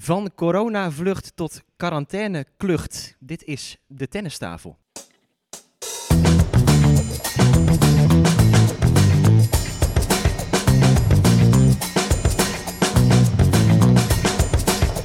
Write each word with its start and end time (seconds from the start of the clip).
Van 0.00 0.30
coronavlucht 0.34 1.32
tot 1.34 1.62
quarantaineklucht. 1.76 3.16
Dit 3.18 3.44
is 3.44 3.78
de 3.86 4.08
tennistafel. 4.08 4.78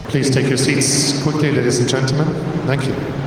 Please 0.08 0.30
take 0.30 0.48
your 0.48 0.58
seats 0.58 1.22
quickly, 1.22 1.52
ladies 1.52 1.80
and 1.80 1.90
gentlemen. 1.90 2.28
Thank 2.66 2.82
you. 2.82 3.23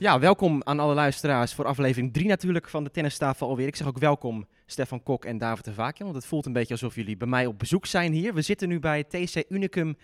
Ja, 0.00 0.18
welkom 0.18 0.62
aan 0.64 0.80
alle 0.80 0.94
luisteraars 0.94 1.54
voor 1.54 1.64
aflevering 1.64 2.12
3 2.12 2.26
natuurlijk 2.26 2.68
van 2.68 2.84
de 2.84 2.90
tennistafel 2.90 3.48
alweer. 3.48 3.66
Ik 3.66 3.76
zeg 3.76 3.86
ook 3.86 3.98
welkom 3.98 4.46
Stefan 4.66 5.02
Kok 5.02 5.24
en 5.24 5.38
David 5.38 5.64
de 5.64 5.72
Vaakje, 5.72 6.04
want 6.04 6.16
het 6.16 6.26
voelt 6.26 6.46
een 6.46 6.52
beetje 6.52 6.72
alsof 6.72 6.94
jullie 6.94 7.16
bij 7.16 7.28
mij 7.28 7.46
op 7.46 7.58
bezoek 7.58 7.86
zijn 7.86 8.12
hier. 8.12 8.34
We 8.34 8.42
zitten 8.42 8.68
nu 8.68 8.78
bij 8.78 9.04
TC 9.04 9.44
Unicum 9.48 9.96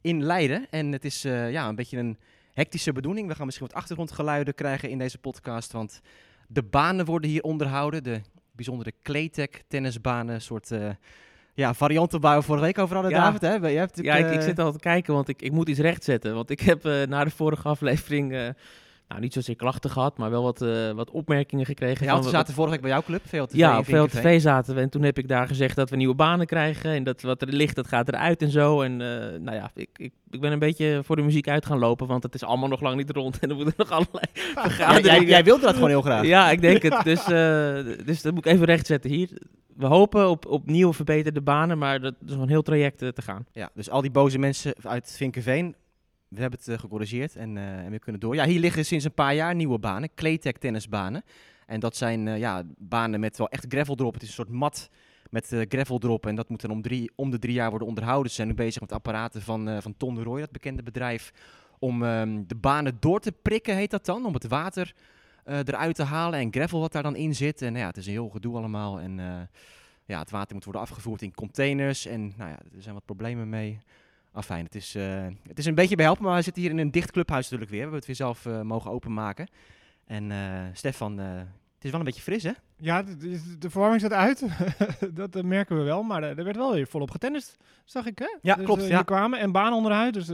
in 0.00 0.22
Leiden 0.22 0.66
en 0.70 0.92
het 0.92 1.04
is 1.04 1.24
uh, 1.24 1.50
ja, 1.50 1.68
een 1.68 1.74
beetje 1.74 1.98
een 1.98 2.18
hectische 2.52 2.92
bedoeling. 2.92 3.28
We 3.28 3.34
gaan 3.34 3.46
misschien 3.46 3.66
wat 3.66 3.76
achtergrondgeluiden 3.76 4.54
krijgen 4.54 4.90
in 4.90 4.98
deze 4.98 5.18
podcast, 5.18 5.72
want 5.72 6.00
de 6.48 6.62
banen 6.62 7.04
worden 7.04 7.30
hier 7.30 7.42
onderhouden. 7.42 8.02
De 8.02 8.20
bijzondere 8.52 8.92
Claytech 9.02 9.62
tennisbanen, 9.68 10.34
een 10.34 10.40
soort... 10.40 10.70
Uh, 10.70 10.88
ja, 11.54 11.74
varianten 11.74 12.20
waar 12.20 12.38
we 12.38 12.44
vorige 12.44 12.64
week 12.64 12.78
over 12.78 12.94
hadden, 12.94 13.12
Ja. 13.12 13.24
David. 13.24 13.40
Hè? 13.40 13.68
Je 13.68 13.78
hebt 13.78 13.98
Ja, 14.02 14.14
ik, 14.14 14.26
ik 14.26 14.38
eh, 14.38 14.42
zit 14.42 14.58
al 14.58 14.72
te 14.72 14.78
kijken, 14.78 15.14
want 15.14 15.28
ik, 15.28 15.42
ik 15.42 15.52
moet 15.52 15.68
iets 15.68 15.78
rechtzetten. 15.78 16.34
Want 16.34 16.50
ik 16.50 16.60
heb 16.60 16.84
eh, 16.84 17.02
na 17.02 17.24
de 17.24 17.30
vorige 17.30 17.68
aflevering, 17.68 18.32
eh, 18.32 18.48
nou 19.08 19.20
niet 19.20 19.32
zozeer 19.32 19.56
klachten 19.56 19.90
gehad, 19.90 20.18
maar 20.18 20.30
wel 20.30 20.42
wat, 20.42 20.62
eh, 20.62 20.90
wat 20.90 21.10
opmerkingen 21.10 21.66
gekregen. 21.66 22.06
Ja, 22.06 22.16
we 22.16 22.22
wat- 22.22 22.30
zaten 22.30 22.54
vorige 22.54 22.72
week 22.72 22.82
bij 22.82 22.90
jouw 22.90 23.02
club, 23.02 23.20
VLTV. 23.26 23.54
ja, 23.56 23.78
op. 23.78 23.84
VLTV 23.84 24.40
zaten 24.40 24.74
we 24.74 24.80
en 24.80 24.88
toen 24.90 25.02
heb 25.02 25.18
ik 25.18 25.28
daar 25.28 25.46
gezegd 25.46 25.76
dat 25.76 25.90
we 25.90 25.96
nieuwe 25.96 26.14
banen 26.14 26.46
krijgen 26.46 26.90
en 26.90 27.04
dat 27.04 27.22
wat 27.22 27.42
er 27.42 27.48
ligt, 27.48 27.74
dat 27.76 27.88
gaat 27.88 28.08
eruit 28.08 28.42
en 28.42 28.50
zo. 28.50 28.80
En 28.82 28.92
eh, 29.00 29.38
nou 29.40 29.56
ja, 29.56 29.70
ik, 29.74 29.88
ik, 29.96 30.12
ik 30.30 30.40
ben 30.40 30.52
een 30.52 30.58
beetje 30.58 31.00
voor 31.04 31.16
de 31.16 31.22
muziek 31.22 31.48
uit 31.48 31.66
gaan 31.66 31.78
lopen, 31.78 32.06
want 32.06 32.22
het 32.22 32.34
is 32.34 32.44
allemaal 32.44 32.68
nog 32.68 32.80
lang 32.80 32.96
niet 32.96 33.10
rond 33.10 33.38
en 33.40 33.48
er 33.50 33.56
moeten 33.56 33.74
nog 33.76 33.90
allerlei 33.90 34.24
Ja, 34.32 34.62
vergaderingen. 34.62 35.20
jij, 35.20 35.24
jij 35.28 35.44
wilde 35.44 35.62
dat 35.62 35.74
gewoon 35.78 35.88
heel 35.88 36.02
graag. 36.02 36.24
Ja, 36.26 36.50
ik 36.50 36.60
denk 36.60 36.82
het. 36.82 37.00
Dus, 37.04 37.20
eh, 37.24 38.06
dus 38.06 38.22
dat 38.22 38.34
moet 38.34 38.46
ik 38.46 38.52
even 38.52 38.66
rechtzetten 38.66 39.10
hier. 39.10 39.28
We 39.76 39.86
hopen 39.86 40.28
op, 40.30 40.46
op 40.46 40.66
nieuwe 40.66 40.92
verbeterde 40.94 41.40
banen, 41.40 41.78
maar 41.78 42.00
dat 42.00 42.14
is 42.26 42.32
nog 42.32 42.42
een 42.42 42.48
heel 42.48 42.62
traject 42.62 42.98
te 42.98 43.12
gaan. 43.22 43.46
Ja, 43.52 43.70
dus 43.74 43.90
al 43.90 44.00
die 44.00 44.10
boze 44.10 44.38
mensen 44.38 44.74
uit 44.82 45.14
Vinkenveen, 45.16 45.74
we 46.34 46.40
hebben 46.40 46.58
het 46.58 46.68
eh, 46.68 46.78
gecorrigeerd 46.78 47.36
en, 47.36 47.56
eh, 47.56 47.84
en 47.84 47.90
we 47.90 47.98
kunnen 47.98 48.20
door. 48.20 48.34
Ja, 48.34 48.44
hier 48.44 48.60
liggen 48.60 48.84
sinds 48.84 49.04
een 49.04 49.14
paar 49.14 49.34
jaar 49.34 49.54
nieuwe 49.54 49.78
banen, 49.78 50.10
Claytech 50.14 50.52
tennisbanen. 50.52 51.22
En 51.66 51.80
dat 51.80 51.96
zijn 51.96 52.28
eh, 52.28 52.38
ja, 52.38 52.62
banen 52.78 53.20
met 53.20 53.38
wel 53.38 53.48
echt 53.48 53.64
gravel 53.68 53.96
erop. 53.98 54.14
Het 54.14 54.22
is 54.22 54.28
een 54.28 54.34
soort 54.34 54.48
mat 54.48 54.90
met 55.30 55.52
eh, 55.52 55.60
gravel 55.68 56.00
erop 56.02 56.26
en 56.26 56.34
dat 56.34 56.48
moet 56.48 56.60
dan 56.60 56.70
om, 56.70 56.82
drie, 56.82 57.12
om 57.14 57.30
de 57.30 57.38
drie 57.38 57.54
jaar 57.54 57.70
worden 57.70 57.88
onderhouden. 57.88 58.28
Ze 58.30 58.36
zijn 58.36 58.48
nu 58.48 58.54
bezig 58.54 58.80
met 58.80 58.92
apparaten 58.92 59.42
van, 59.42 59.68
eh 59.68 59.80
van 59.80 59.96
Ton 59.96 60.14
de 60.14 60.22
Roy, 60.22 60.40
dat 60.40 60.52
bekende 60.52 60.82
bedrijf, 60.82 61.32
om 61.78 62.04
ehm, 62.04 62.42
de 62.46 62.54
banen 62.54 62.96
door 63.00 63.20
te 63.20 63.32
prikken, 63.32 63.76
heet 63.76 63.90
dat 63.90 64.04
dan. 64.04 64.26
Om 64.26 64.34
het 64.34 64.46
water 64.46 64.94
eruit 65.44 65.94
te 65.94 66.02
halen 66.02 66.38
en 66.38 66.52
gravel 66.52 66.80
wat 66.80 66.92
daar 66.92 67.02
dan 67.02 67.16
in 67.16 67.34
zit. 67.34 67.62
En 67.62 67.68
nou 67.68 67.82
ja, 67.82 67.86
het 67.86 67.96
is 67.96 68.06
een 68.06 68.12
heel 68.12 68.28
gedoe 68.28 68.56
allemaal 68.56 69.00
en... 69.00 69.16
ja, 70.06 70.18
het 70.18 70.30
water 70.30 70.54
moet 70.54 70.64
worden 70.64 70.82
afgevoerd 70.82 71.22
in 71.22 71.34
containers. 71.34 72.06
En 72.06 72.32
nou 72.36 72.50
ja, 72.50 72.58
er 72.74 72.82
zijn 72.82 72.94
wat 72.94 73.04
problemen 73.04 73.48
mee. 73.48 73.80
Afijn, 74.34 74.64
het 74.64 74.74
is, 74.74 74.94
eh, 74.94 75.26
het 75.48 75.58
is 75.58 75.66
een 75.66 75.74
beetje 75.74 75.96
behelpen, 75.96 76.24
maar 76.24 76.36
we 76.36 76.42
zitten 76.42 76.62
hier 76.62 76.70
in 76.70 76.78
een 76.78 76.90
dicht 76.90 77.10
clubhuis 77.10 77.42
natuurlijk 77.42 77.70
weer. 77.70 77.78
We 77.80 77.92
hebben 77.92 77.98
het 77.98 78.18
weer 78.18 78.26
zelf 78.26 78.46
eh, 78.46 78.60
mogen 78.60 78.90
openmaken. 78.90 79.48
En 80.06 80.30
eh, 80.30 80.38
Stefan, 80.72 81.18
het 81.18 81.84
is 81.84 81.90
wel 81.90 81.98
een 81.98 82.06
beetje 82.06 82.22
fris, 82.22 82.42
hè? 82.42 82.52
Ja, 82.76 83.02
de, 83.02 83.70
verwarming 83.70 84.00
staat 84.00 84.12
uit. 84.12 84.44
dat 85.32 85.42
merken 85.42 85.76
we 85.76 85.82
wel. 85.82 86.02
Maar 86.02 86.22
er 86.22 86.44
werd 86.44 86.56
wel 86.56 86.72
weer 86.72 86.86
volop 86.86 87.10
getennist, 87.10 87.56
zag 87.84 88.06
ik. 88.06 88.18
Hè? 88.18 88.36
Ja, 88.42 88.54
Dus, 88.54 88.64
klopt, 88.64 88.82
eh, 88.82 88.88
ja. 88.88 89.02
Kwamen 89.02 89.38
en 89.38 89.52
baan 89.52 89.72
onderuit. 89.72 90.14
Dus 90.14 90.26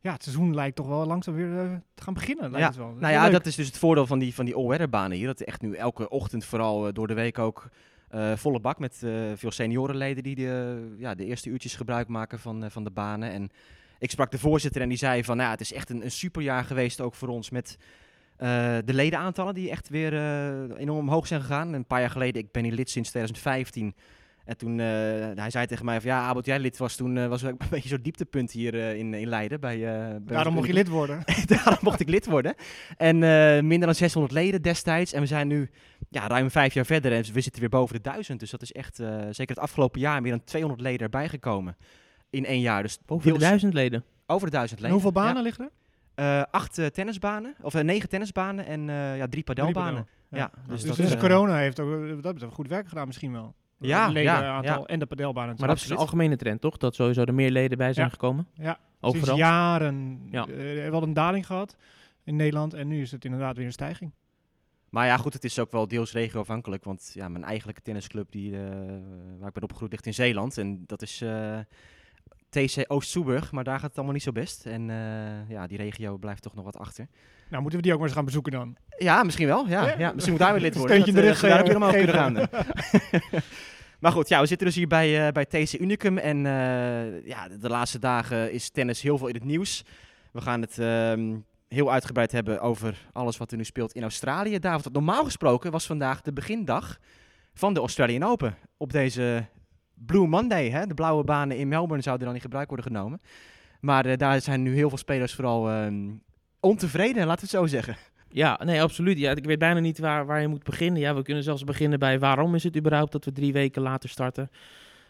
ja, 0.00 0.12
het 0.12 0.22
seizoen 0.22 0.54
lijkt 0.54 0.76
toch 0.76 0.86
wel 0.86 1.06
langzaam 1.06 1.34
weer 1.34 1.82
te 1.94 2.02
gaan 2.02 2.14
beginnen. 2.14 2.50
Lijkt 2.50 2.58
Ja, 2.58 2.66
het 2.66 2.76
wel. 2.76 2.90
Dat 2.90 3.00
Nou 3.00 3.12
ja, 3.12 3.22
leuk. 3.22 3.32
dat 3.32 3.46
is 3.46 3.54
dus 3.54 3.66
het 3.66 3.78
voordeel 3.78 4.06
van 4.06 4.18
die, 4.18 4.34
van 4.34 4.44
die 4.44 4.54
all-weather 4.54 4.88
banen 4.88 5.16
hier. 5.16 5.26
Dat 5.26 5.40
echt 5.40 5.60
nu 5.60 5.74
elke 5.74 6.08
ochtend, 6.08 6.44
vooral 6.44 6.92
door 6.92 7.06
de 7.06 7.14
week 7.14 7.38
ook, 7.38 7.68
eh, 8.12 8.32
volle 8.36 8.60
bak 8.60 8.78
met 8.78 9.02
eh, 9.02 9.12
veel 9.34 9.50
seniorenleden 9.50 10.22
die 10.22 10.34
de, 10.34 10.94
ja, 10.98 11.14
de 11.14 11.24
eerste 11.24 11.48
uurtjes 11.48 11.74
gebruik 11.74 12.08
maken 12.08 12.38
van, 12.38 12.64
eh, 12.64 12.70
van 12.70 12.84
de 12.84 12.90
banen. 12.90 13.30
En 13.30 13.50
ik 13.98 14.10
sprak 14.10 14.30
de 14.30 14.38
voorzitter 14.38 14.82
en 14.82 14.88
die 14.88 14.98
zei 14.98 15.24
van, 15.24 15.36
nou, 15.36 15.48
ja, 15.48 15.54
het 15.54 15.62
is 15.64 15.72
echt 15.72 15.90
een, 15.90 16.04
een 16.04 16.10
superjaar 16.10 16.64
geweest 16.64 17.00
ook 17.00 17.14
voor 17.14 17.28
ons 17.28 17.50
met 17.50 17.76
de 18.84 18.92
ledenaantallen 18.94 19.54
die 19.54 19.70
echt 19.70 19.88
weer 19.88 20.12
enorm 20.76 20.98
omhoog 20.98 21.26
zijn 21.26 21.40
gegaan. 21.40 21.72
Een 21.72 21.86
paar 21.86 22.00
jaar 22.00 22.10
geleden, 22.10 22.42
ik 22.42 22.52
ben 22.52 22.62
hier 22.64 22.72
lid 22.72 22.90
sinds 22.90 23.08
2015. 23.08 23.94
En 24.44 24.56
toen, 24.56 24.78
hij 24.78 25.50
zei 25.50 25.66
tegen 25.66 25.84
mij 25.84 26.00
van, 26.00 26.10
ja, 26.10 26.20
Abel, 26.20 26.42
jij 26.42 26.58
lid 26.58 26.76
was 26.78 26.96
toen, 26.96 27.28
was 27.28 27.42
een 27.42 27.58
beetje 27.70 27.88
zo'n 27.88 28.02
dieptepunt 28.02 28.50
hier 28.50 28.74
in, 28.74 29.14
in 29.14 29.28
Leiden. 29.28 29.60
Bij, 29.60 29.78
bij 29.78 30.20
Daarom 30.24 30.54
mocht 30.54 30.66
je 30.66 30.72
lid 30.72 30.88
worden. 30.88 31.22
Daarom 31.46 31.78
mocht 31.80 32.00
ik 32.00 32.08
lid 32.08 32.26
worden. 32.26 32.54
En 32.96 33.18
minder 33.66 33.86
dan 33.86 33.94
600 33.94 34.32
leden 34.34 34.62
destijds. 34.62 35.12
En 35.12 35.20
we 35.20 35.26
zijn 35.26 35.48
nu 35.48 35.70
ja, 36.12 36.26
ruim 36.26 36.50
vijf 36.50 36.74
jaar 36.74 36.86
verder 36.86 37.12
en 37.12 37.24
we 37.32 37.40
zitten 37.40 37.60
weer 37.60 37.70
boven 37.70 37.94
de 37.94 38.00
duizend. 38.10 38.40
Dus 38.40 38.50
dat 38.50 38.62
is 38.62 38.72
echt, 38.72 38.98
eh, 39.00 39.08
zeker 39.30 39.54
het 39.54 39.58
afgelopen 39.64 40.00
jaar, 40.00 40.20
meer 40.22 40.30
dan 40.30 40.44
200 40.44 40.82
leden 40.82 41.00
erbij 41.00 41.28
gekomen. 41.28 41.76
In 42.30 42.44
één 42.44 42.60
jaar. 42.60 42.82
Dus 42.82 42.98
Boven 43.06 43.32
de 43.32 43.38
duizend 43.38 43.74
leden. 43.74 44.04
over 44.26 44.46
de 44.46 44.52
duizend 44.52 44.78
En 44.80 44.86
leden. 44.86 45.02
hoeveel 45.02 45.22
banen 45.22 45.36
Ja. 45.36 45.42
liggen 45.42 45.64
er? 45.64 45.70
Eh, 46.14 46.42
acht 46.50 46.78
eh, 46.78 46.86
tennisbanen, 46.86 47.54
of 47.62 47.74
eh, 47.74 47.82
negen 47.84 48.08
tennisbanen 48.08 48.66
en 48.66 48.90
eh, 48.90 49.16
ja, 49.16 49.26
drie 49.28 49.42
padelbanen. 49.42 50.06
Ja. 50.30 50.38
Ja, 50.38 50.50
Dus, 50.68 50.82
dus 50.82 50.96
dus, 50.96 51.06
dat, 51.08 51.14
eh, 51.14 51.20
corona 51.20 51.56
heeft 51.56 51.80
ook 51.80 52.22
dat 52.22 52.32
betreft 52.34 52.54
goed 52.54 52.68
werk 52.68 52.88
gedaan 52.88 53.06
misschien 53.06 53.32
wel. 53.32 53.54
Ja, 53.78 54.08
ledenaantal 54.08 54.78
ja. 54.80 54.86
en 54.86 54.98
de 54.98 55.06
padelbanen. 55.06 55.54
Maar 55.58 55.68
dat 55.68 55.76
is 55.76 55.88
een 55.90 55.96
algemene 55.96 56.36
trend, 56.36 56.60
toch? 56.60 56.76
Dat 56.76 56.94
sowieso 56.94 57.22
er 57.22 57.34
meer 57.34 57.50
leden 57.50 57.78
bij 57.78 57.92
zijn 57.92 58.06
Ja. 58.06 58.12
gekomen. 58.12 58.46
Ja, 58.54 58.78
Overal. 59.00 59.24
Sinds 59.26 59.40
jaren 59.40 60.20
Ja. 60.30 60.42
eh, 60.46 60.56
we 60.56 60.88
hadden 60.90 61.08
een 61.08 61.14
daling 61.14 61.46
gehad 61.46 61.76
in 62.24 62.36
Nederland. 62.36 62.74
En 62.74 62.88
nu 62.88 63.00
is 63.00 63.10
het 63.10 63.24
inderdaad 63.24 63.56
weer 63.56 63.66
een 63.66 63.72
stijging. 63.72 64.12
Maar 64.92 65.06
ja, 65.06 65.16
goed, 65.16 65.32
het 65.32 65.44
is 65.44 65.58
ook 65.58 65.70
wel 65.72 65.88
deels 65.88 66.12
regioafhankelijk. 66.12 66.84
Want 66.84 67.10
ja, 67.14 67.28
mijn 67.28 67.44
eigenlijke 67.44 67.82
tennisclub, 67.82 68.30
die, 68.30 68.56
eh, 68.56 68.60
waar 69.38 69.48
ik 69.48 69.54
ben 69.54 69.62
opgegroeid, 69.62 69.92
ligt 69.92 70.06
in 70.06 70.14
Zeeland. 70.14 70.58
En 70.58 70.84
dat 70.86 71.02
is 71.02 71.20
eh, 71.20 71.58
TC 72.48 72.84
Oost-Soeburg, 72.86 73.52
maar 73.52 73.64
daar 73.64 73.78
gaat 73.78 73.88
het 73.88 73.96
allemaal 73.96 74.14
niet 74.14 74.22
zo 74.22 74.32
best. 74.32 74.66
En 74.66 74.90
eh, 74.90 75.50
ja, 75.50 75.66
die 75.66 75.76
regio 75.76 76.16
blijft 76.16 76.42
toch 76.42 76.54
nog 76.54 76.64
wat 76.64 76.76
achter. 76.76 77.06
Nou, 77.48 77.62
moeten 77.62 77.80
we 77.80 77.84
die 77.84 77.92
ook 77.92 77.98
maar 77.98 78.08
eens 78.08 78.16
gaan 78.16 78.24
bezoeken 78.24 78.52
dan. 78.52 78.76
Ja, 78.98 79.22
misschien 79.22 79.46
wel. 79.46 79.66
Ja, 79.66 79.86
Ja. 79.86 79.98
ja. 79.98 80.12
misschien 80.12 80.32
moet 80.32 80.42
daar 80.42 80.52
weer 80.52 80.62
lid 80.62 80.74
worden. 80.76 80.96
Steuntje 80.96 81.20
in 81.20 81.26
de 81.26 81.32
rug, 81.32 81.40
daar 81.40 81.60
ook 81.60 81.66
weer 81.66 81.76
omhoog 81.76 81.92
kunnen 81.92 82.14
gaan. 82.14 82.32
maar 84.00 84.12
goed, 84.12 84.28
ja, 84.28 84.40
we 84.40 84.46
zitten 84.46 84.66
dus 84.66 84.76
hier 84.76 84.88
bij, 84.88 85.32
bij 85.32 85.44
TC 85.46 85.72
Unicum. 85.80 86.18
En 86.18 86.38
ja, 87.24 87.48
de, 87.48 87.58
de 87.58 87.68
laatste 87.68 87.98
dagen 87.98 88.52
is 88.52 88.70
tennis 88.70 89.02
heel 89.02 89.18
veel 89.18 89.28
in 89.28 89.34
het 89.34 89.44
nieuws. 89.44 89.84
We 90.32 90.40
gaan 90.40 90.60
het 90.60 90.78
ehm, 90.78 91.34
heel 91.72 91.92
uitgebreid 91.92 92.32
hebben 92.32 92.60
over 92.60 93.08
alles 93.12 93.36
wat 93.36 93.50
er 93.50 93.56
nu 93.56 93.64
speelt 93.64 93.92
in 93.92 94.02
Australië. 94.02 94.58
David, 94.58 94.92
normaal 94.92 95.24
gesproken 95.24 95.70
was 95.70 95.86
vandaag 95.86 96.20
de 96.20 96.32
begindag 96.32 96.98
van 97.54 97.74
de 97.74 97.80
Australian 97.80 98.22
Open. 98.22 98.56
Op 98.76 98.92
deze 98.92 99.46
Blue 99.94 100.26
Monday, 100.26 100.70
hè? 100.70 100.86
de 100.86 100.94
blauwe 100.94 101.24
banen 101.24 101.56
in 101.56 101.68
Melbourne 101.68 102.02
zouden 102.02 102.26
dan 102.26 102.34
in 102.34 102.42
gebruik 102.42 102.68
worden 102.68 102.86
genomen. 102.86 103.20
Maar 103.80 104.06
eh, 104.06 104.16
daar 104.16 104.40
zijn 104.40 104.62
nu 104.62 104.74
heel 104.74 104.88
veel 104.88 104.98
spelers 104.98 105.34
vooral 105.34 105.70
ehm, 105.70 106.10
ontevreden, 106.60 107.26
laten 107.26 107.48
we 107.48 107.56
het 107.56 107.60
zo 107.60 107.66
zeggen. 107.66 107.96
Ja, 108.28 108.60
nee, 108.64 108.82
absoluut. 108.82 109.18
Ja, 109.18 109.30
ik 109.30 109.44
weet 109.44 109.58
bijna 109.58 109.80
niet 109.80 109.98
waar, 109.98 110.26
waar 110.26 110.40
je 110.40 110.48
moet 110.48 110.64
beginnen. 110.64 111.00
Ja, 111.00 111.14
we 111.14 111.22
kunnen 111.22 111.42
zelfs 111.42 111.64
beginnen 111.64 111.98
bij 111.98 112.18
waarom 112.18 112.54
is 112.54 112.64
het 112.64 112.76
überhaupt 112.76 113.12
dat 113.12 113.24
we 113.24 113.32
drie 113.32 113.52
weken 113.52 113.82
later 113.82 114.08
starten. 114.08 114.50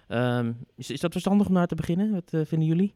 Ehm, 0.09 0.53
is, 0.77 0.91
is 0.91 1.01
dat 1.01 1.13
verstandig 1.13 1.47
om 1.47 1.55
daar 1.55 1.67
te 1.67 1.75
beginnen? 1.75 2.13
Wat 2.13 2.33
eh, 2.33 2.41
vinden 2.45 2.69
jullie? 2.69 2.95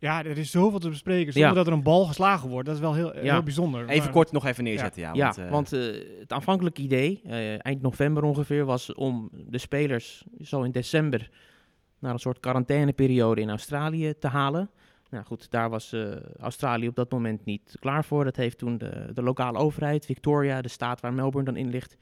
Ja, 0.00 0.24
er 0.24 0.38
is 0.38 0.50
zoveel 0.50 0.78
te 0.78 0.88
bespreken 0.88 1.32
zonder 1.32 1.50
Ja. 1.50 1.56
dat 1.56 1.66
er 1.66 1.72
een 1.72 1.82
bal 1.82 2.04
geslagen 2.04 2.48
wordt. 2.48 2.66
Dat 2.66 2.74
is 2.74 2.80
wel 2.80 2.94
heel, 2.94 3.14
Ja. 3.24 3.32
heel 3.32 3.42
bijzonder. 3.42 3.88
Even 3.88 4.02
Maar- 4.02 4.12
kort 4.12 4.32
nog 4.32 4.46
even 4.46 4.64
neerzetten. 4.64 5.02
Ja, 5.02 5.10
Ja, 5.14 5.24
want, 5.24 5.38
eh, 5.38 5.50
want 5.50 5.72
eh, 5.72 5.80
het 6.20 6.32
aanvankelijke 6.32 6.82
idee, 6.82 7.20
eh, 7.24 7.64
eind 7.66 7.82
november 7.82 8.22
ongeveer, 8.22 8.64
was 8.64 8.94
om 8.94 9.30
de 9.32 9.58
spelers 9.58 10.24
zo 10.40 10.62
in 10.62 10.70
december 10.70 11.30
naar 11.98 12.12
een 12.12 12.18
soort 12.18 12.40
quarantaineperiode 12.40 13.40
in 13.40 13.48
Australië 13.50 14.14
te 14.18 14.26
halen. 14.28 14.70
Nou 15.10 15.24
goed, 15.24 15.50
daar 15.50 15.70
was 15.70 15.92
eh, 15.92 16.02
Australië 16.38 16.88
op 16.88 16.94
dat 16.94 17.10
moment 17.10 17.44
niet 17.44 17.76
klaar 17.80 18.04
voor. 18.04 18.24
Dat 18.24 18.36
heeft 18.36 18.58
toen 18.58 18.78
de, 18.78 19.10
de 19.14 19.22
lokale 19.22 19.58
overheid, 19.58 20.06
Victoria, 20.06 20.60
de 20.62 20.68
staat 20.68 21.00
waar 21.00 21.12
Melbourne 21.14 21.52
dan 21.52 21.60
in 21.60 21.70
ligt, 21.70 21.96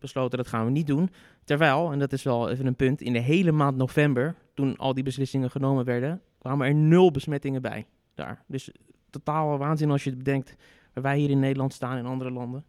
besloten 0.00 0.38
dat 0.38 0.48
gaan 0.48 0.64
we 0.64 0.70
niet 0.70 0.86
doen. 0.86 1.10
Terwijl, 1.44 1.92
en 1.92 1.98
dat 1.98 2.12
is 2.12 2.22
wel 2.22 2.50
even 2.50 2.66
een 2.66 2.76
punt, 2.76 3.00
in 3.00 3.12
de 3.12 3.18
hele 3.18 3.52
maand 3.52 3.76
november, 3.76 4.34
toen 4.54 4.76
al 4.76 4.94
die 4.94 5.04
beslissingen 5.04 5.50
genomen 5.50 5.84
werden, 5.84 6.20
kwamen 6.38 6.66
er 6.66 6.74
nul 6.74 7.10
besmettingen 7.10 7.62
bij 7.62 7.86
daar. 8.14 8.44
Dus 8.46 8.70
totaal 9.10 9.58
waanzin 9.58 9.90
als 9.90 10.04
je 10.04 10.16
bedenkt 10.16 10.56
waar 10.92 11.02
wij 11.02 11.18
hier 11.18 11.30
in 11.30 11.38
Nederland 11.38 11.72
staan 11.72 11.96
en 11.96 12.06
andere 12.06 12.30
landen. 12.30 12.64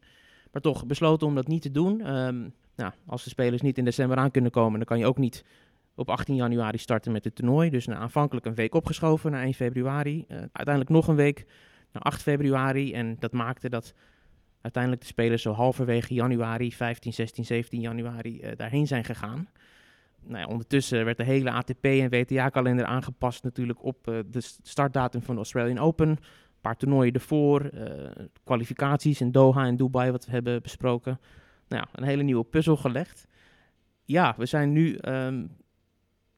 Maar 0.52 0.62
toch 0.62 0.86
besloten 0.86 1.28
om 1.28 1.36
dat 1.36 1.48
niet 1.48 1.62
te 1.62 1.72
doen. 1.72 2.02
Ehm, 2.02 2.50
nou, 2.76 2.92
als 3.06 3.24
de 3.24 3.30
spelers 3.30 3.62
niet 3.62 3.78
in 3.78 3.86
december 3.86 4.18
aan 4.18 4.32
kunnen 4.32 4.52
komen, 4.52 4.78
dan 4.78 4.88
kan 4.88 5.00
je 5.00 5.06
ook 5.06 5.18
niet 5.18 5.46
op 5.96 6.10
18 6.10 6.36
januari 6.36 6.78
starten 6.78 7.12
met 7.12 7.24
het 7.24 7.36
toernooi. 7.36 7.70
Dus 7.70 7.88
nou, 7.88 8.00
aanvankelijk 8.00 8.46
een 8.46 8.56
week 8.56 8.76
opgeschoven 8.76 9.32
naar 9.32 9.44
1 9.44 9.54
februari. 9.54 10.26
Eh, 10.28 10.38
uiteindelijk 10.38 10.90
nog 10.90 11.08
een 11.08 11.16
week 11.16 11.46
naar 11.92 12.04
8 12.04 12.22
februari. 12.22 12.94
En 12.94 13.16
dat 13.20 13.32
maakte 13.32 13.70
dat 13.70 13.94
uiteindelijk 14.62 15.02
de 15.02 15.08
spelers 15.08 15.42
zo 15.42 15.52
halverwege 15.52 16.14
januari, 16.14 16.74
15, 16.74 17.14
16, 17.14 17.46
17 17.46 17.82
januari, 17.82 18.40
eh, 18.40 18.52
daarheen 18.56 18.88
zijn 18.88 19.04
gegaan. 19.04 19.48
Nou 20.24 20.40
ja, 20.40 20.48
ondertussen 20.48 21.06
werd 21.06 21.18
de 21.18 21.24
hele 21.24 21.52
ATP 21.52 21.86
en 21.86 22.10
WTA-kalender 22.10 22.86
aangepast 22.86 23.44
natuurlijk 23.44 23.84
op 23.84 24.08
eh, 24.08 24.20
de 24.26 24.42
startdatum 24.64 25.22
van 25.22 25.34
de 25.34 25.42
Australian 25.42 25.78
Open. 25.78 26.10
Een 26.10 26.20
paar 26.62 26.78
toernooien 26.78 27.14
ervoor, 27.14 27.62
eh, 27.62 28.26
kwalificaties 28.44 29.22
in 29.22 29.32
Doha 29.32 29.66
en 29.66 29.78
Dubai, 29.78 30.12
wat 30.12 30.26
we 30.26 30.32
hebben 30.32 30.62
besproken. 30.62 31.20
Nou 31.68 31.84
ja, 31.86 32.00
een 32.00 32.08
hele 32.08 32.24
nieuwe 32.24 32.44
puzzel 32.44 32.78
gelegd. 32.78 33.28
Ja, 34.06 34.34
we 34.38 34.46
zijn 34.46 34.72
nu 34.72 34.96
ehm, 34.96 35.46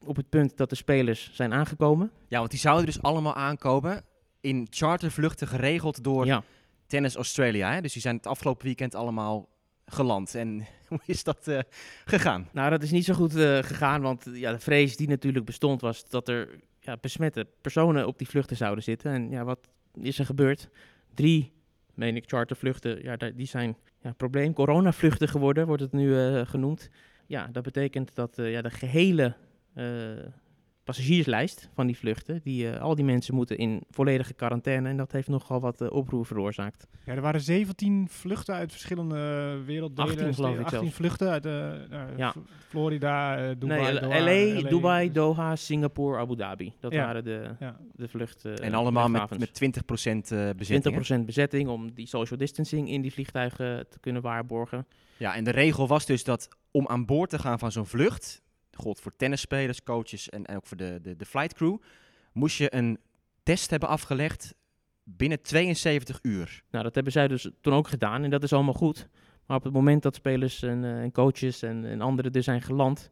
op 0.06 0.16
het 0.16 0.28
punt 0.28 0.56
dat 0.56 0.70
de 0.70 0.76
spelers 0.76 1.30
zijn 1.32 1.52
aangekomen. 1.52 2.10
Ja, 2.28 2.38
want 2.38 2.50
die 2.50 2.60
zouden 2.60 2.86
dus 2.86 3.02
allemaal 3.02 3.34
aankomen 3.34 4.02
in 4.40 4.66
chartervluchten 4.70 5.48
geregeld 5.48 6.04
door 6.04 6.26
Ja, 6.26 6.42
Tennis 6.86 7.14
Australia. 7.14 7.72
Hè? 7.72 7.80
Dus 7.80 7.92
die 7.92 8.02
zijn 8.02 8.16
het 8.16 8.26
afgelopen 8.26 8.66
weekend 8.66 8.94
allemaal 8.94 9.48
geland. 9.86 10.34
En 10.34 10.66
hoe 10.88 11.00
is 11.06 11.24
dat 11.24 11.48
eh, 11.48 11.58
gegaan? 12.04 12.48
nou 12.52 12.70
dat 12.70 12.82
is 12.82 12.90
niet 12.90 13.04
zo 13.04 13.14
goed 13.14 13.36
eh, 13.36 13.58
gegaan, 13.58 14.02
want 14.02 14.26
ja, 14.32 14.52
de 14.52 14.58
vrees 14.58 14.96
die 14.96 15.08
natuurlijk 15.08 15.44
bestond 15.44 15.80
was 15.80 16.08
dat 16.08 16.28
er 16.28 16.48
ja, 16.80 16.96
besmette 17.00 17.46
personen 17.60 18.06
op 18.06 18.18
die 18.18 18.28
vluchten 18.28 18.56
zouden 18.56 18.84
zitten. 18.84 19.12
En 19.12 19.30
ja, 19.30 19.44
wat 19.44 19.68
is 20.00 20.18
er 20.18 20.26
gebeurd? 20.26 20.68
Drie, 21.14 21.52
meen 21.94 22.16
ik, 22.16 22.24
chartervluchten, 22.26 23.02
ja, 23.02 23.16
die 23.16 23.46
zijn 23.46 23.76
ja, 24.00 24.12
probleem, 24.12 24.52
coronavluchten 24.52 25.28
geworden, 25.28 25.66
wordt 25.66 25.82
het 25.82 25.92
nu 25.92 26.18
eh, 26.18 26.46
genoemd. 26.46 26.90
Ja, 27.26 27.48
dat 27.52 27.62
betekent 27.62 28.14
dat 28.14 28.38
eh, 28.38 28.50
ja, 28.50 28.62
de 28.62 28.70
gehele 28.70 29.34
eh, 29.74 29.86
passagierslijst 30.84 31.68
van 31.74 31.86
die 31.86 31.96
vluchten, 31.98 32.40
die, 32.42 32.70
eh, 32.70 32.80
al 32.80 32.94
die 32.94 33.04
mensen 33.04 33.34
moeten 33.34 33.58
in 33.58 33.82
volledige 33.90 34.34
quarantaine. 34.34 34.88
En 34.88 34.96
dat 34.96 35.12
heeft 35.12 35.28
nogal 35.28 35.60
wat 35.60 35.80
eh, 35.80 35.90
oproer 35.92 36.26
veroorzaakt. 36.26 36.86
Ja, 37.06 37.12
er 37.14 37.20
waren 37.20 37.40
17 37.40 38.06
vluchten 38.10 38.54
uit 38.54 38.72
verschillende 38.72 39.16
werelddelen. 39.66 40.10
18 40.10 40.34
geloof 40.34 40.54
ik 40.54 40.60
18 40.64 40.78
zelfs. 40.78 40.94
vluchten 40.94 41.28
uit 41.30 41.46
eh, 41.46 41.52
nou, 41.90 42.16
Ja. 42.16 42.34
Florida, 42.68 43.36
eh, 43.36 43.54
Dubai, 43.58 43.80
nee, 43.92 44.00
Doha, 44.00 44.18
LA, 44.62 44.68
Dubai, 44.68 45.06
dus- 45.06 45.14
Doha, 45.14 45.56
Singapore, 45.56 46.18
Abu 46.18 46.36
Dhabi. 46.36 46.72
Dat 46.80 46.92
Ja. 46.92 47.04
waren 47.04 47.24
de, 47.24 47.54
Ja. 47.60 47.76
de 47.92 48.08
vluchten. 48.08 48.58
en 48.58 48.74
allemaal 48.74 49.08
met, 49.08 49.38
met 49.38 49.54
20% 49.54 50.30
eh 50.32 50.50
bezetting. 50.56 50.94
hè? 50.94 51.00
20% 51.02 51.26
bezetting 51.26 51.68
om 51.68 51.92
die 51.94 52.06
social 52.06 52.38
distancing 52.38 52.88
in 52.88 53.02
die 53.02 53.12
vliegtuigen 53.12 53.86
te 53.88 53.98
kunnen 54.00 54.22
waarborgen. 54.22 54.86
Ja, 55.16 55.34
en 55.34 55.44
de 55.44 55.50
regel 55.50 55.86
was 55.88 56.06
dus 56.06 56.24
dat 56.24 56.48
om 56.70 56.86
aan 56.88 57.04
boord 57.06 57.30
te 57.30 57.38
gaan 57.38 57.58
van 57.58 57.72
zo'n 57.72 57.86
vlucht, 57.86 58.42
gold 58.76 59.00
voor 59.00 59.16
tennisspelers, 59.16 59.82
coaches 59.82 60.28
en, 60.30 60.44
en 60.46 60.56
ook 60.56 60.66
voor 60.66 60.76
de, 60.76 60.98
de, 61.02 61.16
de 61.16 61.24
flight 61.26 61.54
crew, 61.54 61.76
moest 62.32 62.56
je 62.56 62.74
een 62.74 62.98
test 63.42 63.70
hebben 63.70 63.88
afgelegd 63.88 64.54
binnen 65.04 65.42
72 65.42 66.18
uur. 66.22 66.62
Nou, 66.70 66.84
dat 66.84 66.94
hebben 66.94 67.12
zij 67.12 67.28
dus 67.28 67.50
toen 67.60 67.72
ook 67.74 67.88
gedaan 67.88 68.24
en 68.24 68.30
dat 68.30 68.42
is 68.42 68.52
allemaal 68.52 68.74
goed. 68.74 69.08
Maar 69.46 69.56
op 69.56 69.64
het 69.64 69.72
moment 69.72 70.02
dat 70.02 70.14
spelers 70.14 70.62
en, 70.62 70.84
eh, 70.84 71.00
en 71.02 71.12
coaches 71.12 71.62
en, 71.62 71.84
en 71.84 72.00
anderen 72.00 72.32
er 72.32 72.42
zijn 72.42 72.62
geland 72.62 73.10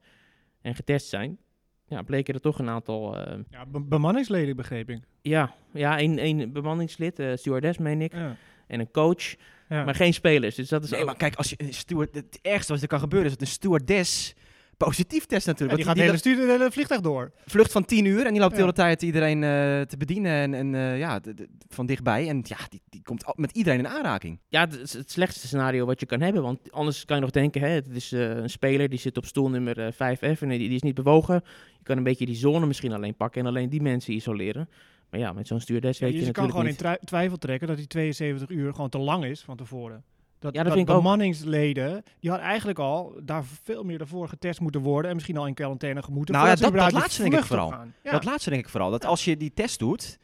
en 0.60 0.74
getest 0.74 1.08
zijn, 1.08 1.38
ja, 1.86 2.02
bleken 2.02 2.34
er 2.34 2.40
toch 2.40 2.58
een 2.58 2.68
aantal... 2.68 3.16
eh, 3.18 3.38
Ja, 3.50 3.66
be- 3.66 3.80
bemanningsleden 3.80 4.56
begreep 4.56 4.90
ik. 4.90 5.00
ja, 5.22 5.54
ja, 5.72 6.00
een, 6.00 6.24
een 6.24 6.52
bemanningslid, 6.52 7.18
eh 7.18 7.36
stewardess 7.36 7.78
meen 7.78 8.00
ik, 8.02 8.12
Ja. 8.14 8.36
en 8.66 8.80
een 8.80 8.90
coach, 8.90 9.34
Ja. 9.68 9.84
maar 9.84 9.94
geen 9.94 10.14
spelers. 10.14 10.54
Dus 10.54 10.68
dat 10.68 10.84
is 10.84 10.90
Nee, 10.90 11.00
ook- 11.00 11.06
maar 11.06 11.16
kijk, 11.16 11.34
als 11.34 11.50
je 11.50 11.54
een 11.58 11.74
steward, 11.74 12.14
het 12.14 12.38
ergste 12.42 12.72
wat 12.72 12.82
er 12.82 12.88
kan 12.88 12.98
gebeuren 13.00 13.26
is 13.30 13.36
dat 13.36 13.46
een 13.46 13.52
stewardess 13.54 14.34
positief 14.84 15.26
test 15.26 15.44
Ja, 15.46 15.50
natuurlijk. 15.52 15.78
die 15.78 15.86
Want 15.86 15.98
gaat 15.98 16.08
het 16.14 16.24
hele, 16.24 16.52
hele 16.52 16.70
vliegtuig 16.70 17.00
door. 17.00 17.32
vlucht 17.46 17.72
van 17.72 17.84
10 17.84 18.04
uur 18.04 18.26
en 18.26 18.32
die 18.32 18.40
loopt 18.40 18.50
de 18.52 18.56
Ja. 18.60 18.62
hele 18.62 18.72
tijd 18.76 19.02
iedereen 19.02 19.42
eh, 19.42 19.80
te 19.80 19.96
bedienen 19.98 20.32
en, 20.32 20.54
en 20.54 20.74
eh, 20.74 20.98
ja, 20.98 21.18
de- 21.20 21.34
de- 21.34 21.48
van 21.68 21.86
dichtbij. 21.86 22.28
En 22.28 22.40
ja, 22.44 22.56
die, 22.68 22.80
die 22.88 23.02
komt 23.02 23.24
met 23.36 23.50
iedereen 23.52 23.78
in 23.78 23.88
aanraking. 23.88 24.38
Ja, 24.48 24.60
het 24.60 24.80
is 24.80 24.92
het 24.92 25.10
slechtste 25.10 25.46
scenario 25.46 25.86
wat 25.86 26.00
je 26.00 26.06
kan 26.06 26.20
hebben. 26.20 26.42
Want 26.42 26.72
anders 26.72 27.04
kan 27.04 27.16
je 27.16 27.22
nog 27.22 27.30
denken, 27.30 27.60
hè, 27.60 27.68
het 27.68 27.88
is 27.90 28.12
eh, 28.12 28.28
een 28.30 28.50
speler 28.50 28.88
die 28.88 28.98
zit 28.98 29.16
op 29.16 29.24
stoel 29.26 29.50
nummer 29.50 29.78
eh, 29.86 29.92
5F 29.92 30.40
en 30.42 30.48
die, 30.48 30.58
die 30.58 30.74
is 30.74 30.82
niet 30.82 30.94
bewogen. 30.94 31.34
Je 31.78 31.82
kan 31.82 31.96
een 31.96 32.02
beetje 32.02 32.26
die 32.26 32.34
zone 32.36 32.66
misschien 32.66 32.92
alleen 32.92 33.14
pakken 33.16 33.40
en 33.40 33.46
alleen 33.46 33.68
die 33.68 33.82
mensen 33.82 34.12
isoleren. 34.14 34.68
Maar 35.10 35.20
ja, 35.20 35.32
met 35.32 35.46
zo'n 35.46 35.60
stewardess 35.60 35.98
Ja, 35.98 36.04
weet 36.06 36.14
je, 36.14 36.20
je 36.26 36.32
kan 36.32 36.44
natuurlijk 36.44 36.76
gewoon 36.78 36.88
in 36.90 36.96
niet. 37.00 37.06
twijfel 37.08 37.36
trekken 37.38 37.68
dat 37.68 37.76
die 37.76 37.86
72 37.86 38.48
uur 38.56 38.72
gewoon 38.74 38.88
te 38.88 38.98
lang 38.98 39.24
is 39.24 39.40
van 39.40 39.56
tevoren. 39.56 40.04
Dat, 40.42 40.54
Ja, 40.54 40.62
dat 40.62 40.72
vind 40.72 40.88
ik 40.88 40.94
ook. 40.94 41.02
bemanningsleden, 41.02 42.02
die 42.20 42.30
hadden 42.30 42.48
eigenlijk 42.48 42.78
al 42.78 43.14
daar 43.22 43.44
veel 43.62 43.82
meer 43.84 43.98
daarvoor 43.98 44.28
getest 44.28 44.60
moeten 44.60 44.80
worden 44.80 45.08
en 45.08 45.14
misschien 45.16 45.36
al 45.36 45.46
in 45.46 45.54
quarantaine 45.54 46.02
gemoeten. 46.02 46.34
Nou 46.34 46.46
ja, 46.46 46.54
dat- 46.54 46.72
dat 46.74 46.92
laatste 46.92 47.22
denk 47.22 47.34
ik 47.34 47.44
vooral. 47.44 47.74
Ja. 48.02 48.10
Dat 48.10 48.24
laatste 48.24 48.50
denk 48.50 48.62
ik 48.62 48.68
vooral. 48.68 48.90
Dat 48.90 49.04
als 49.04 49.24
je 49.24 49.36
die 49.36 49.52
test 49.54 49.78
doet, 49.78 50.18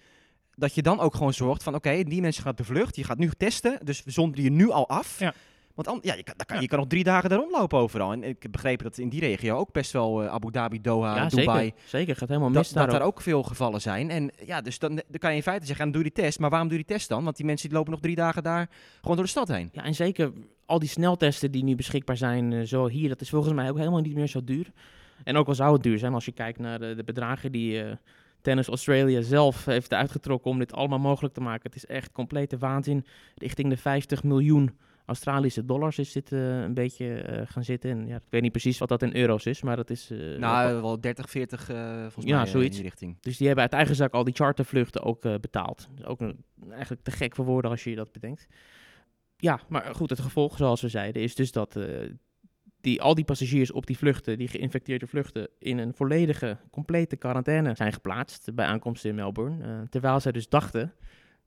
dat 0.55 0.75
je 0.75 0.83
dan 0.83 1.01
ook 1.01 1.15
gewoon 1.15 1.35
zorgt 1.35 1.63
van 1.63 1.75
oké, 1.75 2.03
die 2.03 2.21
mensen 2.21 2.43
gaan 2.43 2.51
op 2.53 2.59
de 2.59 2.65
vlucht. 2.65 2.97
Je 2.97 3.05
gaat 3.05 3.19
nu 3.19 3.31
testen, 3.37 3.79
dus 3.85 4.05
we 4.05 4.11
zonderen 4.11 4.45
je 4.45 4.51
nu 4.51 4.71
al 4.71 4.89
af. 4.89 5.19
Ja. 5.19 5.35
Want 5.79 5.89
an- 5.89 5.99
ja, 6.03 6.15
je, 6.15 6.23
kan, 6.47 6.61
je 6.61 6.69
kan 6.69 6.79
nog 6.79 6.89
drie 6.89 7.05
dagen 7.05 7.31
daar 7.31 7.39
rondlopen 7.39 7.79
overal. 7.79 8.13
En 8.13 8.25
ik 8.25 8.43
heb 8.43 8.53
begrepen 8.53 8.85
dat 8.85 8.99
in 8.99 9.09
die 9.09 9.21
regio 9.21 9.57
ook 9.57 9.73
best 9.73 9.93
wel 9.93 10.23
eh, 10.23 10.29
Abu 10.29 10.51
Dhabi, 10.51 10.81
Doha, 10.81 11.17
ja, 11.17 11.29
Dubai... 11.29 11.65
zeker. 11.65 11.81
Zeker, 11.85 12.17
gaat 12.17 12.29
helemaal 12.29 12.51
Dat, 12.51 12.63
mis 12.63 12.73
daar 12.73 12.87
dat 12.87 12.95
daar 12.99 13.07
ook. 13.07 13.21
veel 13.21 13.43
gevallen 13.43 13.81
zijn. 13.81 14.11
En 14.11 14.31
ja, 14.45 14.61
dus 14.61 14.79
dan, 14.79 14.95
dan 14.95 15.19
kan 15.19 15.31
je 15.31 15.37
in 15.37 15.43
feite 15.43 15.67
zeggen, 15.67 15.85
dan 15.85 15.95
doe 15.95 16.03
die 16.03 16.25
test. 16.25 16.39
Maar 16.39 16.51
waarom 16.51 16.69
doe 16.69 16.79
je 16.79 16.85
die 16.85 16.95
test 16.97 17.09
dan? 17.09 17.25
Want 17.25 17.37
die 17.37 17.47
mensen 17.47 17.69
die 17.69 17.77
lopen 17.77 17.93
nog 17.93 18.01
drie 18.01 18.15
dagen 18.15 18.43
daar 18.43 18.69
gewoon 19.01 19.17
door 19.17 19.25
de 19.25 19.31
stad 19.31 19.49
heen. 19.49 19.69
Ja, 19.73 19.85
en 19.85 19.95
zeker 19.95 20.33
al 20.67 20.79
die 20.79 20.89
sneltesten 20.89 21.51
die 21.51 21.65
nu 21.65 21.75
beschikbaar 21.75 22.17
zijn, 22.17 22.53
eh, 22.53 22.63
zo 22.63 22.89
hier, 22.89 23.09
dat 23.09 23.21
is 23.21 23.31
volgens 23.31 23.55
mij 23.55 23.71
ook 23.71 23.79
helemaal 23.79 24.01
niet 24.01 24.15
meer 24.15 24.27
zo 24.27 24.45
duur. 24.45 24.71
En 25.25 25.37
ook 25.37 25.47
al 25.49 25.55
zou 25.55 25.73
het 25.73 25.83
duur 25.83 25.99
zijn 25.99 26.15
als 26.15 26.25
je 26.25 26.33
kijkt 26.33 26.59
naar 26.59 26.79
de, 26.79 26.95
de 26.95 27.05
bedragen 27.05 27.53
die 27.53 27.83
eh, 27.83 27.93
Tennis 28.41 28.67
Australia 28.69 29.21
zelf 29.23 29.65
heeft 29.65 29.93
uitgetrokken 29.95 30.51
om 30.51 30.59
dit 30.59 30.73
allemaal 30.73 30.99
mogelijk 30.99 31.35
te 31.35 31.41
maken. 31.41 31.63
Het 31.63 31.77
is 31.77 31.87
echt 31.87 32.13
complete 32.13 32.59
waanzin. 32.59 33.05
Richting 33.35 33.69
de 33.71 33.77
50 33.77 34.23
miljoen 34.23 34.79
Australische 35.09 35.65
dollars 35.65 35.99
is 35.99 36.13
dit 36.13 36.33
eh, 36.33 36.61
een 36.63 36.75
beetje 36.75 37.15
eh, 37.15 37.43
gaan 37.47 37.65
zitten. 37.65 37.91
En 37.91 38.07
ja, 38.07 38.17
ik 38.17 38.23
weet 38.29 38.43
niet 38.43 38.51
precies 38.53 38.79
wat 38.79 38.89
dat 38.89 39.03
in 39.03 39.17
euro's 39.17 39.47
is, 39.47 39.63
maar 39.63 39.77
dat 39.77 39.91
is... 39.91 40.11
eh, 40.11 40.19
nou, 40.39 40.73
wel- 40.73 40.83
wel 40.83 41.01
30, 41.01 41.31
40 41.31 41.69
eh 41.71 42.01
volgens 42.01 42.25
Ja, 42.25 42.37
mij 42.37 42.47
zoiets. 42.47 42.77
in 42.77 42.83
die 42.83 42.91
richting. 42.91 43.17
dus 43.21 43.37
die 43.37 43.47
hebben 43.47 43.65
uit 43.65 43.73
eigen 43.73 43.95
zak 43.95 44.13
al 44.13 44.25
die 44.25 44.35
chartervluchten 44.35 45.03
ook 45.03 45.21
betaald. 45.21 45.89
Dus 45.95 46.05
ook 46.05 46.21
een, 46.21 46.45
eigenlijk 46.71 47.03
te 47.03 47.11
gek 47.11 47.35
voor 47.35 47.45
woorden 47.45 47.71
als 47.71 47.85
je 47.85 47.95
dat 47.95 48.13
bedenkt. 48.13 48.47
Ja, 49.37 49.61
maar 49.69 49.95
goed, 49.95 50.11
het 50.11 50.21
gevolg, 50.21 50.57
zoals 50.57 50.81
we 50.81 50.89
zeiden, 50.89 51.23
is 51.23 51.35
dus 51.35 51.53
dat 51.53 51.79
die, 52.81 53.03
al 53.03 53.15
die 53.15 53.25
passagiers 53.25 53.73
op 53.73 53.87
die 53.87 53.99
vluchten, 53.99 54.39
die 54.39 54.49
geïnfecteerde 54.49 55.07
vluchten, 55.07 55.49
in 55.59 55.79
een 55.79 55.95
volledige, 55.95 56.57
complete 56.71 57.17
quarantaine 57.17 57.75
zijn 57.75 57.93
geplaatst 57.93 58.55
bij 58.55 58.67
aankomst 58.67 59.05
in 59.05 59.15
Melbourne. 59.15 59.87
Terwijl 59.89 60.21
zij 60.21 60.33
dus 60.33 60.49
dachten 60.49 60.93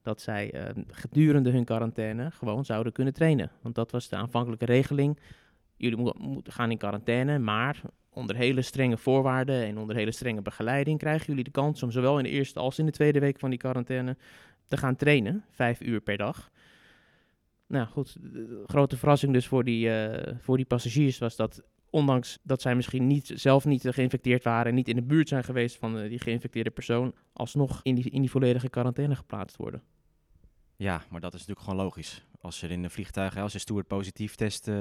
dat 0.01 0.21
zij 0.21 0.51
eh, 0.51 0.83
gedurende 0.87 1.49
hun 1.51 1.65
quarantaine 1.65 2.31
gewoon 2.31 2.65
zouden 2.65 2.93
kunnen 2.93 3.13
trainen. 3.13 3.51
Want 3.61 3.75
dat 3.75 3.91
was 3.91 4.09
de 4.09 4.15
aanvankelijke 4.15 4.65
regeling. 4.65 5.19
Jullie 5.77 5.97
mo- 5.97 6.15
moeten 6.17 6.53
gaan 6.53 6.71
in 6.71 6.77
quarantaine, 6.77 7.39
maar 7.39 7.81
onder 8.09 8.35
hele 8.35 8.61
strenge 8.61 8.97
voorwaarden 8.97 9.63
en 9.65 9.77
onder 9.77 9.95
hele 9.95 10.11
strenge 10.11 10.41
begeleiding 10.41 10.99
krijgen 10.99 11.27
jullie 11.27 11.43
de 11.43 11.51
kans 11.51 11.83
om 11.83 11.91
zowel 11.91 12.17
in 12.17 12.23
de 12.23 12.29
eerste 12.29 12.59
als 12.59 12.79
in 12.79 12.85
de 12.85 12.91
tweede 12.91 13.19
week 13.19 13.39
van 13.39 13.49
die 13.49 13.59
quarantaine 13.59 14.17
te 14.67 14.77
gaan 14.77 14.95
trainen, 14.95 15.45
vijf 15.49 15.81
uur 15.81 16.01
per 16.01 16.17
dag. 16.17 16.51
Nou 17.67 17.87
goed, 17.87 18.17
grote 18.65 18.97
verrassing 18.97 19.33
dus 19.33 19.47
voor 19.47 19.63
die, 19.63 19.89
eh, 19.93 20.33
voor 20.39 20.57
die 20.57 20.65
passagiers 20.65 21.17
was 21.17 21.35
dat, 21.35 21.63
ondanks 21.91 22.39
dat 22.43 22.61
zij 22.61 22.75
misschien 22.75 23.07
niet, 23.07 23.31
zelf 23.35 23.65
niet 23.65 23.87
geïnfecteerd 23.89 24.43
waren 24.43 24.65
en 24.65 24.75
niet 24.75 24.87
in 24.87 24.95
de 24.95 25.01
buurt 25.03 25.27
zijn 25.27 25.43
geweest 25.43 25.77
van 25.77 25.99
eh, 25.99 26.09
die 26.09 26.19
geïnfecteerde 26.19 26.69
persoon, 26.69 27.13
alsnog 27.33 27.79
in 27.83 27.95
die, 27.95 28.09
in 28.09 28.21
die 28.21 28.29
volledige 28.31 28.69
quarantaine 28.69 29.15
geplaatst 29.15 29.57
worden. 29.57 29.81
Ja, 30.75 31.01
maar 31.09 31.21
dat 31.21 31.33
is 31.33 31.39
natuurlijk 31.39 31.67
gewoon 31.67 31.83
logisch. 31.85 32.25
Als 32.41 32.61
er 32.61 32.71
in 32.71 32.83
een 32.83 32.89
vliegtuig, 32.89 33.33
hè, 33.33 33.41
als 33.41 33.53
een 33.53 33.59
steward 33.59 33.87
positief 33.87 34.35
test... 34.35 34.67
eh, 34.67 34.75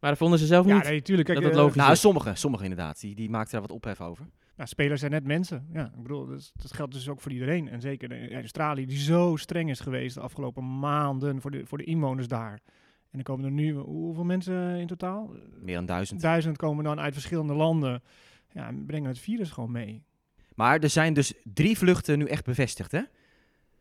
Maar 0.00 0.10
dat 0.10 0.18
vonden 0.18 0.38
ze 0.38 0.46
zelf 0.46 0.66
Ja, 0.66 0.74
niet. 0.74 0.84
nee, 0.84 1.02
tuurlijk. 1.02 1.26
Kijk, 1.28 1.38
dat 1.38 1.46
het 1.48 1.56
eh, 1.56 1.62
logisch 1.62 1.80
nou, 1.80 1.92
is. 1.92 2.00
sommigen, 2.00 2.36
sommigen 2.36 2.66
inderdaad. 2.68 3.00
Die, 3.00 3.14
die 3.14 3.30
maakten 3.30 3.52
daar 3.52 3.60
wat 3.60 3.70
ophef 3.76 4.00
over. 4.00 4.26
Ja, 4.56 4.66
spelers 4.66 5.00
zijn 5.00 5.12
net 5.12 5.24
mensen. 5.24 5.66
Ja, 5.72 5.84
ik 5.96 6.02
bedoel, 6.02 6.26
dat 6.26 6.72
geldt 6.72 6.92
dus 6.92 7.08
ook 7.08 7.20
voor 7.20 7.32
iedereen. 7.32 7.68
En 7.68 7.80
zeker 7.80 8.12
in 8.12 8.38
Australië, 8.38 8.86
die 8.86 8.98
zo 8.98 9.36
streng 9.36 9.70
is 9.70 9.80
geweest 9.80 10.14
de 10.14 10.20
afgelopen 10.20 10.78
maanden 10.78 11.40
voor 11.40 11.50
de, 11.50 11.66
voor 11.66 11.78
de 11.78 11.84
inwoners 11.84 12.28
daar. 12.28 12.60
En 13.10 13.22
dan 13.22 13.22
komen 13.22 13.44
er 13.44 13.50
nu, 13.50 13.72
hoeveel 13.72 14.24
mensen 14.24 14.76
in 14.76 14.86
totaal? 14.86 15.30
Meer 15.60 15.74
dan 15.74 15.86
duizend. 15.86 16.20
Duizend 16.20 16.56
komen 16.56 16.84
dan 16.84 17.00
uit 17.00 17.12
verschillende 17.12 17.54
landen. 17.54 18.02
Ja, 18.52 18.66
en 18.66 18.86
brengen 18.86 19.08
het 19.08 19.18
virus 19.18 19.50
gewoon 19.50 19.70
mee. 19.70 20.02
Maar 20.54 20.80
er 20.80 20.90
zijn 20.90 21.14
dus 21.14 21.32
drie 21.44 21.78
vluchten 21.78 22.18
nu 22.18 22.24
echt 22.24 22.44
bevestigd, 22.44 22.92
hè? 22.92 23.02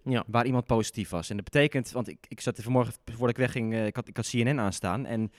Ja. 0.03 0.24
Waar 0.27 0.46
iemand 0.46 0.65
positief 0.65 1.10
was. 1.10 1.29
En 1.29 1.36
dat 1.36 1.46
betekent, 1.46 1.91
want 1.91 2.08
ik, 2.08 2.25
ik 2.27 2.41
zat 2.41 2.58
er 2.58 2.63
vanmorgen, 2.63 2.94
voordat 3.05 3.29
ik 3.29 3.38
wegging, 3.38 3.74
eh, 3.74 3.86
ik, 3.86 3.96
had, 3.96 4.08
ik 4.08 4.15
had 4.15 4.29
CNN 4.29 4.60
aanstaan. 4.60 5.05
En 5.05 5.32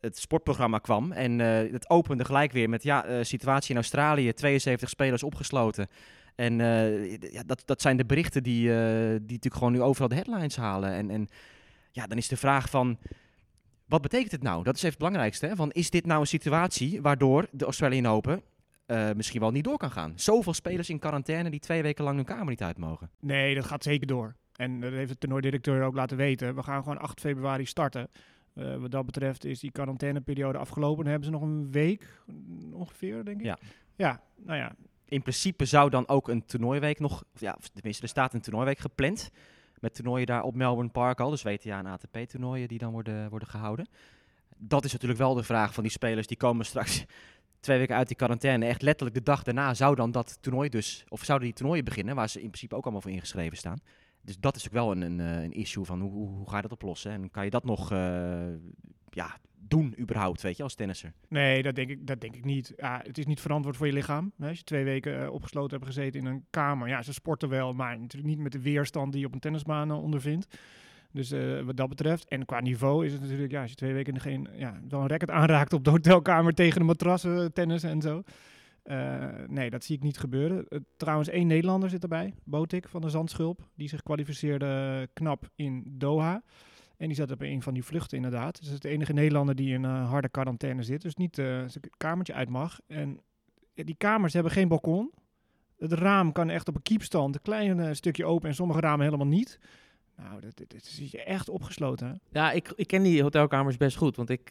het 0.00 0.18
sportprogramma 0.18 0.78
kwam. 0.78 1.12
En 1.12 1.40
eh 1.40 1.72
het 1.72 1.90
opende 1.90 2.24
gelijk 2.24 2.52
weer 2.52 2.68
met, 2.68 2.82
ja, 2.82 3.04
eh, 3.04 3.18
situatie 3.22 3.70
in 3.70 3.76
Australië. 3.76 4.32
72 4.32 4.88
spelers 4.88 5.22
opgesloten. 5.22 5.88
En 6.34 6.60
eh, 6.60 7.16
ja, 7.32 7.42
dat, 7.46 7.62
dat 7.64 7.80
zijn 7.80 7.96
de 7.96 8.04
berichten 8.04 8.42
die, 8.42 8.72
eh, 8.72 8.78
die 9.08 9.18
natuurlijk 9.18 9.54
gewoon 9.54 9.72
nu 9.72 9.82
overal 9.82 10.08
de 10.08 10.14
headlines 10.14 10.56
halen. 10.56 10.92
En, 10.92 11.10
en 11.10 11.28
ja, 11.90 12.06
dan 12.06 12.16
is 12.16 12.28
de 12.28 12.36
vraag 12.36 12.70
van, 12.70 12.98
wat 13.86 14.02
betekent 14.02 14.32
het 14.32 14.42
nou? 14.42 14.62
Dat 14.62 14.74
is 14.74 14.82
even 14.82 14.88
het 14.88 14.98
belangrijkste. 14.98 15.46
Hè? 15.46 15.56
Van, 15.56 15.70
is 15.70 15.90
dit 15.90 16.06
nou 16.06 16.20
een 16.20 16.26
situatie 16.26 17.02
waardoor 17.02 17.46
de 17.50 17.64
Australian 17.64 18.06
Open 18.06 18.42
eh, 18.86 19.10
misschien 19.16 19.40
wel 19.40 19.50
niet 19.50 19.64
door 19.64 19.76
kan 19.76 19.90
gaan? 19.90 20.12
Zoveel 20.16 20.54
spelers 20.54 20.90
in 20.90 20.98
quarantaine 20.98 21.50
die 21.50 21.60
twee 21.60 21.82
weken 21.82 22.04
lang 22.04 22.16
hun 22.16 22.24
kamer 22.24 22.48
niet 22.48 22.62
uit 22.62 22.78
mogen. 22.78 23.10
Nee, 23.20 23.54
dat 23.54 23.64
gaat 23.64 23.82
zeker 23.82 24.06
door. 24.06 24.34
En 24.56 24.80
dat 24.80 24.92
heeft 24.92 25.08
de 25.08 25.18
toernooidirecteur 25.18 25.82
ook 25.82 25.94
laten 25.94 26.16
weten. 26.16 26.54
We 26.54 26.62
gaan 26.62 26.82
gewoon 26.82 26.98
8 26.98 27.20
februari 27.20 27.66
starten. 27.66 28.08
Eh, 28.54 28.76
wat 28.76 28.90
dat 28.90 29.06
betreft 29.06 29.44
is 29.44 29.60
die 29.60 29.70
quarantaineperiode 29.70 30.58
afgelopen. 30.58 31.04
Dan 31.04 31.12
hebben 31.12 31.24
ze 31.24 31.30
nog 31.30 31.42
een 31.42 31.70
week 31.70 32.22
ongeveer, 32.72 33.24
denk 33.24 33.38
ik. 33.38 33.46
Ja. 33.46 33.58
Ja, 33.96 34.20
nou 34.36 34.58
ja. 34.58 34.72
In 35.04 35.22
principe 35.22 35.64
zou 35.64 35.90
dan 35.90 36.08
ook 36.08 36.28
een 36.28 36.44
toernooiweek 36.44 37.00
nog, 37.00 37.24
ja, 37.38 37.58
tenminste, 37.72 38.02
er 38.02 38.08
staat 38.08 38.34
een 38.34 38.40
toernooiweek 38.40 38.78
gepland. 38.78 39.30
Met 39.80 39.94
toernooien 39.94 40.26
daar 40.26 40.42
op 40.42 40.54
Melbourne 40.54 40.90
Park 40.90 41.20
al, 41.20 41.30
dus 41.30 41.42
WTA 41.42 41.78
en 41.78 41.86
ATP-toernooien 41.86 42.68
die 42.68 42.78
dan 42.78 42.92
worden, 42.92 43.30
worden 43.30 43.48
gehouden. 43.48 43.88
Dat 44.56 44.84
is 44.84 44.92
natuurlijk 44.92 45.20
wel 45.20 45.34
de 45.34 45.42
vraag 45.42 45.74
van 45.74 45.82
die 45.82 45.92
spelers, 45.92 46.26
die 46.26 46.36
komen 46.36 46.66
straks 46.66 47.04
twee 47.60 47.78
weken 47.78 47.96
uit 47.96 48.08
die 48.08 48.16
quarantaine. 48.16 48.66
Echt 48.66 48.82
letterlijk 48.82 49.18
de 49.18 49.22
dag 49.22 49.42
daarna 49.42 49.74
zou 49.74 49.94
dan 49.94 50.10
dat 50.10 50.38
toernooi 50.40 50.68
dus, 50.68 51.04
of 51.08 51.24
zouden 51.24 51.48
die 51.48 51.56
toernooien 51.56 51.84
beginnen, 51.84 52.14
waar 52.14 52.28
ze 52.28 52.40
in 52.40 52.46
principe 52.46 52.74
ook 52.74 52.82
allemaal 52.82 53.00
voor 53.00 53.10
ingeschreven 53.10 53.56
staan. 53.56 53.78
Dus 54.22 54.38
dat 54.38 54.56
is 54.56 54.66
ook 54.66 54.72
wel 54.72 54.90
een, 54.90 55.00
een, 55.00 55.20
eh, 55.20 55.42
een 55.42 55.52
issue 55.52 55.84
van 55.84 56.00
hoe, 56.00 56.12
hoe, 56.12 56.50
ga 56.50 56.56
je 56.56 56.62
dat 56.62 56.72
oplossen? 56.72 57.10
En 57.10 57.30
kan 57.30 57.44
je 57.44 57.50
dat 57.50 57.64
nog 57.64 57.92
eh, 57.92 58.44
ja, 59.10 59.36
doen 59.68 59.94
überhaupt, 59.98 60.42
weet 60.42 60.56
je, 60.56 60.62
als 60.62 60.74
tennisser? 60.74 61.12
Nee, 61.28 61.62
dat 61.62 61.74
denk 61.74 61.90
ik, 61.90 62.06
dat 62.06 62.20
denk 62.20 62.36
ik 62.36 62.44
niet. 62.44 62.72
Ja, 62.76 63.00
het 63.04 63.18
is 63.18 63.26
niet 63.26 63.40
verantwoord 63.40 63.76
voor 63.76 63.86
je 63.86 63.92
lichaam. 63.92 64.32
Hè? 64.38 64.48
Als 64.48 64.58
je 64.58 64.64
twee 64.64 64.84
weken 64.84 65.22
eh, 65.22 65.32
opgesloten 65.32 65.76
hebt 65.76 65.86
gezeten 65.86 66.20
in 66.20 66.26
een 66.26 66.44
kamer. 66.50 66.88
Ja, 66.88 67.02
ze 67.02 67.12
sporten 67.12 67.48
wel, 67.48 67.72
maar 67.72 67.98
natuurlijk 67.98 68.30
niet 68.30 68.42
met 68.42 68.52
de 68.52 68.60
weerstand 68.60 69.12
die 69.12 69.20
je 69.20 69.26
op 69.26 69.34
een 69.34 69.40
tennisbaan 69.40 69.90
eh, 69.90 70.02
ondervindt. 70.02 70.46
Dus 71.12 71.30
eh, 71.30 71.60
wat 71.60 71.76
dat 71.76 71.88
betreft. 71.88 72.28
En 72.28 72.44
qua 72.44 72.60
niveau 72.60 73.06
is 73.06 73.12
het 73.12 73.20
natuurlijk, 73.20 73.52
ja, 73.52 73.60
als 73.60 73.70
je 73.70 73.76
twee 73.76 73.92
weken 73.92 74.14
in 74.14 74.20
geen, 74.20 74.48
ja, 74.52 74.80
wel 74.88 75.00
een 75.00 75.08
racket 75.08 75.30
aanraakt 75.30 75.72
op 75.72 75.84
de 75.84 75.90
hotelkamer 75.90 76.54
tegen 76.54 76.78
de 76.78 76.86
matrassen, 76.86 77.52
tennis 77.52 77.82
en 77.82 78.00
zo. 78.00 78.22
Eh, 78.82 79.26
nee, 79.46 79.70
dat 79.70 79.84
zie 79.84 79.96
ik 79.96 80.02
niet 80.02 80.18
gebeuren. 80.18 80.66
Trouwens, 80.96 81.28
één 81.28 81.46
Nederlander 81.46 81.90
zit 81.90 82.02
erbij, 82.02 82.34
Botik 82.44 82.88
van 82.88 83.00
de 83.00 83.08
Zandschulp. 83.08 83.68
Die 83.74 83.88
zich 83.88 84.02
kwalificeerde 84.02 85.08
knap 85.12 85.48
in 85.54 85.84
Doha. 85.86 86.42
En 87.00 87.06
die 87.06 87.16
zat 87.16 87.30
op 87.30 87.40
een 87.40 87.62
van 87.62 87.74
die 87.74 87.84
vluchten 87.84 88.16
inderdaad. 88.16 88.60
Dus 88.60 88.70
is 88.72 88.78
de 88.80 88.88
enige 88.88 89.12
Nederlander 89.12 89.54
die 89.54 89.72
in 89.74 89.84
eh, 89.84 90.08
harde 90.10 90.28
quarantaine 90.28 90.82
zit. 90.82 91.02
Dus 91.02 91.14
niet 91.14 91.38
eh, 91.38 91.44
zijn 91.46 91.84
kamertje 91.96 92.34
uit 92.34 92.48
mag. 92.48 92.78
En 92.86 93.20
die 93.74 93.94
kamers 93.98 94.32
hebben 94.32 94.52
geen 94.52 94.68
balkon. 94.68 95.10
Het 95.78 95.92
raam 95.92 96.32
kan 96.32 96.50
echt 96.50 96.68
op 96.68 96.74
een 96.74 96.82
kiepstand, 96.82 97.34
een 97.34 97.42
klein 97.42 97.80
eh, 97.80 97.92
stukje 97.92 98.24
open 98.24 98.48
en 98.48 98.54
sommige 98.54 98.80
ramen 98.80 99.04
helemaal 99.04 99.26
niet. 99.26 99.58
Nou, 100.16 100.40
dat, 100.40 100.84
zit 100.84 101.10
je 101.10 101.22
echt 101.22 101.48
opgesloten. 101.48 102.06
Hè? 102.06 102.40
Ja, 102.40 102.52
ik, 102.52 102.72
ik 102.76 102.86
ken 102.86 103.02
die 103.02 103.22
hotelkamers 103.22 103.76
best 103.76 103.96
goed. 103.96 104.16
Want 104.16 104.30
ik, 104.30 104.44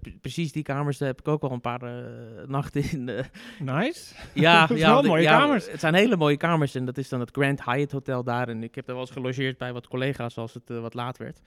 p- 0.00 0.20
precies 0.20 0.52
die 0.52 0.62
kamers 0.62 0.98
heb 0.98 1.20
ik 1.20 1.28
ook 1.28 1.42
al 1.42 1.50
een 1.52 1.60
paar 1.60 1.80
nachten 2.46 2.90
in. 2.90 3.08
eh, 3.08 3.24
Nice. 3.60 4.14
ja, 4.34 4.68
is 4.70 4.78
ja, 4.78 4.92
wel 4.92 5.02
mooie 5.02 5.22
ja, 5.22 5.38
kamers. 5.38 5.70
Het 5.70 5.80
zijn 5.80 5.94
hele 5.94 6.16
mooie 6.16 6.36
kamers. 6.36 6.74
En 6.74 6.84
dat 6.84 6.98
is 6.98 7.08
dan 7.08 7.20
het 7.20 7.30
Grand 7.32 7.64
Hyatt 7.64 7.92
Hotel 7.92 8.24
daar. 8.24 8.48
En 8.48 8.62
ik 8.62 8.74
heb 8.74 8.86
daar 8.86 8.94
wel 8.94 9.04
eens 9.04 9.14
gelogeerd 9.14 9.58
bij 9.58 9.72
wat 9.72 9.88
collega's 9.88 10.38
als 10.38 10.54
het 10.54 10.68
wat 10.68 10.94
laat 10.94 11.16
werd. 11.18 11.40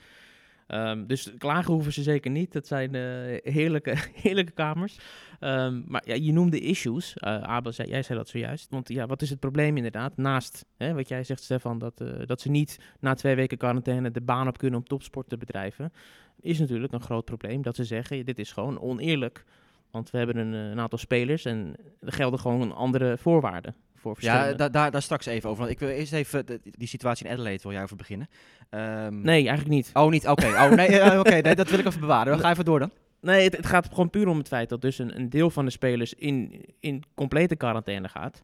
Ehm, 0.67 1.05
dus 1.05 1.33
klagen 1.37 1.73
hoeven 1.73 1.93
ze 1.93 2.03
zeker 2.03 2.31
niet. 2.31 2.53
Dat 2.53 2.67
zijn 2.67 2.95
eh, 2.95 3.53
heerlijke, 3.53 3.95
heerlijke 4.23 4.51
kamers. 4.51 4.97
Ehm, 5.39 5.81
maar 5.85 6.01
ja, 6.05 6.15
je 6.15 6.33
noemde 6.33 6.59
issues. 6.59 7.13
Eh 7.17 7.41
Abel, 7.41 7.71
zei, 7.71 7.89
jij 7.89 8.03
zei 8.03 8.17
dat 8.17 8.29
zojuist. 8.29 8.69
Want 8.69 8.89
ja, 8.89 9.05
wat 9.05 9.21
is 9.21 9.29
het 9.29 9.39
probleem 9.39 9.77
inderdaad? 9.77 10.17
Naast 10.17 10.65
hè, 10.77 10.93
wat 10.93 11.07
jij 11.07 11.23
zegt, 11.23 11.43
Stefan, 11.43 11.79
dat, 11.79 12.01
eh, 12.01 12.07
dat 12.25 12.41
ze 12.41 12.49
niet 12.49 12.79
na 12.99 13.13
twee 13.13 13.35
weken 13.35 13.57
quarantaine 13.57 14.11
de 14.11 14.21
baan 14.21 14.47
op 14.47 14.57
kunnen 14.57 14.79
om 14.79 14.85
topsport 14.85 15.29
te 15.29 15.37
bedrijven. 15.37 15.93
Is 16.41 16.59
natuurlijk 16.59 16.93
een 16.93 17.01
groot 17.01 17.25
probleem 17.25 17.61
dat 17.61 17.75
ze 17.75 17.83
zeggen, 17.83 18.25
dit 18.25 18.39
is 18.39 18.51
gewoon 18.51 18.79
oneerlijk. 18.79 19.45
Want 19.91 20.09
we 20.09 20.17
hebben 20.17 20.37
een, 20.37 20.53
een 20.53 20.79
aantal 20.79 20.97
spelers 20.97 21.45
en 21.45 21.75
er 21.99 22.13
gelden 22.13 22.39
gewoon 22.39 22.75
andere 22.75 23.17
voorwaarden 23.17 23.75
voor 23.97 24.17
Ja, 24.19 24.53
da 24.53 24.69
daar, 24.69 24.91
daar 24.91 25.01
straks 25.01 25.25
even 25.25 25.49
over. 25.49 25.61
Want 25.61 25.73
ik 25.73 25.79
wil 25.79 25.89
eerst 25.89 26.13
even 26.13 26.45
de- 26.45 26.59
die 26.63 26.87
situatie 26.87 27.25
in 27.25 27.31
Adelaide 27.31 27.63
wil 27.63 27.71
jij 27.71 27.83
over 27.83 27.95
beginnen. 27.95 28.27
Ehm, 28.69 29.21
Nee, 29.21 29.37
eigenlijk 29.47 29.67
niet. 29.69 29.89
Oh, 29.93 30.09
niet? 30.09 30.27
Oké, 30.27 30.45
oh, 30.47 30.69
nee, 30.71 30.87
eh, 30.99 31.19
oké, 31.19 31.41
nee, 31.41 31.55
dat 31.55 31.69
wil 31.69 31.79
ik 31.79 31.85
even 31.85 31.99
bewaren. 31.99 32.39
Ga 32.39 32.51
even 32.51 32.65
door 32.65 32.79
dan. 32.79 32.91
Nee, 33.21 33.43
het, 33.43 33.57
het 33.57 33.65
gaat 33.65 33.87
gewoon 33.89 34.09
puur 34.09 34.27
om 34.27 34.37
het 34.37 34.47
feit 34.47 34.69
dat 34.69 34.81
dus 34.81 34.97
een, 34.97 35.15
een 35.15 35.29
deel 35.29 35.49
van 35.49 35.65
de 35.65 35.71
spelers 35.71 36.13
in, 36.13 36.65
in 36.79 37.03
complete 37.15 37.55
quarantaine 37.55 38.07
gaat. 38.09 38.43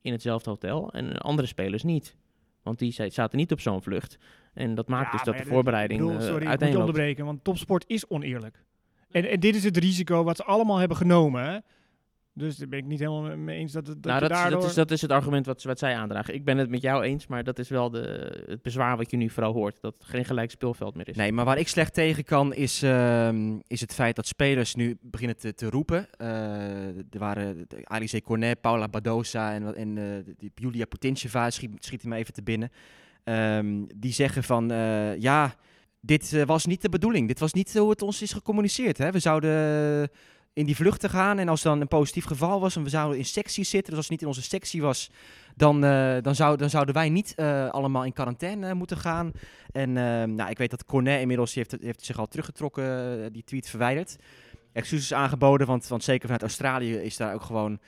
In 0.00 0.12
hetzelfde 0.12 0.50
hotel. 0.50 0.92
En 0.92 1.16
andere 1.18 1.48
spelers 1.48 1.82
niet. 1.82 2.16
Want 2.62 2.78
die 2.78 2.92
za- 2.92 3.10
zaten 3.10 3.38
niet 3.38 3.52
op 3.52 3.60
zo'n 3.60 3.82
vlucht. 3.82 4.18
En 4.54 4.74
dat 4.74 4.88
maakt 4.88 5.04
Ja, 5.06 5.10
dus 5.12 5.22
dat 5.22 5.36
de 5.36 5.44
voorbereiding 5.44 6.00
bedoel, 6.00 6.16
eh, 6.18 6.22
sorry, 6.26 6.46
ik 6.50 6.60
moet 6.60 6.76
onderbreken, 6.76 7.24
want 7.24 7.44
topsport 7.44 7.84
is 7.86 8.06
oneerlijk. 8.08 8.64
En, 9.10 9.30
en 9.30 9.40
dit 9.40 9.54
is 9.56 9.64
het 9.64 9.76
risico 9.76 10.22
wat 10.24 10.36
ze 10.36 10.44
allemaal 10.44 10.76
hebben 10.78 10.96
genomen. 10.96 11.44
Hè? 11.44 11.58
Dus 12.36 12.56
daar 12.56 12.68
ben 12.68 12.78
ik 12.78 12.84
niet 12.84 12.98
helemaal 12.98 13.36
mee 13.36 13.58
eens 13.58 13.72
dat, 13.72 13.86
het- 13.86 14.02
dat 14.02 14.10
nou, 14.12 14.20
dat, 14.20 14.30
daardoor... 14.30 14.60
dat, 14.60 14.68
is, 14.68 14.74
dat 14.74 14.90
is 14.90 15.00
het 15.02 15.10
argument 15.10 15.46
wat, 15.46 15.62
wat 15.62 15.78
zij 15.78 15.94
aandragen. 15.96 16.34
Ik 16.34 16.44
ben 16.44 16.58
het 16.58 16.70
met 16.70 16.82
jou 16.82 17.02
eens, 17.02 17.26
maar 17.26 17.44
dat 17.44 17.58
is 17.58 17.68
wel 17.68 17.90
de, 17.90 18.32
het 18.46 18.62
bezwaar 18.62 18.96
wat 18.96 19.10
je 19.10 19.16
nu 19.16 19.30
vooral 19.30 19.52
hoort. 19.52 19.80
Dat 19.80 19.94
het 19.98 20.08
geen 20.08 20.24
gelijk 20.24 20.50
speelveld 20.50 20.94
meer 20.94 21.08
is. 21.08 21.16
Nee, 21.16 21.32
maar 21.32 21.44
waar 21.44 21.58
ik 21.58 21.68
slecht 21.68 21.94
tegen 21.94 22.24
kan 22.24 22.54
is, 22.54 22.82
ehm, 22.82 23.58
is 23.66 23.80
het 23.80 23.94
feit 23.94 24.16
dat 24.16 24.26
spelers 24.26 24.74
nu 24.74 24.96
beginnen 25.00 25.36
te, 25.36 25.54
te 25.54 25.70
roepen. 25.70 26.06
Eh, 26.16 26.28
er 26.88 27.18
waren 27.18 27.64
de- 27.68 27.80
Alice 27.84 28.22
Cornet, 28.22 28.60
Paula 28.60 28.88
Badosa 28.88 29.54
en, 29.74 29.98
eh, 29.98 30.34
die 30.38 30.52
Julia 30.54 30.84
Putintseva 30.84 31.50
schiet, 31.50 31.70
schiet 31.84 32.02
hij 32.02 32.10
me 32.10 32.16
even 32.16 32.32
te 32.34 32.42
binnen. 32.42 32.70
Ehm, 33.24 33.82
die 33.96 34.12
zeggen 34.12 34.42
van, 34.42 34.70
eh, 34.70 35.16
ja, 35.20 35.54
dit 36.00 36.32
eh, 36.32 36.42
was 36.42 36.66
niet 36.66 36.82
de 36.82 36.88
bedoeling. 36.88 37.28
Dit 37.28 37.38
was 37.38 37.52
niet 37.52 37.74
hoe 37.78 37.90
het 37.90 38.02
ons 38.02 38.22
is 38.22 38.32
gecommuniceerd. 38.32 38.98
Hè? 38.98 39.10
We 39.10 39.18
zouden 39.18 40.08
in 40.54 40.66
die 40.66 40.76
vluchten 40.76 41.10
gaan 41.10 41.38
en 41.38 41.48
als 41.48 41.62
dan 41.62 41.80
een 41.80 41.88
positief 41.88 42.24
geval 42.24 42.60
was 42.60 42.76
en 42.76 42.82
we 42.82 42.88
zouden 42.88 43.18
in 43.18 43.24
sectie 43.24 43.64
zitten, 43.64 43.88
dus 43.88 43.96
als 43.96 44.08
het 44.08 44.10
niet 44.10 44.22
in 44.22 44.26
onze 44.26 44.42
sectie 44.42 44.82
was, 44.82 45.10
dan, 45.56 45.84
eh, 45.84 46.16
dan, 46.22 46.56
dan 46.56 46.70
zouden 46.70 46.94
wij 46.94 47.08
niet 47.08 47.34
eh, 47.34 47.68
allemaal 47.70 48.04
in 48.04 48.12
quarantaine 48.12 48.74
moeten 48.74 48.96
gaan. 48.96 49.32
En 49.72 49.92
nou, 50.34 50.50
ik 50.50 50.58
weet 50.58 50.70
dat 50.70 50.84
Cornet 50.84 51.20
inmiddels 51.20 51.54
heeft, 51.54 51.76
heeft 51.80 52.04
zich 52.04 52.18
al 52.18 52.26
teruggetrokken, 52.26 52.84
eh, 53.24 53.30
die 53.32 53.44
tweet 53.44 53.68
verwijderd. 53.68 54.16
Excuses 54.72 55.14
aangeboden, 55.14 55.66
want, 55.66 55.88
want 55.88 56.04
zeker 56.04 56.22
vanuit 56.22 56.42
Australië 56.42 56.94
is 56.94 57.16
daar 57.16 57.34
ook 57.34 57.42
gewoon... 57.42 57.78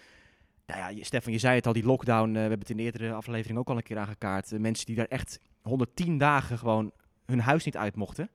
Nou 0.67 0.95
ja, 0.95 1.05
Stefan, 1.05 1.33
je 1.33 1.39
zei 1.39 1.55
het 1.55 1.67
al, 1.67 1.73
die 1.73 1.85
lockdown, 1.85 2.29
eh, 2.29 2.33
we 2.35 2.41
hebben 2.41 2.59
het 2.59 2.71
in 2.71 2.77
de 2.77 2.83
eerdere 2.83 3.13
aflevering 3.13 3.59
ook 3.59 3.69
al 3.69 3.77
een 3.77 3.83
keer 3.83 3.99
aangekaart. 3.99 4.53
Eh, 4.53 4.59
mensen 4.59 4.87
die 4.87 4.97
daar 4.97 5.07
echt 5.07 5.41
110 5.63 6.19
dagen 6.19 6.59
gewoon 6.59 6.93
hun 7.27 7.41
huis 7.41 7.65
niet 7.65 7.77
uit 7.77 7.97
mochten. 7.97 8.31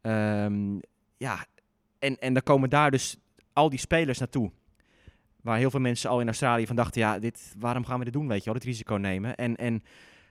Ehm, 0.00 0.78
ja, 1.16 1.46
en, 1.98 2.18
en 2.18 2.32
dan 2.32 2.42
komen 2.42 2.70
daar 2.70 2.90
dus 2.90 3.16
al 3.52 3.70
die 3.70 3.78
spelers 3.78 4.18
naartoe. 4.18 4.50
Waar 5.42 5.58
heel 5.58 5.70
veel 5.70 5.80
mensen 5.80 6.10
al 6.10 6.20
in 6.20 6.26
Australië 6.26 6.66
van 6.66 6.76
dachten, 6.76 7.00
ja, 7.00 7.18
dit, 7.18 7.54
waarom 7.58 7.84
gaan 7.84 7.98
we 7.98 8.04
dit 8.04 8.12
doen, 8.12 8.28
weet 8.28 8.38
je 8.38 8.44
wel, 8.44 8.54
dit 8.54 8.64
risico 8.64 8.94
nemen. 8.94 9.34
En, 9.36 9.56
en 9.56 9.82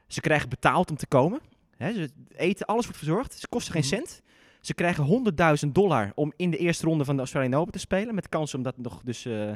ze 0.07 0.21
krijgen 0.21 0.49
betaald 0.49 0.89
om 0.89 0.95
te 0.97 1.07
komen. 1.07 1.39
Hè, 1.77 1.93
ze 1.93 2.09
eten, 2.35 2.65
alles 2.65 2.83
wordt 2.83 2.97
verzorgd. 2.97 3.33
Ze 3.33 3.47
kosten 3.47 3.73
geen 3.73 3.81
Mhm. 3.81 3.89
cent. 3.95 4.21
Ze 4.61 4.73
krijgen 4.73 5.03
100.000 5.03 5.75
dollar 5.75 6.11
om 6.15 6.33
in 6.35 6.51
de 6.51 6.57
eerste 6.57 6.85
ronde 6.85 7.05
van 7.05 7.15
de 7.15 7.21
Australian 7.21 7.53
Open 7.53 7.71
te 7.71 7.79
spelen. 7.79 8.15
Met 8.15 8.29
kans 8.29 8.53
om 8.53 8.63
dat 8.63 8.77
nog 8.77 9.01
dus 9.03 9.25
eh, 9.25 9.51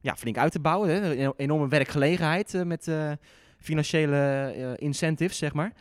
ja, 0.00 0.16
flink 0.16 0.38
uit 0.38 0.52
te 0.52 0.60
bouwen. 0.60 0.88
Hè. 0.88 1.16
Een 1.16 1.32
enorme 1.36 1.68
werkgelegenheid 1.68 2.54
eh, 2.54 2.62
met 2.62 2.88
eh, 2.88 3.12
financiële 3.58 4.74
incentives, 4.78 5.38
zeg 5.38 5.52
maar. 5.52 5.72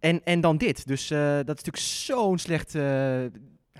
En, 0.00 0.24
en 0.24 0.40
dan 0.40 0.56
dit. 0.56 0.86
Dus 0.86 1.08
dat 1.08 1.58
is 1.58 1.64
natuurlijk 1.64 1.76
zo'n 1.76 2.38
slecht... 2.38 2.74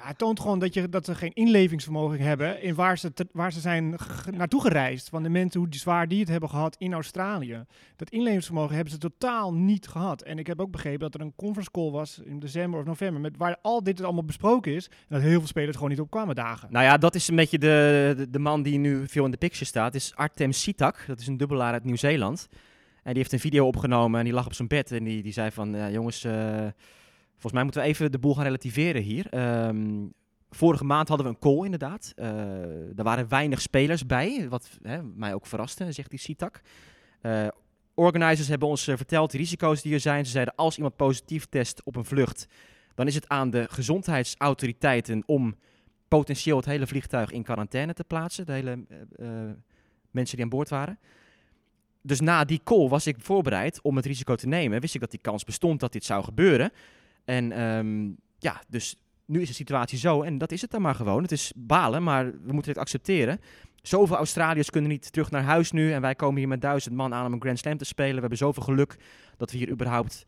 het 0.01 0.19
toont 0.19 0.41
gewoon 0.41 0.59
dat, 0.59 0.75
je, 0.75 0.89
dat 0.89 1.05
ze 1.05 1.15
geen 1.15 1.33
inlevingsvermogen 1.33 2.21
hebben 2.21 2.63
in 2.63 2.75
waar 2.75 2.99
ze, 2.99 3.13
waar 3.33 3.53
ze 3.53 3.61
zijn 3.61 3.97
naartoe 4.37 4.61
gereisd. 4.61 5.09
Van 5.09 5.23
de 5.23 5.29
mensen 5.29 5.61
hoe 5.61 5.69
zwaar 5.71 6.09
die 6.09 6.21
het 6.21 6.29
hebben 6.29 6.49
gehad 6.49 6.77
in 6.79 6.93
Australië. 6.93 7.65
Dat 7.97 8.11
inlevingsvermogen 8.11 8.75
hebben 8.75 8.93
ze 8.93 8.99
totaal 8.99 9.55
niet 9.55 9.89
gehad. 9.89 10.23
En 10.23 10.39
ik 10.39 10.47
heb 10.47 10.61
ook 10.61 10.71
begrepen 10.71 11.01
dat 11.01 11.15
er 11.15 11.21
een 11.21 11.35
conference 11.37 11.71
call 11.71 11.91
was 11.91 12.21
in 12.25 12.39
december 12.39 12.81
of 12.81 12.87
november. 12.87 13.21
Met 13.21 13.37
waar 13.37 13.57
al 13.63 13.83
dit 13.83 14.03
allemaal 14.03 14.25
besproken 14.25 14.75
is. 14.75 14.87
En 14.89 14.95
dat 15.09 15.21
heel 15.21 15.39
veel 15.39 15.47
spelers 15.47 15.77
gewoon 15.77 15.91
niet 15.91 16.01
op 16.01 16.11
kwamen 16.11 16.35
dagen. 16.35 16.69
Nou 16.71 16.85
ja, 16.85 16.99
dat 16.99 17.15
is 17.15 17.29
een 17.29 17.37
beetje 17.37 17.59
de, 17.59 18.27
de, 18.31 18.39
man 18.39 18.63
die 18.63 18.79
nu 18.79 19.09
veel 19.09 19.25
in 19.25 19.31
de 19.31 19.37
picture 19.37 19.65
staat. 19.65 19.95
is 19.95 20.15
Artem 20.15 20.53
Sitak. 20.53 21.05
Dat 21.07 21.21
is 21.21 21.27
een 21.27 21.37
dubbelaar 21.37 21.73
uit 21.73 21.85
Nieuw-Zeeland. 21.85 22.49
En 23.03 23.13
die 23.13 23.23
heeft 23.23 23.33
een 23.33 23.41
video 23.41 23.67
opgenomen 23.67 24.19
en 24.19 24.25
die 24.25 24.35
lag 24.35 24.47
op 24.47 24.55
zijn 24.55 24.69
bed. 24.69 24.93
En 24.93 25.05
die, 25.05 25.23
die 25.23 25.33
zei 25.33 25.51
van, 25.51 25.71
ja, 25.71 25.91
jongens, 25.91 26.25
eh, 26.25 26.67
volgens 27.39 27.53
mij 27.53 27.63
moeten 27.63 27.83
we 27.83 27.89
even 27.89 28.13
de 28.13 28.19
boel 28.19 28.35
gaan 28.35 28.45
relativeren 28.45 29.03
hier. 29.03 29.27
Ehm, 29.31 30.07
vorige 30.51 30.85
maand 30.85 31.09
hadden 31.09 31.27
we 31.27 31.33
een 31.33 31.39
call 31.39 31.65
inderdaad. 31.65 32.13
Eh 32.17 32.99
er 32.99 33.05
waren 33.05 33.29
weinig 33.29 33.61
spelers 33.61 34.07
bij, 34.07 34.49
wat 34.49 34.79
hè, 34.83 35.03
mij 35.03 35.35
ook 35.35 35.47
verraste, 35.47 35.93
zegt 35.93 36.11
die 36.11 36.19
Sitak. 36.19 36.61
Eh, 37.21 37.47
organizers 37.95 38.49
hebben 38.49 38.69
ons 38.69 38.87
eh, 38.89 38.97
verteld 38.97 39.31
de 39.31 39.37
risico's 39.37 39.83
die 39.83 39.95
er 39.95 40.01
zijn. 40.01 40.25
Ze 40.25 40.31
zeiden, 40.31 40.55
als 40.55 40.77
iemand 40.77 40.97
positief 40.97 41.47
test 41.47 41.83
op 41.85 41.97
een 41.97 42.05
vlucht, 42.05 42.47
dan 42.95 43.07
is 43.07 43.15
het 43.15 43.29
aan 43.29 43.51
de 43.51 43.67
gezondheidsautoriteiten 43.71 45.23
om 45.27 45.57
potentieel 46.09 46.57
het 46.57 46.67
hele 46.67 46.87
vliegtuig 46.87 47.31
in 47.31 47.43
quarantaine 47.43 47.93
te 47.93 48.05
plaatsen. 48.05 48.47
De 48.47 48.53
hele 48.53 48.85
mensen 50.11 50.37
die 50.37 50.45
aan 50.45 50.51
boord 50.51 50.69
waren. 50.69 50.99
Dus 52.03 52.21
na 52.21 52.45
die 52.45 52.61
call 52.65 52.89
was 52.89 53.07
ik 53.07 53.17
voorbereid 53.19 53.83
om 53.83 53.97
het 53.97 54.07
risico 54.07 54.35
te 54.35 54.47
nemen. 54.47 54.81
Wist 54.81 54.95
ik 54.95 55.01
dat 55.01 55.11
die 55.11 55.21
kans 55.21 55.45
bestond 55.45 55.81
dat 55.81 55.93
dit 55.93 56.05
zou 56.05 56.25
gebeuren. 56.25 56.73
En 57.27 57.53
ehm, 57.53 58.11
ja, 58.39 58.63
dus 58.69 58.97
nu 59.25 59.41
is 59.41 59.49
de 59.49 59.55
situatie 59.55 59.99
zo. 59.99 60.23
En 60.23 60.39
dat 60.39 60.53
is 60.53 60.61
het 60.61 60.71
dan 60.71 60.83
maar 60.83 60.95
gewoon. 60.95 61.23
Het 61.23 61.33
is 61.33 61.53
balen, 61.57 62.03
maar 62.03 62.25
we 62.25 62.53
moeten 62.53 62.71
het 62.73 62.81
accepteren. 62.81 63.41
Zoveel 63.83 64.17
Australiërs 64.17 64.71
kunnen 64.71 64.91
niet 64.91 65.13
terug 65.13 65.31
naar 65.31 65.43
huis 65.43 65.73
nu. 65.73 65.93
En 65.93 66.01
wij 66.01 66.15
komen 66.15 66.39
hier 66.39 66.49
met 66.49 66.61
duizend 66.61 66.95
man 66.95 67.15
aan 67.15 67.27
om 67.27 67.33
een 67.33 67.41
Grand 67.41 67.59
Slam 67.59 67.77
te 67.77 67.85
spelen. 67.85 68.15
We 68.15 68.21
hebben 68.21 68.39
zoveel 68.39 68.63
geluk 68.63 68.97
dat 69.37 69.51
we 69.51 69.57
hier 69.59 69.71
überhaupt 69.71 70.27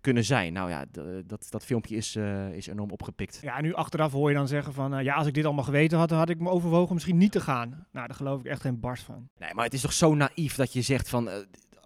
kunnen 0.00 0.24
zijn. 0.24 0.52
Nou 0.52 0.70
ja, 0.70 0.84
dat, 1.26 1.46
dat 1.50 1.64
filmpje 1.64 1.96
is, 1.96 2.16
eh, 2.16 2.52
is 2.52 2.66
enorm 2.66 2.90
opgepikt. 2.90 3.38
Ja, 3.42 3.56
en 3.56 3.62
nu 3.62 3.74
achteraf 3.74 4.12
hoor 4.12 4.28
je 4.28 4.36
dan 4.36 4.48
zeggen 4.48 4.72
van... 4.72 4.94
eh, 4.94 5.04
ja, 5.04 5.14
als 5.14 5.26
ik 5.26 5.34
dit 5.34 5.44
allemaal 5.44 5.64
geweten 5.64 5.98
had, 5.98 6.08
dan 6.08 6.18
had 6.18 6.28
ik 6.28 6.40
me 6.40 6.48
overwogen 6.50 6.94
misschien 6.94 7.16
niet 7.16 7.32
te 7.32 7.40
gaan. 7.40 7.68
Nou, 7.92 8.06
daar 8.06 8.16
geloof 8.16 8.40
ik 8.40 8.46
echt 8.46 8.60
geen 8.60 8.80
barst 8.80 9.02
van. 9.04 9.28
Nee, 9.38 9.54
maar 9.54 9.64
het 9.64 9.74
is 9.74 9.80
toch 9.80 9.92
zo 9.92 10.14
naïef 10.14 10.54
dat 10.54 10.72
je 10.72 10.82
zegt 10.82 11.08
van... 11.08 11.28
eh, 11.28 11.36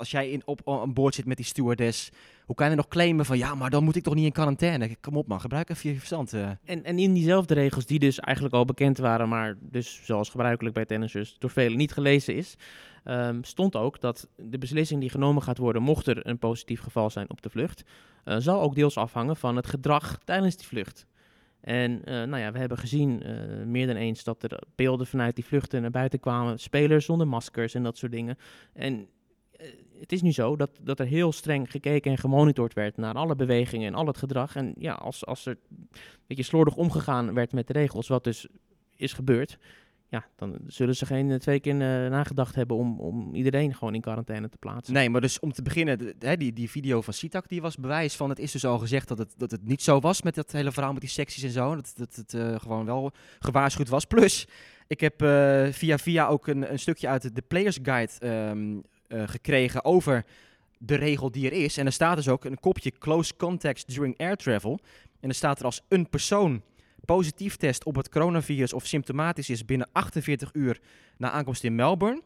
als 0.03 0.11
jij 0.11 0.31
in, 0.31 0.43
op 0.45 0.61
aan 0.65 0.93
boord 0.93 1.15
zit 1.15 1.27
met 1.27 1.37
die 1.37 1.47
stewardess... 1.47 2.11
Hoe 2.47 2.55
kan 2.55 2.71
je 2.71 2.77
nog 2.77 2.89
claimen 2.89 3.25
van... 3.25 3.39
Ja, 3.39 3.55
maar 3.55 3.71
dan 3.71 3.85
moet 3.85 3.97
ik 3.97 4.03
toch 4.03 4.15
niet 4.15 4.25
in 4.25 4.33
quarantaine? 4.33 4.97
Kom 5.01 5.17
op 5.17 5.27
man, 5.27 5.41
gebruik 5.41 5.71
even 5.71 5.91
je 5.91 5.97
verstand. 5.97 6.33
eh. 6.33 6.51
En, 6.65 6.85
en 6.85 6.99
in 6.99 7.13
diezelfde 7.13 7.55
regels, 7.55 7.87
die 7.87 7.99
dus 7.99 8.21
eigenlijk 8.21 8.55
al 8.55 8.65
bekend 8.65 8.99
waren, 8.99 9.29
maar 9.29 9.57
dus 9.61 10.01
zoals 10.05 10.29
gebruikelijk 10.29 10.75
bij 10.75 10.85
tennissers 10.85 11.37
door 11.39 11.51
velen 11.51 11.79
niet 11.79 11.93
gelezen 11.93 12.35
is, 12.35 12.57
ehm, 13.05 13.43
stond 13.43 13.77
ook 13.77 14.01
dat 14.01 14.29
de 14.37 14.59
beslissing 14.59 15.01
die 15.01 15.11
genomen 15.11 15.43
gaat 15.43 15.59
worden, 15.59 15.83
mocht 15.83 16.07
er 16.07 16.27
een 16.27 16.39
positief 16.39 16.81
geval 16.81 17.11
zijn 17.11 17.31
op 17.31 17.43
de 17.43 17.51
vlucht, 17.51 17.85
eh, 18.25 18.37
zal 18.39 18.61
ook 18.61 18.75
deels 18.75 18.97
afhangen 18.97 19.37
van 19.37 19.57
het 19.57 19.67
gedrag 19.67 20.19
tijdens 20.25 20.57
die 20.57 20.67
vlucht. 20.67 21.07
En 21.61 22.05
eh, 22.05 22.15
nou 22.15 22.39
ja, 22.39 22.53
we 22.53 22.59
hebben 22.59 22.79
gezien 22.79 23.23
meer 23.67 23.87
dan 23.87 23.97
eens 23.97 24.25
dat 24.25 24.43
er 24.43 24.63
beelden 24.75 25.07
vanuit 25.07 25.35
die 25.35 25.45
vluchten 25.45 25.83
naar 25.83 25.91
buiten 25.91 26.21
kwamen, 26.21 26.59
spelers 26.59 27.05
zonder 27.05 27.29
maskers 27.29 27.75
en 27.75 27.83
dat 27.83 27.97
soort 27.97 28.13
dingen. 28.13 28.37
En 28.73 29.09
het 30.01 30.13
is 30.13 30.23
nu 30.23 30.33
zo 30.33 30.57
dat, 30.57 30.71
dat 30.83 31.01
er 31.01 31.07
heel 31.07 31.33
streng 31.33 31.71
gekeken 31.71 32.11
en 32.11 32.19
gemonitord 32.19 32.75
werd 32.75 32.97
naar 32.97 33.15
alle 33.15 33.37
bewegingen 33.37 33.87
en 33.87 33.95
al 33.95 34.07
het 34.07 34.19
gedrag. 34.19 34.57
En 34.57 34.75
ja, 34.79 34.93
als, 34.93 35.27
als 35.27 35.47
er 35.47 35.59
een 35.71 35.89
beetje 36.27 36.43
slordig 36.43 36.77
omgegaan 36.77 37.35
werd 37.35 37.53
met 37.53 37.67
de 37.67 37.73
regels, 37.73 38.09
wat 38.09 38.25
dus 38.25 38.47
is 38.97 39.13
gebeurd, 39.13 39.59
ja, 40.09 40.27
dan 40.37 40.59
zullen 40.67 40.97
ze 40.97 41.07
geen 41.07 41.31
eh, 41.31 41.37
twee 41.37 41.61
keer 41.61 41.73
eh, 41.73 42.11
nagedacht 42.11 42.55
hebben 42.55 42.77
om, 42.77 43.01
om 43.01 43.35
iedereen 43.35 43.75
gewoon 43.75 43.95
in 43.95 44.01
quarantaine 44.01 44.49
te 44.49 44.57
plaatsen. 44.59 44.95
Nee, 44.95 45.11
maar 45.11 45.21
dus 45.21 45.41
om 45.41 45.53
te 45.53 45.63
beginnen, 45.63 46.15
die, 46.39 46.53
die 46.53 46.71
video 46.71 47.01
van 47.01 47.13
Sitak 47.13 47.49
die 47.49 47.63
was 47.63 47.77
bewijs 47.77 48.17
van... 48.17 48.29
Het 48.29 48.39
is 48.39 48.53
dus 48.53 48.65
al 48.65 48.79
gezegd 48.79 49.09
dat 49.09 49.19
het, 49.19 49.35
dat 49.37 49.51
het 49.51 49.65
niet 49.65 49.83
zo 49.83 50.01
was 50.01 50.23
met 50.23 50.35
dat 50.35 50.53
hele 50.53 50.73
verhaal 50.73 50.93
met 50.93 51.01
die 51.01 51.11
secties 51.11 51.43
en 51.43 51.51
zo. 51.51 51.75
Dat, 51.75 51.93
dat 51.97 52.15
het 52.15 52.35
eh, 52.35 52.61
gewoon 52.61 52.85
wel 52.85 53.13
gewaarschuwd 53.39 53.89
was. 53.89 54.05
Plus, 54.05 54.47
ik 54.87 55.01
heb 55.01 55.23
eh, 55.23 55.67
via 55.71 55.99
via 55.99 56.27
ook 56.27 56.47
een, 56.47 56.73
een 56.73 56.79
stukje 56.79 57.09
uit 57.09 57.35
de, 57.35 57.43
Players 57.43 57.79
Guide 57.83 58.13
ehm, 58.19 58.79
eh, 59.13 59.29
gekregen 59.29 59.85
over 59.85 60.25
de 60.79 60.95
regel 60.95 61.31
die 61.31 61.47
er 61.47 61.53
is. 61.53 61.77
En 61.77 61.87
er 61.87 61.93
staat 61.93 62.17
dus 62.17 62.29
ook 62.29 62.45
een 62.45 62.61
kopje 62.61 62.91
close 62.91 63.37
contacts 63.37 63.85
during 63.85 64.19
air 64.19 64.37
travel. 64.37 64.79
En 65.21 65.29
er 65.29 65.35
staat 65.35 65.59
er 65.59 65.65
als 65.65 65.83
een 65.89 66.09
persoon 66.09 66.63
positief 67.05 67.57
test 67.57 67.85
op 67.85 67.97
het 67.97 68.09
coronavirus 68.09 68.73
of 68.73 68.87
symptomatisch 68.87 69.51
is 69.51 69.65
binnen 69.65 69.89
48 69.93 70.51
uur 70.53 70.81
na 71.17 71.31
aankomst 71.31 71.65
in 71.65 71.75
Melbourne, 71.75 72.23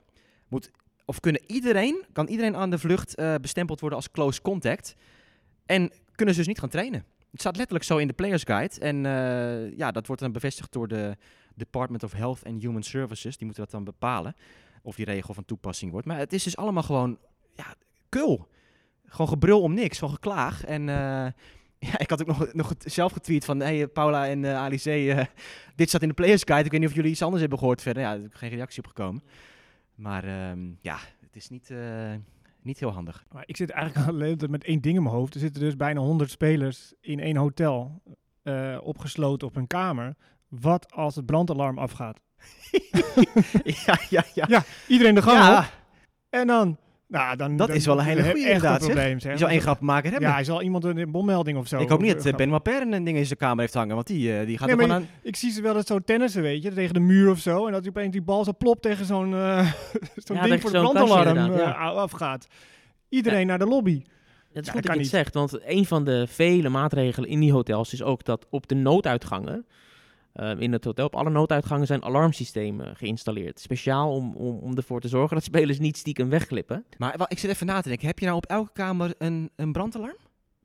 moet 0.49 0.71
of 1.05 1.21
kunnen 1.21 1.43
iedereen, 1.47 2.05
kan 2.13 2.27
iedereen 2.27 2.57
aan 2.57 2.71
de 2.71 2.79
vlucht 2.79 3.15
eh, 3.15 3.35
bestempeld 3.41 3.81
worden 3.81 3.99
als 3.99 4.11
close 4.11 4.43
contact. 4.43 4.95
En 5.67 5.93
kunnen 6.15 6.35
ze 6.35 6.41
dus 6.41 6.49
niet 6.49 6.59
gaan 6.59 6.69
trainen. 6.69 7.05
Het 7.31 7.41
staat 7.41 7.57
letterlijk 7.57 7.85
zo 7.85 7.97
in 7.97 8.07
de 8.07 8.13
Players 8.13 8.43
Guide. 8.43 8.81
En 8.81 9.07
eh, 9.07 9.77
ja, 9.77 9.91
dat 9.91 10.07
wordt 10.07 10.23
dan 10.23 10.33
bevestigd 10.33 10.73
door 10.73 10.89
de 10.89 11.17
Department 11.55 12.03
of 12.03 12.13
Health 12.13 12.45
and 12.45 12.63
Human 12.63 12.83
Services. 12.83 13.37
Die 13.37 13.47
moeten 13.47 13.63
dat 13.63 13.73
dan 13.73 13.85
bepalen. 13.85 14.35
Of 14.87 14.97
die 14.97 15.05
regel 15.05 15.35
van 15.35 15.45
toepassing 15.45 15.91
wordt. 15.93 16.07
Maar 16.07 16.19
het 16.19 16.33
is 16.33 16.43
dus 16.43 16.57
allemaal 16.57 16.83
gewoon, 16.83 17.19
ja, 17.55 17.75
kul. 18.09 18.49
Gewoon 19.05 19.29
gebrul 19.29 19.61
om 19.61 19.75
niks, 19.75 19.99
gewoon 19.99 20.15
geklaag. 20.15 20.65
En 20.65 20.89
eh, 20.89 21.33
ja, 21.91 21.99
ik 21.99 22.11
had 22.11 22.21
ook 22.21 22.27
nog, 22.27 22.53
nog 22.53 22.73
zelf 22.79 23.13
getweet 23.13 23.45
van, 23.45 23.61
hey 23.61 23.89
Paula 23.89 24.29
en 24.29 24.45
eh 24.45 24.57
Alice, 24.57 24.91
eh, 24.91 25.25
dit 25.77 25.89
staat 25.89 26.03
in 26.03 26.09
de 26.09 26.15
Players 26.15 26.43
Guide. 26.43 26.65
Ik 26.65 26.71
weet 26.71 26.81
niet 26.81 26.89
of 26.89 26.95
jullie 26.95 27.11
iets 27.11 27.23
anders 27.23 27.41
hebben 27.41 27.59
gehoord 27.59 27.83
verder. 27.83 28.03
Ja, 28.03 28.15
er 28.15 28.29
geen 28.31 28.51
reactie 28.51 28.83
op 28.83 28.89
gekomen. 28.89 29.23
Maar 29.95 30.25
ehm, 30.25 30.71
ja, 30.81 30.99
het 31.21 31.37
is 31.37 31.49
niet, 31.49 31.75
niet 32.63 32.81
heel 32.81 32.93
handig. 32.93 33.25
Maar 33.33 33.45
ik 33.47 33.57
zit 33.57 33.71
eigenlijk 33.71 34.09
alleen 34.11 34.39
met 34.49 34.65
één 34.65 34.81
ding 34.81 34.97
in 34.97 35.03
mijn 35.03 35.15
hoofd. 35.15 35.35
Er 35.35 35.41
zitten 35.41 35.63
dus 35.63 35.77
bijna 35.77 36.01
100 36.01 36.31
spelers 36.31 36.95
in 37.01 37.21
één 37.21 37.37
hotel 37.37 38.03
opgesloten 38.83 39.49
op 39.49 39.57
een 39.57 39.67
kamer. 39.67 40.17
Wat 40.49 40.93
als 40.93 41.17
het 41.17 41.27
brandalarm 41.27 41.79
afgaat? 41.79 42.21
ja, 43.87 43.99
ja, 44.11 44.25
ja. 44.47 44.65
Iedereen 44.87 45.15
de 45.15 45.23
gang 45.23 45.39
Ja, 45.39 45.59
op. 45.59 45.65
En 46.31 46.47
dan... 46.47 46.77
Nou, 47.09 47.37
dan 47.37 47.57
Dat 47.57 47.67
dan- 47.67 47.77
is 47.77 47.87
wel 47.87 47.99
een 47.99 48.05
hele 48.05 48.17
heb 48.21 48.27
je 48.27 48.31
goeie 48.33 48.47
echt 48.47 48.55
inderdaad, 48.57 48.81
een 48.83 48.87
probleem, 48.87 49.21
zeg. 49.21 49.33
je 49.33 49.39
zou 49.39 49.51
één 49.51 49.61
grappenmaker 49.61 50.11
hebben. 50.11 50.29
Ja, 50.29 50.35
hij 50.35 50.45
zal 50.45 50.63
iemand 50.63 50.85
een 50.85 51.11
bommelding 51.11 51.59
of 51.59 51.69
zo. 51.69 51.79
ik 51.81 51.89
hoop 51.89 52.01
niet 52.01 52.13
dat 52.15 52.27
eh, 52.27 52.35
Ben 52.35 52.51
Waper 52.51 52.83
een 52.83 53.05
ding 53.05 53.17
in 53.17 53.27
zijn 53.27 53.39
kamer 53.39 53.61
heeft 53.61 53.75
hangen, 53.75 53.95
want 53.95 54.07
die, 54.07 54.39
eh, 54.39 54.47
die 54.47 54.59
gaat 54.59 54.67
Nee, 54.69 54.77
er 54.77 54.87
maar 54.87 54.97
gewoon 54.97 55.09
aan... 55.15 55.21
Ik 55.23 55.37
zie 55.37 55.51
ze 55.51 55.63
wel 55.63 55.77
eens 55.77 55.87
zo 55.87 55.99
tennissen, 55.99 56.43
weet 56.43 56.63
je, 56.63 56.73
tegen 56.73 56.95
de 56.95 57.01
muur 57.01 57.31
of 57.31 57.39
zo. 57.39 57.67
En 57.67 57.73
dat 57.73 57.89
opeens 57.89 58.13
die 58.13 58.23
bal 58.23 58.45
zo 58.45 58.53
plopt 58.59 58.83
tegen 58.83 59.05
zo'n 59.05 59.35
eh, 59.35 59.73
zo'n 60.25 60.37
Ja, 60.37 60.43
ding 60.43 60.61
voor 60.61 60.71
de 60.73 60.79
brandalarm 60.79 61.53
eh, 61.53 61.81
afgaat. 61.97 62.47
Iedereen 63.09 63.47
naar 63.47 63.59
de 63.59 63.67
lobby. 63.67 64.03
Het 64.03 64.05
is 64.05 64.09
Ja, 64.49 64.61
dat 64.61 64.65
goed 64.65 64.75
dat 64.75 64.85
kan 64.85 64.95
je 64.95 65.01
niet. 65.01 65.11
het 65.13 65.21
zegt, 65.21 65.35
want 65.35 65.59
een 65.67 65.87
van 65.87 66.05
de 66.05 66.27
vele 66.29 66.69
maatregelen 66.69 67.29
in 67.29 67.41
die 67.41 67.53
hotels 67.53 67.93
is 67.93 68.03
ook 68.03 68.25
dat 68.25 68.47
op 68.51 68.67
de 68.69 68.75
nooduitgangen, 68.75 69.67
eh, 70.37 70.53
in 70.59 70.73
het 70.73 70.85
hotel, 70.85 71.07
op 71.07 71.17
alle 71.17 71.31
nooduitgangen 71.31 71.87
zijn 71.87 72.03
alarmsystemen 72.05 72.97
geïnstalleerd. 72.97 73.61
Speciaal 73.61 74.13
om, 74.13 74.35
om, 74.35 74.59
om 74.59 74.77
ervoor 74.77 75.01
te 75.01 75.09
zorgen 75.09 75.35
dat 75.37 75.45
spelers 75.45 75.79
niet 75.79 75.97
stiekem 75.97 76.29
wegglippen. 76.29 76.85
Maar 76.99 77.15
wa- 77.17 77.29
ik 77.29 77.39
zit 77.39 77.51
even 77.51 77.67
na 77.67 77.81
te 77.81 77.89
denken, 77.89 78.07
heb 78.07 78.19
je 78.19 78.25
nou 78.25 78.37
op 78.37 78.47
elke 78.47 78.73
kamer 78.73 79.15
een, 79.19 79.51
een 79.57 79.73
brandalarm? 79.73 80.17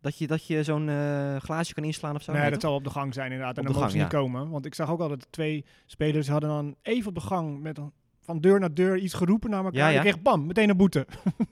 Dat 0.02 0.18
je, 0.18 0.28
dat 0.28 0.48
je 0.48 0.64
zo'n 0.64 0.90
eh, 0.90 1.36
glaasje 1.36 1.74
kan 1.74 1.84
inslaan 1.84 2.16
of 2.16 2.22
zo? 2.22 2.32
nee, 2.32 2.42
dat 2.42 2.52
toch? 2.52 2.62
zal 2.62 2.74
op 2.76 2.84
de 2.84 2.90
gang 2.90 3.14
zijn 3.14 3.32
inderdaad. 3.32 3.56
En 3.58 3.62
Op 3.62 3.66
dan 3.68 3.76
mogen 3.76 3.92
ze 3.92 3.98
niet 3.98 4.08
komen. 4.08 4.50
Want 4.50 4.66
ik 4.66 4.76
zag 4.76 4.90
ook 4.92 5.00
al 5.00 5.10
dat 5.10 5.28
twee 5.30 5.66
spelers 5.86 6.28
hadden 6.28 6.50
dan 6.50 6.76
even 6.82 7.08
op 7.10 7.16
de 7.16 7.22
gang 7.22 7.62
met 7.62 7.78
een- 7.78 7.92
van 8.24 8.40
deur 8.40 8.60
naar 8.60 8.74
deur 8.74 8.98
iets 8.98 9.14
geroepen 9.14 9.50
naar 9.50 9.64
elkaar. 9.64 9.80
Ja, 9.80 9.88
ja. 9.88 9.96
En 9.96 10.02
kreeg 10.02 10.22
bam, 10.22 10.46
meteen 10.46 10.70
een 10.70 10.78
boete. 10.78 11.08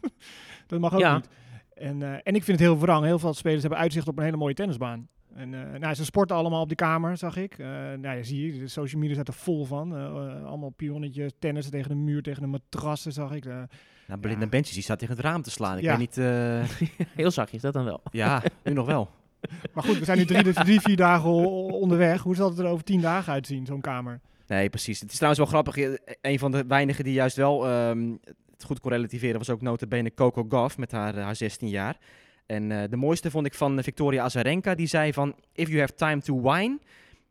dat 0.67 0.79
mag 0.79 0.93
ook 0.93 0.99
Ja. 0.99 1.15
niet. 1.15 1.27
En, 1.73 2.01
eh, 2.03 2.11
en 2.13 2.35
ik 2.35 2.43
vind 2.43 2.47
het 2.47 2.59
heel 2.59 2.79
wrang. 2.79 3.05
Heel 3.05 3.19
veel 3.19 3.33
spelers 3.33 3.61
hebben 3.61 3.79
uitzicht 3.79 4.07
op 4.07 4.17
een 4.17 4.23
hele 4.23 4.37
mooie 4.37 4.53
tennisbaan. 4.53 5.07
En 5.35 5.73
eh, 5.73 5.79
nou, 5.79 5.93
ze 5.93 6.05
sporten 6.05 6.35
allemaal 6.35 6.61
op 6.61 6.67
die 6.67 6.77
kamer, 6.77 7.17
zag 7.17 7.35
ik. 7.37 7.57
Eh 7.59 7.67
nou 7.67 8.17
ja, 8.17 8.23
zie 8.23 8.53
je, 8.53 8.59
de 8.59 8.67
social 8.67 8.99
media 9.01 9.15
staat 9.15 9.27
er 9.27 9.33
vol 9.33 9.65
van. 9.65 9.95
Eh, 9.95 10.45
allemaal 10.45 10.69
pionnetjes, 10.69 11.31
tennissen 11.39 11.71
tegen 11.73 11.89
de 11.89 11.95
muur, 11.95 12.21
tegen 12.21 12.41
de 12.41 12.47
matrassen, 12.47 13.11
zag 13.11 13.31
ik. 13.33 13.45
Eh, 13.45 13.61
Nou, 14.07 14.19
Belinda 14.21 14.43
Ja. 14.43 14.49
Benches, 14.49 14.73
die 14.73 14.83
staat 14.83 14.99
tegen 14.99 15.15
het 15.15 15.23
raam 15.25 15.41
te 15.41 15.51
slaan. 15.51 15.77
Ik 15.77 15.83
Ja. 15.83 15.89
weet 15.89 15.99
niet... 15.99 16.17
eh, 16.17 17.07
Heel 17.21 17.31
zachtjes, 17.31 17.61
dat 17.61 17.73
dan 17.73 17.85
wel. 17.85 18.01
ja, 18.11 18.41
nu 18.63 18.73
nog 18.73 18.85
wel. 18.85 19.09
maar 19.73 19.83
goed, 19.83 19.97
we 19.99 20.05
zijn 20.05 20.17
nu 20.17 20.25
drie, 20.25 20.53
drie 20.53 20.81
vier 20.81 20.95
dagen 20.95 21.29
onderweg. 21.71 22.21
Hoe 22.21 22.35
zal 22.35 22.49
het 22.49 22.59
er 22.59 22.65
over 22.65 22.83
tien 22.83 23.01
dagen 23.01 23.33
uitzien, 23.33 23.65
zo'n 23.65 23.81
kamer? 23.81 24.19
Nee, 24.47 24.69
precies. 24.69 24.99
Het 24.99 25.09
is 25.11 25.15
trouwens 25.17 25.41
wel 25.51 25.61
grappig. 25.63 25.97
Een 26.21 26.39
van 26.39 26.51
de 26.51 26.63
weinigen 26.67 27.03
die 27.03 27.13
juist 27.13 27.35
wel 27.35 27.67
ehm, 27.67 28.11
het 28.53 28.63
goed 28.63 28.79
kon 28.79 28.91
relativeren 28.91 29.37
was 29.37 29.49
ook 29.49 29.61
notabene 29.61 30.13
Coco 30.13 30.45
Gauff 30.49 30.77
met 30.77 30.91
haar, 30.91 31.15
haar 31.19 31.35
16 31.35 31.69
jaar. 31.69 31.97
En 32.49 32.71
eh, 32.71 32.89
de 32.89 32.95
mooiste 32.95 33.31
vond 33.31 33.45
ik 33.45 33.53
van 33.53 33.77
eh, 33.77 33.83
Victoria 33.83 34.23
Azarenka. 34.23 34.75
Die 34.75 34.87
zei 34.87 35.13
van, 35.13 35.35
if 35.53 35.67
you 35.67 35.79
have 35.79 35.93
time 35.93 36.21
to 36.21 36.41
whine, 36.41 36.79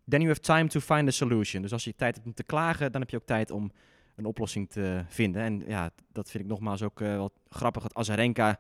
then 0.09 0.21
you 0.21 0.29
have 0.29 0.41
time 0.41 0.69
to 0.69 0.81
find 0.81 1.09
a 1.09 1.11
solution. 1.11 1.63
Dus 1.63 1.73
als 1.73 1.85
je 1.85 1.95
tijd 1.97 2.15
hebt 2.15 2.27
om 2.27 2.35
te 2.35 2.43
klagen, 2.43 2.93
dan 2.93 3.01
heb 3.01 3.11
je 3.11 3.17
ook 3.17 3.27
tijd 3.27 3.51
om 3.51 3.73
een 4.19 4.25
oplossing 4.25 4.71
te 4.71 5.05
vinden. 5.09 5.43
En 5.43 5.63
ja, 5.67 5.91
dat 6.13 6.31
vind 6.31 6.45
ik 6.45 6.51
nogmaals 6.51 6.83
ook 6.83 7.01
eh, 7.01 7.09
wel 7.09 7.33
grappig. 7.49 7.83
Dat 7.83 7.95
Azarenka, 7.95 8.59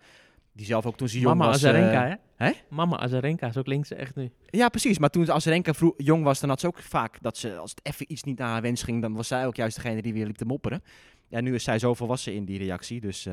die 0.52 0.66
zelf 0.66 0.86
ook 0.86 0.96
toen 0.96 1.08
ze 1.08 1.20
jong 1.20 1.38
Mama 1.38 1.50
was... 1.50 1.64
Azarenka, 1.64 2.04
eh, 2.04 2.14
hè? 2.36 2.46
hè? 2.46 2.52
Mama 2.68 2.98
Azarenka, 2.98 3.52
zo 3.52 3.62
klinkt 3.62 3.86
ze 3.86 3.94
echt 3.94 4.14
nu. 4.14 4.30
ja, 4.46 4.68
precies. 4.68 4.98
Maar 4.98 5.10
toen 5.10 5.32
Azarenka 5.32 5.72
jong 5.96 6.24
was, 6.24 6.40
dan 6.40 6.48
had 6.48 6.60
ze 6.60 6.66
ook 6.66 6.78
vaak 6.78 7.18
dat 7.22 7.36
ze, 7.36 7.56
als 7.56 7.70
het 7.70 7.80
even 7.82 8.12
iets 8.12 8.22
niet 8.22 8.38
naar 8.38 8.48
haar 8.48 8.62
wens 8.62 8.82
ging, 8.82 9.02
dan 9.02 9.14
was 9.14 9.28
zij 9.28 9.46
ook 9.46 9.56
juist 9.56 9.76
degene 9.76 10.02
die 10.02 10.12
weer 10.12 10.26
liep 10.26 10.36
te 10.36 10.44
mopperen. 10.44 10.82
Ja, 11.28 11.40
nu 11.40 11.54
is 11.54 11.64
zij 11.64 11.78
zo 11.78 11.94
volwassen 11.94 12.34
in 12.34 12.44
die 12.44 12.58
reactie. 12.58 13.00
Dus, 13.00 13.28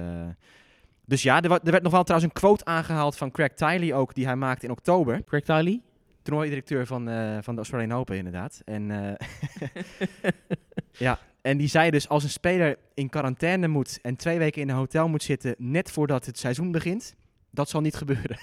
dus 1.05 1.23
ja, 1.23 1.41
er, 1.41 1.51
er 1.51 1.71
werd 1.71 1.83
nog 1.83 1.91
wel 1.91 2.03
trouwens 2.03 2.33
een 2.33 2.39
quote 2.41 2.65
aangehaald 2.65 3.17
van 3.17 3.31
Craig 3.31 3.53
Tiley 3.53 3.93
ook, 3.93 4.13
die 4.15 4.25
hij 4.25 4.35
maakte 4.35 4.65
in 4.65 4.71
oktober. 4.71 5.23
Craig 5.23 5.43
Tiley? 5.43 5.81
Toernooidirecteur 6.21 6.85
van, 6.85 7.09
eh, 7.09 7.37
van 7.41 7.53
de 7.55 7.59
Australian 7.61 7.93
Open, 7.99 8.17
inderdaad. 8.17 8.61
En, 8.65 8.91
eh, 8.91 9.27
ja, 11.07 11.19
en 11.41 11.57
die 11.57 11.67
zei 11.67 11.89
dus, 11.89 12.09
als 12.09 12.23
een 12.23 12.29
speler 12.29 12.77
in 12.93 13.09
quarantaine 13.09 13.67
moet 13.67 13.99
en 14.01 14.15
twee 14.15 14.37
weken 14.37 14.61
in 14.61 14.69
een 14.69 14.75
hotel 14.75 15.07
moet 15.07 15.23
zitten, 15.23 15.55
net 15.57 15.91
voordat 15.91 16.25
het 16.25 16.37
seizoen 16.39 16.71
begint, 16.71 17.15
dat 17.51 17.69
zal 17.69 17.81
niet 17.81 17.95
gebeuren. 17.95 18.37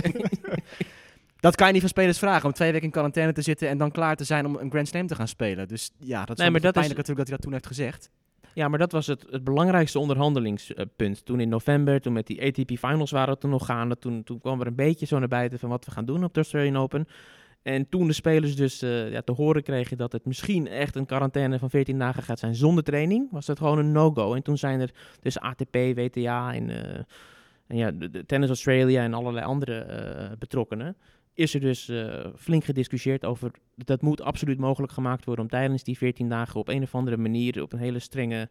dat 1.40 1.56
kan 1.56 1.66
je 1.66 1.72
niet 1.72 1.80
van 1.82 1.90
spelers 1.90 2.18
vragen, 2.18 2.44
om 2.46 2.52
twee 2.52 2.70
weken 2.70 2.86
in 2.86 2.92
quarantaine 2.92 3.32
te 3.32 3.42
zitten 3.42 3.68
en 3.68 3.78
dan 3.78 3.90
klaar 3.90 4.16
te 4.16 4.24
zijn 4.24 4.46
om 4.46 4.56
een 4.56 4.70
Grand 4.70 4.88
Slam 4.88 5.06
te 5.06 5.14
gaan 5.14 5.28
spelen. 5.28 5.68
Dus 5.68 5.90
ja, 5.98 6.24
dat 6.24 6.30
is 6.30 6.36
Nee, 6.36 6.50
nee, 6.50 6.50
maar 6.50 6.60
dat 6.60 6.82
is- 6.82 6.86
pijnlijk 6.88 6.96
natuurlijk 7.08 7.18
dat 7.18 7.26
hij 7.28 7.36
dat 7.36 7.42
toen 7.42 7.52
heeft 7.52 7.66
gezegd. 7.66 8.10
Ja, 8.54 8.68
maar 8.68 8.78
dat 8.78 8.92
was 8.92 9.06
het, 9.06 9.26
het 9.30 9.44
belangrijkste 9.44 9.98
onderhandelingspunt. 9.98 11.24
Toen 11.24 11.40
in 11.40 11.48
november, 11.48 12.00
toen 12.00 12.12
met 12.12 12.26
die 12.26 12.42
ATP 12.42 12.70
Finals 12.78 13.10
waren 13.10 13.38
toen 13.38 13.50
nog 13.50 13.66
gaande. 13.66 13.98
Toen, 13.98 14.22
toen 14.22 14.40
kwam 14.40 14.60
er 14.60 14.66
een 14.66 14.74
beetje 14.74 15.06
zo 15.06 15.18
naar 15.18 15.28
buiten 15.28 15.58
van 15.58 15.68
wat 15.68 15.84
we 15.84 15.90
gaan 15.90 16.04
doen 16.04 16.24
op 16.24 16.34
de 16.34 16.40
Australian 16.40 16.76
Open. 16.76 17.06
En 17.62 17.88
toen 17.88 18.06
de 18.06 18.12
spelers 18.12 18.56
dus 18.56 18.82
eh, 18.82 19.10
ja, 19.10 19.20
te 19.20 19.32
horen 19.32 19.62
kregen 19.62 19.96
dat 19.96 20.12
het 20.12 20.24
misschien 20.24 20.68
echt 20.68 20.96
een 20.96 21.06
quarantaine 21.06 21.58
van 21.58 21.70
14 21.70 21.98
dagen 21.98 22.22
gaat 22.22 22.38
zijn 22.38 22.54
zonder 22.54 22.84
training, 22.84 23.28
was 23.30 23.46
het 23.46 23.58
gewoon 23.58 23.78
een 23.78 23.92
no-go. 23.92 24.34
En 24.34 24.42
toen 24.42 24.58
zijn 24.58 24.80
er 24.80 24.90
dus 25.20 25.38
ATP, 25.38 25.74
WTA 25.74 26.54
en, 26.54 26.70
eh, 26.70 27.02
en 27.66 27.76
ja, 27.76 27.90
de 27.90 28.26
Tennis 28.26 28.48
Australia 28.48 29.02
en 29.02 29.14
allerlei 29.14 29.46
andere 29.46 29.78
eh, 29.78 30.30
betrokkenen. 30.38 30.96
Is 31.34 31.54
er 31.54 31.60
dus 31.60 31.88
eh, 31.88 32.26
flink 32.36 32.64
gediscussieerd 32.64 33.24
over 33.24 33.50
dat 33.74 34.02
moet 34.02 34.20
absoluut 34.20 34.58
mogelijk 34.58 34.92
gemaakt 34.92 35.24
worden 35.24 35.44
om 35.44 35.50
tijdens 35.50 35.82
die 35.82 35.98
14 35.98 36.28
dagen 36.28 36.60
op 36.60 36.68
een 36.68 36.82
of 36.82 36.94
andere 36.94 37.16
manier, 37.16 37.62
op 37.62 37.72
een 37.72 37.78
hele 37.78 37.98
strenge, 37.98 38.48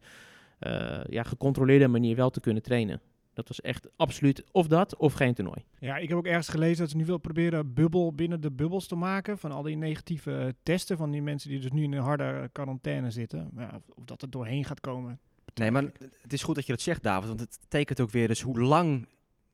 eh, 0.59 1.03
ja, 1.09 1.23
gecontroleerde 1.23 1.87
manier 1.87 2.15
wel 2.15 2.29
te 2.29 2.39
kunnen 2.39 2.63
trainen. 2.63 3.01
Dat 3.33 3.47
was 3.47 3.61
echt 3.61 3.89
absoluut 3.95 4.43
of 4.51 4.67
dat 4.67 4.95
of 4.95 5.13
geen 5.13 5.33
toernooi. 5.33 5.65
Ja, 5.79 5.97
ik 5.97 6.09
heb 6.09 6.17
ook 6.17 6.25
ergens 6.25 6.47
gelezen 6.47 6.77
dat 6.77 6.89
ze 6.89 6.97
nu 6.97 7.05
wil 7.05 7.17
proberen 7.17 7.73
bubbel 7.73 8.13
binnen 8.13 8.41
de 8.41 8.51
bubbels 8.51 8.87
te 8.87 8.95
maken. 8.95 9.37
Van 9.37 9.51
al 9.51 9.63
die 9.63 9.77
negatieve 9.77 10.55
testen 10.63 10.97
van 10.97 11.11
die 11.11 11.21
mensen 11.21 11.49
die 11.49 11.59
dus 11.59 11.71
nu 11.71 11.83
in 11.83 11.91
een 11.91 12.01
harde 12.01 12.49
quarantaine 12.51 13.11
zitten. 13.11 13.49
Maar 13.53 13.65
ja, 13.65 13.75
of, 13.75 13.95
of 13.95 14.05
dat 14.05 14.21
er 14.21 14.29
doorheen 14.29 14.65
gaat 14.65 14.79
komen. 14.79 15.19
Nee, 15.53 15.71
maar 15.71 15.83
het 16.21 16.33
is 16.33 16.43
goed 16.43 16.55
dat 16.55 16.65
je 16.65 16.71
dat 16.71 16.81
zegt, 16.81 17.03
David. 17.03 17.27
Want 17.27 17.39
het 17.39 17.59
tekent 17.67 17.99
ook 17.99 18.11
weer 18.11 18.27
dus 18.27 18.41
hoe 18.41 18.59
lang 18.59 19.07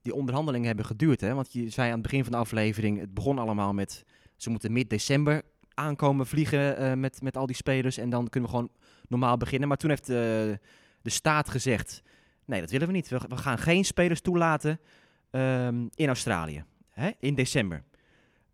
die 0.06 0.16
onderhandelingen 0.16 0.68
hebben 0.68 0.86
geduurd. 0.86 1.22
Hè? 1.22 1.34
Want 1.34 1.54
je 1.54 1.70
zei 1.70 1.88
aan 1.88 1.94
het 1.94 2.02
begin 2.02 2.24
van 2.24 2.32
de 2.32 2.38
aflevering, 2.38 3.00
het 3.00 3.14
begon 3.14 3.40
allemaal 3.40 3.74
met... 3.74 4.04
ze 4.36 4.50
moeten 4.50 4.72
mid-december 4.72 5.42
aankomen 5.74 6.28
vliegen 6.28 6.78
eh, 6.78 6.94
met, 6.94 7.22
met 7.22 7.38
al 7.38 7.46
die 7.46 7.56
spelers... 7.56 7.98
en 7.98 8.10
dan 8.10 8.30
kunnen 8.30 8.50
we 8.50 8.56
gewoon 8.56 8.72
normaal 9.08 9.38
beginnen. 9.38 9.68
Maar 9.68 9.78
toen 9.78 9.90
heeft 9.90 10.10
eh, 10.10 10.16
de 11.02 11.10
staat 11.10 11.50
gezegd... 11.50 12.02
nee, 12.46 12.60
dat 12.60 12.70
willen 12.72 12.88
we 12.88 12.94
niet. 12.94 13.08
We, 13.08 13.20
gaan 13.30 13.58
geen 13.58 13.86
spelers 13.86 14.22
toelaten 14.22 14.80
ehm, 15.32 15.88
in 15.96 16.08
Australië 16.08 16.64
hè? 16.90 17.10
in 17.20 17.36
december. 17.36 17.84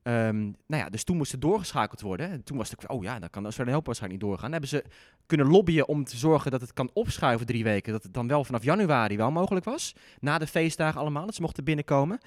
Ehm, 0.03 0.41
nou 0.41 0.83
ja, 0.83 0.89
dus 0.89 1.03
toen 1.03 1.17
moest 1.17 1.31
er 1.31 1.39
doorgeschakeld 1.39 2.01
worden. 2.01 2.29
En 2.29 2.43
toen 2.43 2.57
was 2.57 2.69
het, 2.69 2.87
oh 2.87 3.03
ja, 3.03 3.19
dan 3.19 3.29
kan 3.29 3.43
Australië 3.43 3.71
Open 3.71 3.85
waarschijnlijk 3.85 4.21
niet 4.21 4.29
doorgaan. 4.29 4.51
Dan 4.51 4.61
hebben 4.61 4.79
ze 4.79 4.91
kunnen 5.25 5.47
lobbyen 5.47 5.87
om 5.87 6.03
te 6.03 6.17
zorgen 6.17 6.51
dat 6.51 6.61
het 6.61 6.73
kan 6.73 6.89
opschuiven 6.93 7.45
drie 7.45 7.63
weken. 7.63 7.91
Dat 7.91 8.03
het 8.03 8.13
dan 8.13 8.27
wel 8.27 8.43
vanaf 8.43 8.63
januari 8.63 9.17
wel 9.17 9.31
mogelijk 9.31 9.65
was. 9.65 9.95
Na 10.19 10.37
de 10.37 10.47
feestdagen 10.47 10.99
allemaal, 10.99 11.25
dat 11.25 11.35
ze 11.35 11.41
mochten 11.41 11.63
binnenkomen. 11.63 12.19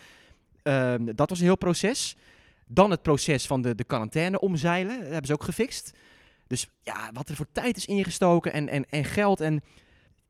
Ehm, 0.63 1.15
dat 1.15 1.29
was 1.29 1.39
een 1.39 1.45
heel 1.45 1.57
proces. 1.57 2.17
Dan 2.67 2.91
het 2.91 3.03
proces 3.03 3.47
van 3.47 3.63
de, 3.63 3.75
de 3.75 3.85
quarantaine 3.85 4.41
omzeilen. 4.41 4.99
Dat 4.99 5.09
hebben 5.09 5.27
ze 5.27 5.33
ook 5.33 5.45
gefixt. 5.45 5.93
Dus 6.47 6.71
ja, 6.83 7.11
wat 7.13 7.29
er 7.29 7.37
voor 7.37 7.53
tijd 7.53 7.77
is 7.77 7.87
ingestoken 7.87 8.53
en, 8.53 8.69
en, 8.69 8.85
en 8.91 9.05
geld. 9.05 9.41
En 9.41 9.63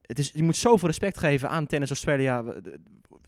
het 0.03 0.19
is, 0.19 0.31
je 0.35 0.43
moet 0.43 0.57
zoveel 0.57 0.89
respect 0.89 1.19
geven 1.19 1.49
aan 1.49 1.67
Tennis 1.67 1.89
Australia. 1.89 2.45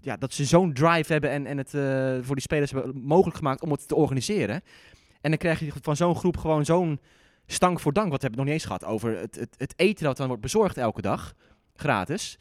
Ja, 0.06 0.16
dat 0.16 0.32
ze 0.32 0.44
zo'n 0.44 0.72
drive 0.72 1.12
hebben 1.12 1.30
en, 1.30 1.46
en 1.46 1.58
het 1.58 1.74
uh, 1.74 2.16
voor 2.20 2.34
die 2.34 2.44
spelers 2.44 2.70
hebben 2.70 3.00
mogelijk 3.02 3.36
gemaakt 3.36 3.62
om 3.62 3.70
het 3.70 3.88
te 3.88 3.94
organiseren. 3.94 4.62
En 5.20 5.30
dan 5.30 5.38
krijg 5.38 5.60
je 5.60 5.72
van 5.82 5.96
zo'n 5.96 6.16
groep 6.16 6.36
gewoon 6.36 6.64
zo'n 6.64 7.00
stank 7.46 7.80
voor 7.80 7.92
dank. 7.92 8.10
Wat 8.10 8.22
hebben 8.22 8.38
we 8.40 8.44
nog 8.44 8.54
niet 8.54 8.62
eens 8.62 8.72
gehad 8.72 8.84
over 8.84 9.18
het, 9.18 9.34
het, 9.34 9.54
het 9.58 9.72
eten 9.76 10.04
dat 10.04 10.16
dan 10.16 10.26
wordt 10.26 10.42
bezorgd 10.42 10.76
elke 10.76 11.00
dag. 11.00 11.34
Gratis. 11.74 12.38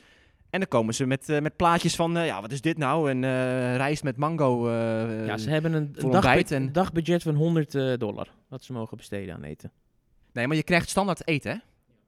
En 0.50 0.60
dan 0.60 0.68
komen 0.68 0.94
ze 0.94 1.06
met, 1.06 1.30
uh, 1.30 1.40
met 1.40 1.56
plaatjes 1.56 1.96
van, 1.96 2.18
uh, 2.18 2.26
ja, 2.26 2.42
wat 2.42 2.52
is 2.52 2.62
dit 2.62 2.78
nou? 2.78 3.10
En 3.10 3.24
uh, 3.24 3.76
rijst 3.76 4.04
met 4.04 4.18
mango. 4.18 4.72
ja, 5.26 5.38
ze 5.38 5.50
hebben 5.50 5.74
een, 5.74 5.94
een 5.96 6.12
dagbudget, 6.12 6.52
en... 6.52 6.72
dagbudget 6.72 7.24
van 7.24 7.36
100 7.36 7.72
dollar. 8.00 8.28
Wat 8.48 8.64
ze 8.64 8.74
mogen 8.74 8.98
besteden 8.98 9.36
aan 9.36 9.44
eten. 9.44 9.72
Nee, 10.32 10.48
maar 10.48 10.58
je 10.58 10.64
krijgt 10.64 10.90
standaard 10.90 11.28
eten, 11.28 11.52
hè? 11.52 11.58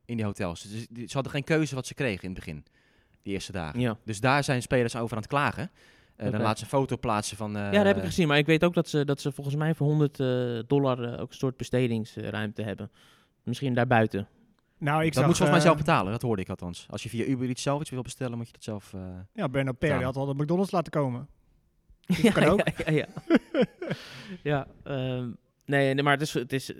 In 0.05 0.15
die 0.15 0.25
hotels. 0.25 0.61
Dus 0.61 0.85
ze 0.89 1.13
hadden 1.13 1.31
geen 1.31 1.43
keuze 1.43 1.75
wat 1.75 1.87
ze 1.87 1.93
kregen 1.93 2.23
in 2.23 2.29
het 2.29 2.39
begin. 2.39 2.65
Die 3.27 3.35
eerste 3.35 3.51
dagen. 3.51 3.79
Ja. 3.79 3.97
Dus 4.03 4.19
daar 4.19 4.43
zijn 4.43 4.61
spelers 4.61 4.95
over 4.95 5.15
aan 5.15 5.21
het 5.21 5.31
klagen. 5.31 5.63
Uh, 5.63 6.11
okay. 6.17 6.31
Dan 6.31 6.41
laat 6.41 6.57
ze 6.57 6.63
een 6.63 6.69
foto 6.69 6.97
plaatsen 6.97 7.37
van... 7.37 7.57
Uh, 7.57 7.61
ja, 7.63 7.71
dat 7.71 7.85
heb 7.85 7.97
ik 7.97 8.03
gezien. 8.03 8.27
Maar 8.27 8.37
ik 8.37 8.45
weet 8.45 8.63
ook 8.63 8.73
dat 8.73 8.89
ze, 8.89 9.05
dat 9.05 9.21
ze 9.21 9.31
volgens 9.31 9.55
mij 9.55 9.75
voor 9.75 9.87
100 9.87 10.19
uh, 10.19 10.59
dollar 10.67 11.19
ook 11.19 11.29
een 11.29 11.37
soort 11.37 11.57
bestedingsruimte 11.57 12.61
hebben. 12.61 12.91
Misschien 13.43 13.73
daarbuiten. 13.73 14.27
Nou, 14.77 14.99
ik 14.99 15.05
dat 15.05 15.13
zag, 15.13 15.25
moet 15.25 15.37
je 15.37 15.43
volgens 15.43 15.49
mij 15.49 15.59
zelf 15.59 15.77
betalen, 15.77 16.11
dat 16.11 16.21
hoorde 16.21 16.41
ik 16.41 16.49
althans. 16.49 16.87
Als 16.89 17.03
je 17.03 17.09
via 17.09 17.25
Uber 17.25 17.49
iets 17.49 17.61
zelf 17.61 17.81
iets 17.81 17.89
wil 17.89 18.01
bestellen, 18.01 18.37
moet 18.37 18.47
je 18.47 18.53
dat 18.53 18.63
zelf... 18.63 18.93
ja, 19.33 19.49
Bernard 19.49 19.77
Per 19.77 20.03
had 20.03 20.15
al 20.15 20.25
de 20.25 20.33
McDonald's 20.33 20.71
laten 20.71 20.91
komen. 20.91 21.27
Dus 22.07 22.21
ja, 22.21 22.31
kan 22.31 22.43
ook. 22.43 22.67
ja, 22.85 22.91
ja, 22.91 22.91
ja. 22.91 23.07
ja 24.83 25.17
um, 25.17 25.37
Nee, 25.67 26.03
maar 26.03 26.13
het 26.13 26.21
is, 26.21 26.33
het 26.33 26.53
is 26.53 26.73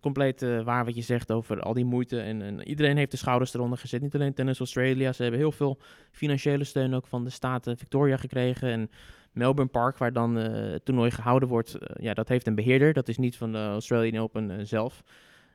compleet 0.00 0.42
uh, 0.42 0.62
waar 0.62 0.84
wat 0.84 0.94
je 0.94 1.02
zegt 1.02 1.32
over 1.32 1.60
al 1.60 1.72
die 1.72 1.84
moeite. 1.84 2.20
En, 2.20 2.42
en, 2.42 2.68
iedereen 2.68 2.96
heeft 2.96 3.10
de 3.10 3.16
schouders 3.16 3.54
eronder 3.54 3.78
gezet. 3.78 4.00
Niet 4.00 4.14
alleen 4.14 4.34
Tennis 4.34 4.58
Australia. 4.58 5.12
Ze 5.12 5.22
hebben 5.22 5.40
heel 5.40 5.52
veel 5.52 5.78
financiële 6.10 6.64
steun 6.64 6.94
ook 6.94 7.06
van 7.06 7.24
de 7.24 7.30
staten 7.30 7.78
Victoria 7.78 8.16
gekregen. 8.16 8.68
En 8.68 8.90
Melbourne 9.32 9.70
Park, 9.70 9.98
waar 9.98 10.12
dan 10.12 10.34
het 10.34 10.84
toernooi 10.84 11.10
gehouden 11.10 11.48
wordt, 11.48 11.78
ja, 11.94 12.14
dat 12.14 12.28
heeft 12.28 12.46
een 12.46 12.54
beheerder. 12.54 12.92
Dat 12.92 13.08
is 13.08 13.18
niet 13.18 13.36
van 13.36 13.52
de 13.52 13.58
Australian 13.58 14.22
Open 14.22 14.66
zelf. 14.66 15.02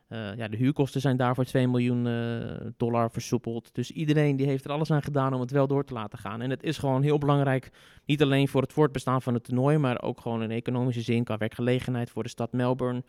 Uh, 0.09 0.35
ja, 0.35 0.47
de 0.47 0.57
huurkosten 0.57 1.01
zijn 1.01 1.17
daarvoor 1.17 1.43
2 1.43 1.67
miljoen 1.67 2.05
uh, 2.05 2.71
dollar 2.77 3.11
versoepeld. 3.11 3.73
Dus 3.73 3.91
iedereen 3.91 4.35
die 4.35 4.45
heeft 4.45 4.65
er 4.65 4.71
alles 4.71 4.91
aan 4.91 5.01
gedaan 5.01 5.33
om 5.33 5.41
het 5.41 5.51
wel 5.51 5.67
door 5.67 5.85
te 5.85 5.93
laten 5.93 6.19
gaan. 6.19 6.41
En 6.41 6.49
het 6.49 6.63
is 6.63 6.77
gewoon 6.77 7.01
heel 7.01 7.17
belangrijk, 7.17 7.71
niet 8.05 8.21
alleen 8.21 8.47
voor 8.47 8.61
het 8.61 8.73
voortbestaan 8.73 9.21
van 9.21 9.33
het 9.33 9.43
toernooi, 9.43 9.77
maar 9.77 10.01
ook 10.01 10.21
gewoon 10.21 10.43
in 10.43 10.51
economische 10.51 11.01
zin, 11.01 11.23
qua 11.23 11.37
werkgelegenheid 11.37 12.09
voor 12.09 12.23
de 12.23 12.29
stad 12.29 12.51
Melbourne. 12.51 13.03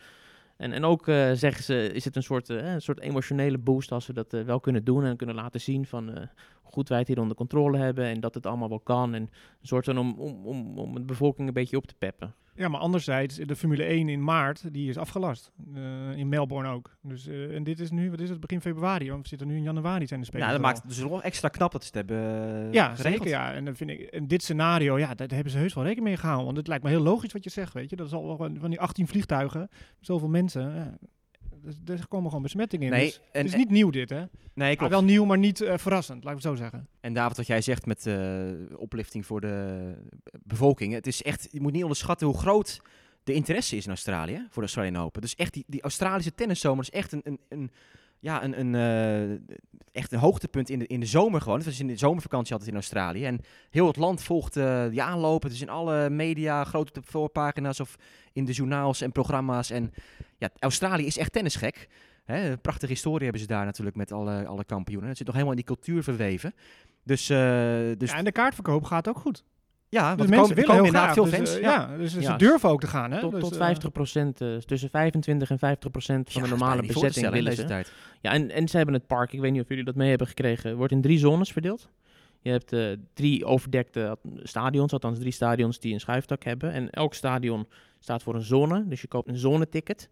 En, 0.56 0.72
en 0.72 0.85
ook 0.85 1.06
uh, 1.06 1.32
zeggen 1.32 1.64
ze, 1.64 1.92
is 1.92 2.04
het 2.04 2.16
een 2.16 2.22
soort, 2.22 2.48
een 2.48 2.82
soort 2.82 3.00
emotionele 3.00 3.59
boost 3.59 3.92
als 3.92 4.06
we 4.06 4.12
dat 4.12 4.32
wel 4.32 4.61
kunnen 4.61 4.85
doen 4.85 5.04
en 5.04 5.16
kunnen 5.16 5.37
laten 5.37 5.61
zien 5.61 5.87
van 5.87 6.09
hoe 6.62 6.72
goed 6.72 6.88
wij 6.88 6.98
het 6.98 7.09
hier 7.09 7.20
onder 7.20 7.37
controle 7.37 7.78
hebben 7.78 8.04
en 8.04 8.20
dat 8.20 8.35
het 8.35 8.46
allemaal 8.46 8.68
wel 8.68 8.80
kan. 8.80 9.14
En 9.14 9.22
een 9.22 9.30
soort 9.62 9.85
van 9.85 9.98
om, 9.98 10.14
om, 10.18 10.46
om, 10.46 10.78
om 10.78 10.94
de 10.94 11.00
bevolking 11.00 11.48
een 11.48 11.54
beetje 11.54 11.76
op 11.76 11.87
te 11.87 11.94
peppen. 11.98 12.35
Ja, 12.57 12.69
maar 12.69 12.81
anderzijds, 12.81 13.37
de 13.37 13.57
Formule 13.57 13.83
1 13.85 14.09
in 14.09 14.25
maart, 14.25 14.73
die 14.73 14.88
is 14.88 14.97
afgelast. 14.97 15.53
Uh, 15.75 16.16
in 16.16 16.29
Melbourne 16.29 16.71
ook. 16.71 16.97
Dus, 17.03 17.27
uh, 17.27 17.55
en 17.55 17.64
dit 17.64 17.81
is 17.81 17.90
nu, 17.90 18.11
wat 18.11 18.21
is 18.21 18.29
het, 18.29 18.40
begin 18.40 18.61
februari? 18.61 19.11
Want 19.11 19.23
we 19.23 19.29
zitten 19.29 19.47
nu 19.47 19.57
in 19.57 19.62
januari 19.62 20.07
zijn 20.07 20.21
de 20.21 20.27
spelen. 20.27 20.47
Ja, 20.47 20.53
dat 20.53 20.61
maakt 20.61 20.77
het 20.79 20.88
dus 20.88 20.99
nog 20.99 21.23
extra 21.23 21.49
knap 21.49 21.73
dat 21.73 21.85
ze 21.85 21.99
het 21.99 22.09
hebben 22.09 22.66
uh, 22.66 22.73
Ja, 22.73 22.95
geregeld. 22.95 23.23
zeker 23.23 23.29
ja. 23.29 23.53
En 23.53 23.64
dan 23.64 23.77
vind 23.77 23.90
ik, 23.90 24.01
in 24.01 24.27
dit 24.27 24.42
scenario, 24.42 24.99
ja, 24.99 25.14
daar 25.14 25.29
hebben 25.29 25.53
ze 25.53 25.59
heus 25.59 25.75
wel 25.75 25.85
rekening 25.85 26.09
mee 26.09 26.16
gehouden. 26.16 26.45
Want 26.47 26.57
het 26.57 26.66
lijkt 26.66 26.85
me 26.85 26.90
heel 26.90 27.01
logisch 27.01 27.33
wat 27.33 27.45
je 27.45 27.51
zegt, 27.51 27.73
weet 27.73 27.90
je. 27.90 27.97
Dat 27.97 28.07
is 28.07 28.12
al 28.12 28.37
van 28.37 28.71
die 28.71 28.81
18 28.81 29.09
vliegtuigen, 29.09 29.69
zoveel 30.01 30.29
mensen. 30.29 30.75
Ja. 30.75 30.99
Dus, 31.85 32.00
er 32.00 32.09
komen 32.09 32.26
gewoon 32.26 32.42
besmettingen 32.42 32.87
in. 32.87 32.92
Nee, 32.92 33.05
dus, 33.05 33.20
en, 33.33 33.42
het 33.42 33.46
is 33.46 33.55
niet 33.55 33.70
nieuw 33.70 33.90
dit, 33.90 34.11
hè? 34.11 34.24
Nee, 34.55 34.76
klopt. 34.76 34.92
Wel 34.92 35.05
nieuw, 35.05 35.24
maar 35.24 35.38
niet 35.38 35.61
uh, 35.61 35.74
verrassend, 35.76 36.24
laat 36.24 36.37
ik 36.37 36.42
het 36.42 36.52
zo 36.52 36.55
zeggen. 36.55 36.88
En 37.00 37.12
David, 37.12 37.37
wat 37.37 37.46
jij 37.46 37.61
zegt 37.61 37.87
met 37.87 38.07
uh, 38.07 38.50
oplichting 38.76 39.26
voor 39.26 39.40
de 39.40 39.94
bevolking. 40.42 40.92
Het 40.92 41.07
is 41.07 41.22
echt, 41.22 41.48
je 41.50 41.61
moet 41.61 41.72
niet 41.72 41.83
onderschatten 41.83 42.26
hoe 42.26 42.38
groot 42.38 42.81
de 43.24 43.33
interesse 43.33 43.76
is 43.76 43.85
in 43.85 43.90
Australië 43.90 44.37
voor 44.37 44.62
de 44.62 44.68
Australian 44.68 45.05
Open. 45.05 45.20
Dus 45.20 45.35
echt 45.35 45.52
die, 45.52 45.64
die 45.66 45.83
Australische 45.83 46.35
tenniszomer 46.35 46.83
is 46.83 46.90
echt 46.90 47.12
een, 47.12 47.20
een, 47.24 47.40
een 47.48 47.70
ja, 48.20 48.44
een, 48.44 48.61
een, 48.61 48.74
uh, 48.74 49.38
echt 49.92 50.12
een 50.12 50.18
hoogtepunt 50.18 50.70
in 50.70 50.79
de, 50.79 50.87
in 50.87 51.00
de 51.00 51.07
zomer 51.07 51.40
gewoon. 51.40 51.57
Het 51.57 51.66
was 51.66 51.81
in 51.81 51.87
de 51.87 51.96
zomervakantie 51.96 52.52
altijd 52.52 52.70
in 52.70 52.76
Australië. 52.76 53.24
En 53.24 53.40
heel 53.70 53.87
het 53.87 53.96
land 53.96 54.22
volgt 54.22 54.57
uh, 54.57 54.88
die 54.88 55.02
aanlopen. 55.02 55.48
Het 55.48 55.57
is 55.57 55.62
in 55.62 55.68
alle 55.68 56.11
media, 56.11 56.64
groot 56.64 56.88
op 56.88 56.94
de 56.94 57.11
voorpagina's 57.11 57.81
of 57.81 57.96
in 58.33 58.44
de 58.44 58.52
journaals 58.52 59.00
en 59.00 59.12
programma's. 59.12 59.70
En 59.70 59.92
ja, 60.38 60.51
Australië 60.59 61.07
is 61.07 61.18
echt 61.18 61.33
tennisgek. 61.33 61.88
Hè, 62.25 62.51
een 62.51 62.61
prachtige 62.61 62.92
historie 62.92 63.22
hebben 63.22 63.40
ze 63.40 63.46
daar 63.46 63.64
natuurlijk 63.64 63.96
met 63.96 64.12
alle, 64.12 64.46
alle 64.46 64.64
kampioenen. 64.64 65.09
Het 65.09 65.16
zit 65.16 65.27
nog 65.27 65.35
helemaal 65.37 65.57
in 65.59 65.64
die 65.64 65.75
cultuur 65.75 66.03
verweven. 66.03 66.55
Dus, 67.05 67.31
uh, 67.31 67.37
dus 67.99 68.11
ja, 68.11 68.16
en 68.16 68.25
de 68.25 68.33
kaartverkoop 68.33 68.85
gaat 68.85 69.09
ook 69.09 69.18
goed. 69.18 69.44
Ja, 69.88 70.09
dus 70.09 70.16
want 70.16 70.31
mensen 70.31 70.49
komen, 70.57 70.66
willen 70.66 70.77
inderdaad 70.85 71.03
graag. 71.03 71.14
veel 71.14 71.25
dus, 71.25 71.35
fans. 71.35 71.57
uh, 71.57 71.62
ja. 71.62 71.70
ja, 71.90 71.96
dus, 71.96 72.12
dus 72.14 72.22
Ja. 72.25 72.31
ze 72.31 72.37
durven 72.38 72.68
ook 72.68 72.81
te 72.81 72.87
gaan, 72.87 73.11
hè? 73.12 73.20
Tot, 73.20 73.31
dus, 73.33 73.40
tot 73.40 73.53
uh, 73.53 73.59
50 73.59 73.92
procent, 73.92 74.40
uh, 74.40 74.57
tussen 74.57 74.90
25 74.90 75.51
en 75.51 75.59
50 75.59 75.90
procent 75.90 76.33
van 76.33 76.42
Ja, 76.42 76.49
de 76.49 76.55
normale 76.57 76.83
bezetting 76.87 77.29
willen 77.29 77.44
deze 77.51 77.61
ze. 77.61 77.66
tijd. 77.66 77.92
Ja, 78.20 78.33
en, 78.33 78.51
en 78.51 78.68
ze 78.68 78.77
hebben 78.77 78.94
het 78.94 79.07
park, 79.07 79.33
ik 79.33 79.40
weet 79.40 79.53
niet 79.53 79.62
of 79.62 79.68
jullie 79.68 79.85
dat 79.85 79.94
mee 79.94 80.09
hebben 80.09 80.27
gekregen, 80.27 80.77
wordt 80.77 80.92
in 80.92 81.01
drie 81.01 81.18
zones 81.18 81.53
verdeeld. 81.53 81.88
Je 82.40 82.51
hebt 82.51 82.72
eh, 82.72 82.87
drie 83.14 83.44
overdekte 83.44 84.18
stadions, 84.42 84.92
althans 84.92 85.18
drie 85.18 85.33
stadions 85.33 85.79
die 85.81 85.92
een 85.94 86.01
schuifdak 86.01 86.42
hebben. 86.44 86.72
En 86.72 86.90
elk 86.90 87.14
stadion 87.14 87.66
staat 88.07 88.23
voor 88.23 88.35
een 88.35 88.42
zone, 88.42 88.88
dus 88.88 89.01
je 89.01 89.09
koopt 89.09 89.29
een 89.29 89.37
zoneticket. 89.37 90.11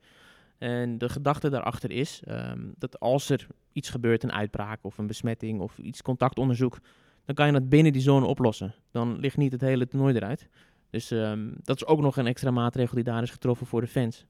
En 0.59 0.99
de 0.99 1.09
gedachte 1.09 1.51
daarachter 1.51 1.91
is 1.91 2.23
ehm, 2.25 2.61
dat 2.79 3.01
als 3.01 3.31
er 3.31 3.47
iets 3.73 3.91
gebeurt, 3.91 4.23
een 4.23 4.33
uitbraak 4.33 4.79
of 4.83 4.99
een 4.99 5.07
besmetting 5.07 5.61
of 5.61 5.79
iets 5.79 6.03
contactonderzoek, 6.03 6.79
dan 7.25 7.35
kan 7.35 7.47
je 7.47 7.53
dat 7.53 7.69
binnen 7.69 7.93
die 7.93 8.03
zone 8.03 8.27
oplossen. 8.27 8.75
Dan 8.91 9.19
ligt 9.19 9.37
niet 9.37 9.53
het 9.53 9.61
hele 9.61 9.87
toernooi 9.87 10.15
eruit. 10.15 10.49
Dus 10.91 11.11
ehm, 11.11 11.51
dat 11.63 11.77
is 11.77 11.87
ook 11.87 12.01
nog 12.01 12.17
een 12.17 12.27
extra 12.27 12.51
maatregel 12.51 12.95
die 12.95 13.05
daar 13.05 13.23
is 13.23 13.31
getroffen 13.31 13.67
voor 13.67 13.81
de 13.81 13.87
fans. 13.87 14.27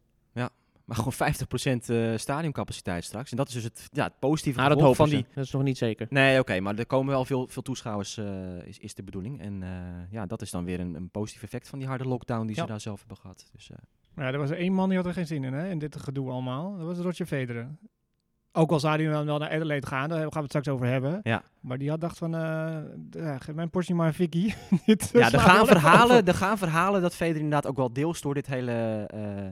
Maar 0.85 0.97
gewoon 0.97 1.12
50% 1.12 1.79
eh 1.87 2.16
stadioncapaciteit 2.16 3.05
straks. 3.05 3.31
En 3.31 3.37
dat 3.37 3.49
is 3.49 3.55
dus 3.55 3.64
het, 3.64 3.88
ja, 3.92 4.05
het 4.05 4.18
positieve 4.18 4.61
Maar 4.61 4.77
dat 4.77 4.97
van 4.97 5.09
ze. 5.09 5.14
die... 5.14 5.27
Dat 5.35 5.44
is 5.44 5.51
nog 5.51 5.62
niet 5.62 5.79
zeker. 5.79 6.07
Nee, 6.11 6.38
oké, 6.40 6.61
maar 6.61 6.75
er 6.79 6.87
komen 6.87 7.12
wel 7.12 7.25
veel, 7.25 7.47
veel 7.49 7.62
toeschouwers, 7.62 8.16
eh, 8.16 8.27
is, 8.64 8.79
is 8.79 8.94
de 8.94 9.03
bedoeling. 9.03 9.40
En 9.40 9.62
eh, 9.62 9.68
ja, 10.11 10.27
dat 10.27 10.42
is 10.42 10.51
dan 10.51 10.64
weer 10.64 10.81
een, 10.81 10.94
een 10.94 11.11
positief 11.11 11.42
effect 11.42 11.68
van 11.68 11.79
die 11.79 11.88
harde 11.88 12.05
lockdown 12.09 12.47
die 12.47 12.57
Ja. 12.57 12.62
ze 12.62 12.68
daar 12.68 12.81
zelf 12.81 12.99
hebben 12.99 13.16
gehad. 13.16 13.49
Dus, 13.53 13.70
eh, 13.70 13.77
ja, 14.16 14.33
er 14.33 14.38
was 14.38 14.51
één 14.51 14.73
man 14.73 14.88
die 14.88 14.99
had 14.99 15.07
er 15.07 15.12
geen 15.12 15.27
zin 15.27 15.44
in, 15.44 15.53
hè? 15.53 15.68
In 15.70 15.79
dit 15.79 15.97
gedoe 15.97 16.31
allemaal. 16.31 16.77
Dat 16.77 16.87
was 16.87 16.99
Roger 16.99 17.27
Federer. 17.27 17.68
Ook 18.57 18.70
al 18.70 18.81
zou 18.81 19.03
hij 19.03 19.12
dan 19.12 19.27
wel 19.27 19.38
naar 19.38 19.51
Adelaide 19.51 19.87
gaan, 19.87 20.09
daar 20.09 20.18
gaan 20.18 20.29
we 20.31 20.38
het 20.38 20.49
straks 20.49 20.68
over 20.68 20.87
hebben. 20.87 21.20
Ja. 21.23 21.42
Maar 21.61 21.79
die 21.79 21.90
had 21.90 22.01
dacht 22.01 22.18
van, 22.18 22.35
eh, 22.35 22.40
ja, 23.11 23.38
geef 23.38 23.55
mijn 23.55 23.70
portie 23.70 23.94
maar 23.94 24.14
Vicky. 24.14 24.53
Dit, 24.87 25.11
ja, 25.12 25.33
er 25.33 25.40
gaan, 25.40 25.66
verhalen, 25.66 26.27
er 26.27 26.35
gaan 26.35 26.59
verhalen 26.59 27.03
dat 27.03 27.14
Federer 27.14 27.40
inderdaad 27.42 27.66
ook 27.66 27.77
wel 27.77 27.92
deels 27.92 28.20
door 28.20 28.35
dit 28.35 28.47
hele 28.47 29.05
eh, 29.07 29.47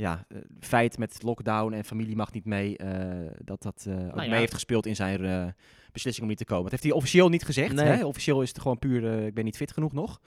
ja, 0.00 0.24
eh, 0.28 0.38
feit 0.60 0.98
met 0.98 1.22
lockdown 1.22 1.72
en 1.72 1.84
familie 1.84 2.16
mag 2.16 2.32
niet 2.32 2.44
mee, 2.44 2.76
eh, 2.76 3.30
dat 3.44 3.62
dat 3.62 3.84
eh, 3.88 3.94
ook 3.94 4.14
ja. 4.22 4.28
mee 4.28 4.38
heeft 4.38 4.54
gespeeld 4.54 4.86
in 4.86 4.96
zijn 4.96 5.24
eh, 5.24 5.46
beslissing 5.92 6.22
om 6.24 6.28
niet 6.28 6.38
te 6.38 6.44
komen. 6.44 6.62
Dat 6.62 6.70
heeft 6.70 6.82
hij 6.82 6.92
officieel 6.92 7.28
niet 7.28 7.44
gezegd. 7.44 7.74
Nee. 7.74 7.86
Hè? 7.86 8.04
Officieel 8.04 8.42
is 8.42 8.48
het 8.48 8.60
gewoon 8.60 8.78
puur, 8.78 9.06
eh, 9.12 9.26
ik 9.26 9.34
ben 9.34 9.44
niet 9.44 9.56
fit 9.56 9.72
genoeg 9.72 9.92
nog, 9.92 10.20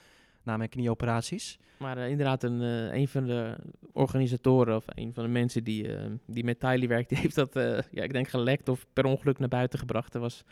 na 0.43 0.57
mijn 0.57 0.69
knieoperaties. 0.69 1.57
Maar 1.77 1.97
inderdaad, 1.97 2.43
een, 2.43 2.61
eh, 2.61 2.93
een 2.99 3.07
van 3.07 3.25
de 3.25 3.55
organisatoren 3.93 4.75
of 4.75 4.83
een 4.87 5.13
van 5.13 5.23
de 5.23 5.29
mensen 5.29 5.63
die, 5.63 5.95
eh, 5.95 6.05
die 6.27 6.43
met 6.43 6.59
Tylee 6.59 6.87
werkt, 6.87 7.09
die 7.09 7.17
heeft 7.17 7.35
dat, 7.35 7.55
eh, 7.55 7.77
ja, 7.91 8.03
ik 8.03 8.13
denk 8.13 8.27
gelekt 8.27 8.69
of 8.69 8.85
per 8.93 9.05
ongeluk 9.05 9.39
naar 9.39 9.47
buiten 9.49 9.79
gebracht. 9.79 10.13
Er 10.13 10.19
was 10.19 10.43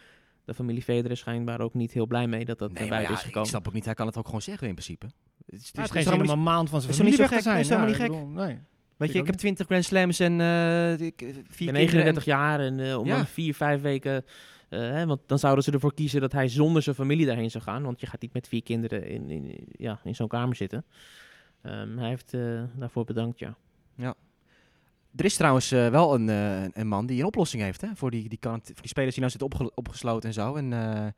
de 0.45 0.53
familie 0.53 0.81
Federer 0.81 1.17
schijnbaar 1.17 1.59
ook 1.61 1.73
niet 1.73 1.91
heel 1.91 2.07
blij 2.07 2.27
mee 2.27 2.45
dat 2.45 2.59
dat 2.59 2.69
Nee, 2.71 2.79
naar 2.79 2.89
buiten 2.89 3.09
ja, 3.11 3.15
is 3.17 3.21
ik 3.21 3.27
gekomen. 3.27 3.49
snap 3.49 3.67
ook 3.67 3.73
niet. 3.73 3.85
Hij 3.85 3.93
kan 3.93 4.07
het 4.07 4.17
ook 4.17 4.25
gewoon 4.25 4.41
zeggen 4.41 4.67
in 4.67 4.73
principe. 4.73 5.05
Het 5.05 5.61
is, 5.61 5.69
Ja, 5.73 5.81
het 5.81 5.89
is 5.91 5.97
is 5.97 6.05
helemaal 6.05 6.13
geen 6.17 6.21
niet- 6.21 6.47
een 6.47 6.53
maand 6.53 6.69
van 6.69 6.79
zijn 6.81 6.91
is 6.91 6.97
familie 6.97 7.17
weg 7.17 7.27
te 7.27 7.33
gek? 7.33 7.43
zijn. 7.43 7.59
Is 7.59 7.69
helemaal 7.69 7.89
niet 7.89 7.99
ik 7.99 8.07
bedoel, 8.07 8.27
nee. 8.27 8.59
Weet 9.01 9.11
je, 9.11 9.19
ik 9.19 9.25
heb 9.25 9.33
ook 9.33 9.39
20 9.41 9.65
Grand 9.65 9.85
Slams 9.85 10.19
en 10.19 10.39
ik- 10.99 11.21
Ik 11.21 11.33
vier 11.49 11.71
ben 11.71 11.75
kinderen. 11.75 11.75
39 11.75 12.25
jaar 12.25 12.59
en 12.59 12.79
eh, 12.79 12.97
om 12.97 13.05
Ja. 13.05 13.25
vier, 13.25 13.53
vijf 13.53 13.81
weken... 13.81 14.25
hè, 14.69 15.05
want 15.05 15.19
dan 15.25 15.39
zouden 15.39 15.63
ze 15.63 15.71
ervoor 15.71 15.93
kiezen 15.93 16.21
dat 16.21 16.31
hij 16.31 16.47
zonder 16.47 16.81
zijn 16.81 16.95
familie 16.95 17.25
daarheen 17.25 17.51
zou 17.51 17.63
gaan. 17.63 17.83
Want 17.83 17.99
je 17.99 18.07
gaat 18.07 18.21
niet 18.21 18.33
met 18.33 18.47
vier 18.47 18.63
kinderen 18.63 19.07
in, 19.07 19.29
in, 19.29 19.67
ja, 19.71 19.99
in 20.03 20.15
zo'n 20.15 20.27
kamer 20.27 20.55
zitten. 20.55 20.85
Ehm, 21.61 21.97
hij 21.97 22.07
heeft 22.09 22.31
daarvoor 22.75 23.05
bedankt, 23.05 23.39
ja. 23.39 23.55
Er 25.15 25.25
is 25.25 25.35
trouwens 25.35 25.69
wel 25.69 26.13
een, 26.15 26.27
een 26.79 26.87
man 26.87 27.05
die 27.05 27.19
een 27.19 27.25
oplossing 27.25 27.61
heeft 27.63 27.81
hè, 27.81 27.87
voor, 27.95 28.11
die, 28.11 28.29
die, 28.29 28.37
kant, 28.39 28.65
voor 28.65 28.75
die 28.81 28.87
spelers 28.87 29.11
die 29.15 29.23
nou 29.23 29.31
zitten 29.37 29.49
opge- 29.49 29.71
opgesloten 29.75 30.29
en 30.29 30.33
zo. 30.35 30.55
En 30.55 30.71
het 30.71 31.13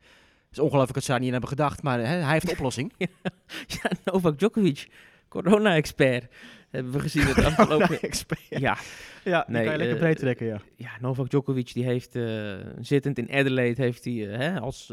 is 0.50 0.58
ongelooflijk 0.58 0.94
dat 0.94 1.02
ze 1.02 1.08
daar 1.10 1.18
niet 1.18 1.26
in 1.26 1.32
hebben 1.32 1.50
gedacht, 1.50 1.82
maar 1.82 1.98
hè, 1.98 2.04
hij 2.04 2.32
heeft 2.32 2.44
een 2.46 2.52
oplossing. 2.52 2.92
Ja, 3.66 3.90
Novak 4.04 4.38
Djokovic, 4.38 4.88
corona-expert. 5.28 6.26
Hebben 6.74 6.92
we 6.92 7.00
gezien 7.00 7.26
het 7.26 7.44
afgelopen... 7.44 7.98
Ja, 8.48 8.76
ja, 9.24 9.44
die 9.48 9.54
kan 9.54 9.72
je 9.72 9.78
lekker 9.78 9.96
breed 9.96 10.18
trekken, 10.18 10.46
ja. 10.46 10.60
ja, 10.76 10.90
Novak 11.00 11.30
Djokovic 11.30 11.72
die 11.72 11.84
heeft 11.84 12.16
eh, 12.16 12.52
zittend 12.80 13.18
in 13.18 13.30
Adelaide 13.32 13.82
heeft 13.82 14.04
hij 14.04 14.28
eh, 14.30 14.38
hè, 14.38 14.60
als, 14.60 14.92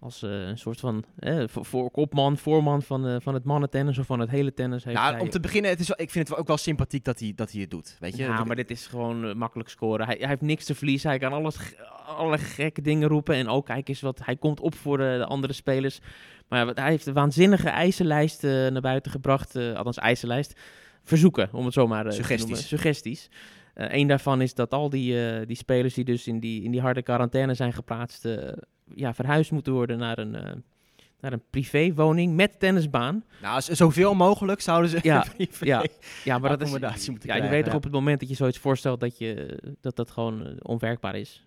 als 0.00 0.22
eh, 0.22 0.30
een 0.46 0.58
soort 0.58 0.80
van 0.80 1.04
eh, 1.18 1.42
voor, 1.46 1.64
voor 1.64 1.90
kopman, 1.90 2.36
voorman 2.38 2.82
van, 2.82 3.06
eh, 3.06 3.16
van 3.20 3.34
het 3.34 3.44
mannentennis 3.44 3.98
of 3.98 4.06
van 4.06 4.20
het 4.20 4.30
hele 4.30 4.54
tennis. 4.54 4.84
Heeft 4.84 4.96
Nou, 4.96 5.12
hij, 5.12 5.20
om 5.20 5.30
te 5.30 5.40
beginnen, 5.40 5.70
het 5.70 5.80
is 5.80 5.88
wel, 5.88 6.00
ik 6.00 6.10
vind 6.10 6.28
het 6.28 6.38
ook 6.38 6.46
wel 6.46 6.56
sympathiek 6.56 7.04
dat 7.04 7.18
hij, 7.20 7.32
dat 7.36 7.52
hij 7.52 7.60
het 7.60 7.70
doet. 7.70 7.96
Weet 8.00 8.16
je? 8.16 8.22
ja, 8.22 8.44
maar 8.44 8.56
dit 8.56 8.70
is 8.70 8.86
gewoon 8.86 9.24
eh, 9.28 9.34
makkelijk 9.34 9.68
scoren. 9.68 10.06
Hij, 10.06 10.16
hij 10.18 10.28
heeft 10.28 10.40
niks 10.40 10.64
te 10.64 10.74
verliezen. 10.74 11.08
Hij 11.10 11.18
kan 11.18 11.32
alles, 11.32 11.56
alle 12.06 12.38
gekke 12.38 12.82
dingen 12.82 13.08
roepen. 13.08 13.34
En 13.34 13.48
ook, 13.48 13.66
kijk 13.66 13.88
eens 13.88 14.00
wat, 14.00 14.20
hij 14.24 14.36
komt 14.36 14.60
op 14.60 14.74
voor 14.74 14.96
de, 14.98 15.14
de 15.18 15.26
andere 15.26 15.52
spelers. 15.52 15.98
Maar 16.48 16.66
hij 16.66 16.90
heeft 16.90 17.06
een 17.06 17.14
waanzinnige 17.14 17.68
eisenlijst 17.68 18.44
eh, 18.44 18.50
naar 18.50 18.80
buiten 18.80 19.10
gebracht. 19.10 19.56
eh, 19.56 19.74
althans, 19.74 19.98
eisenlijst. 19.98 20.60
Verzoeken, 21.08 21.48
om 21.52 21.64
het 21.64 21.74
zo 21.74 21.86
maar 21.86 22.04
eh, 22.04 22.10
te 22.10 22.16
Suggesties. 22.16 22.48
noemen. 22.48 22.66
Suggesties. 22.66 23.30
Eén 23.74 24.06
daarvan 24.06 24.40
is 24.40 24.54
dat 24.54 24.72
al 24.74 24.90
die, 24.90 25.30
eh, 25.30 25.46
die 25.46 25.56
spelers 25.56 25.94
die 25.94 26.04
dus 26.04 26.26
in 26.26 26.40
die, 26.40 26.62
in 26.62 26.70
die 26.70 26.80
harde 26.80 27.02
quarantaine 27.02 27.54
zijn 27.54 27.72
geplaatst... 27.72 28.24
eh, 28.24 28.52
ja, 28.94 29.14
verhuisd 29.14 29.50
moeten 29.50 29.72
worden 29.72 29.98
naar 29.98 30.18
een, 30.18 30.34
eh, 30.34 30.52
naar 31.20 31.32
een 31.32 31.42
privéwoning 31.50 32.34
met 32.34 32.58
tennisbaan. 32.60 33.24
Nou, 33.42 33.62
zoveel 33.62 34.14
mogelijk 34.14 34.60
zouden 34.60 34.90
ze... 34.90 34.98
Ja, 35.02 35.24
ja. 35.60 35.84
Ja, 36.24 36.38
maar 36.38 36.50
dat 36.50 36.60
is, 36.62 36.70
moeten 37.08 37.28
ja, 37.28 37.36
je 37.36 37.48
weet 37.48 37.62
toch 37.62 37.72
ja. 37.72 37.76
op 37.78 37.82
het 37.84 37.92
moment 37.92 38.20
dat 38.20 38.28
je 38.28 38.34
zoiets 38.34 38.58
voorstelt 38.58 39.00
dat 39.00 39.18
je, 39.18 39.58
dat, 39.80 39.96
dat 39.96 40.10
gewoon 40.10 40.46
eh, 40.46 40.52
onwerkbaar 40.62 41.16
is. 41.16 41.46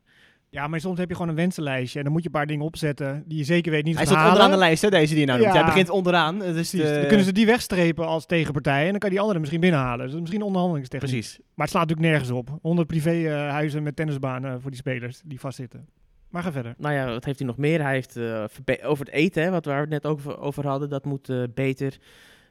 Ja, 0.53 0.67
maar 0.67 0.79
soms 0.79 0.99
heb 0.99 1.09
je 1.09 1.13
gewoon 1.15 1.29
een 1.29 1.35
wensenlijstje 1.35 1.97
en 1.97 2.03
dan 2.03 2.13
moet 2.13 2.21
je 2.21 2.27
een 2.27 2.33
paar 2.35 2.45
dingen 2.47 2.65
opzetten 2.65 3.23
die 3.25 3.37
je 3.37 3.43
zeker 3.43 3.71
weet 3.71 3.83
niet 3.83 3.95
Hij 3.95 4.05
gaat 4.05 4.13
staat 4.13 4.23
onderaan 4.27 4.49
de 4.49 4.53
halen. 4.53 4.67
lijst, 4.67 4.81
hè, 4.81 4.89
deze 4.89 5.11
die 5.11 5.19
je 5.19 5.25
nou 5.25 5.39
noemt. 5.39 5.51
Ja. 5.53 5.57
Hij 5.59 5.67
begint 5.69 5.89
onderaan. 5.89 6.39
Dus 6.39 6.69
de- 6.69 6.77
Dan 6.99 7.07
kunnen 7.07 7.25
ze 7.25 7.31
die 7.31 7.45
wegstrepen 7.45 8.07
als 8.07 8.25
tegenpartij 8.25 8.83
en 8.85 8.89
dan 8.89 8.99
kan 8.99 9.09
die 9.09 9.19
andere 9.19 9.39
misschien 9.39 9.59
binnenhalen. 9.59 9.97
Dus 9.97 10.05
dat 10.05 10.13
is 10.13 10.19
misschien 10.19 10.39
een 10.41 10.47
onderhandelingstechniek. 10.47 11.11
Precies. 11.11 11.37
Maar 11.39 11.65
het 11.67 11.69
slaat 11.75 11.87
natuurlijk 11.87 12.09
nergens 12.13 12.31
op. 12.31 12.57
100 12.61 12.87
privéhuizen 12.87 13.83
met 13.83 13.95
tennisbanen 13.95 14.61
voor 14.61 14.69
die 14.71 14.79
spelers 14.79 15.21
die 15.25 15.39
vastzitten. 15.39 15.87
Maar 16.29 16.43
ga 16.43 16.51
verder. 16.51 16.73
Nou 16.77 16.93
ja, 16.95 17.05
wat 17.05 17.25
heeft 17.25 17.39
hij 17.39 17.47
nog 17.47 17.57
meer? 17.57 17.81
Hij 17.81 17.93
heeft 17.93 18.17
eh, 18.17 18.43
over 18.89 19.05
het 19.05 19.13
eten, 19.13 19.43
hè, 19.43 19.49
wat 19.49 19.65
we 19.65 19.71
het 19.71 19.89
net 19.89 20.05
ook 20.05 20.17
over, 20.17 20.39
over 20.39 20.67
hadden, 20.67 20.89
dat 20.89 21.05
moet 21.05 21.29
eh, 21.29 21.43
beter. 21.53 21.97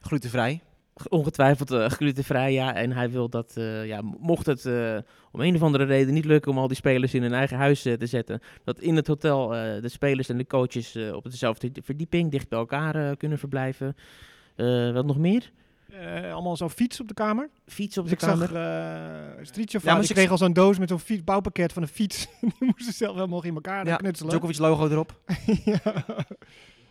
Glutenvrij. 0.00 0.60
Ongetwijfeld 1.08 1.70
eh, 1.70 1.86
glutenvrij, 1.86 2.52
ja. 2.52 2.74
En 2.74 2.92
hij 2.92 3.10
wil 3.10 3.28
dat, 3.28 3.52
eh, 3.56 3.86
ja, 3.86 4.00
mocht 4.20 4.46
het 4.46 4.66
eh, 4.66 4.96
om 5.30 5.40
een 5.40 5.54
of 5.54 5.62
andere 5.62 5.84
reden 5.84 6.14
niet 6.14 6.24
lukken 6.24 6.50
om 6.50 6.58
al 6.58 6.68
die 6.68 6.76
spelers 6.76 7.14
in 7.14 7.22
hun 7.22 7.32
eigen 7.32 7.56
huis 7.56 7.82
te 7.82 8.06
zetten, 8.06 8.40
dat 8.64 8.80
in 8.80 8.96
het 8.96 9.06
hotel 9.06 9.48
de 9.48 9.88
spelers 9.88 10.28
en 10.28 10.36
de 10.36 10.46
coaches 10.46 10.96
op 11.12 11.24
dezelfde 11.24 11.70
verdieping 11.82 12.30
dicht 12.30 12.48
bij 12.48 12.58
elkaar 12.58 13.16
kunnen 13.16 13.38
verblijven. 13.38 13.96
Wat 14.92 15.06
nog 15.06 15.18
meer? 15.18 15.50
Allemaal 16.32 16.56
zo'n 16.56 16.70
fiets 16.70 17.00
op 17.00 17.08
de 17.08 17.14
kamer. 17.14 17.48
Fiets 17.66 17.98
op 17.98 18.08
Dus 18.08 18.18
de 18.18 18.26
ik 18.26 18.32
kamer. 18.32 18.48
zag 18.48 19.38
uh, 19.38 19.44
Street 19.44 19.72
Ja, 19.72 19.94
maar 19.94 20.06
kreeg 20.06 20.30
al 20.30 20.38
zo'n 20.38 20.52
doos 20.52 20.78
met 20.78 20.88
zo'n 20.88 20.98
fiets, 20.98 21.24
bouwpakket 21.24 21.72
van 21.72 21.82
een 21.82 21.88
fiets. 21.88 22.26
die 22.40 22.52
moesten 22.58 22.84
ze 22.84 22.92
zelf 22.92 23.14
helemaal 23.14 23.44
in 23.44 23.54
elkaar 23.54 23.86
Ja, 23.86 23.96
knutselen. 23.96 24.30
Djokovic 24.30 24.58
logo 24.58 24.88
erop. 24.88 25.20
ja. 25.64 25.80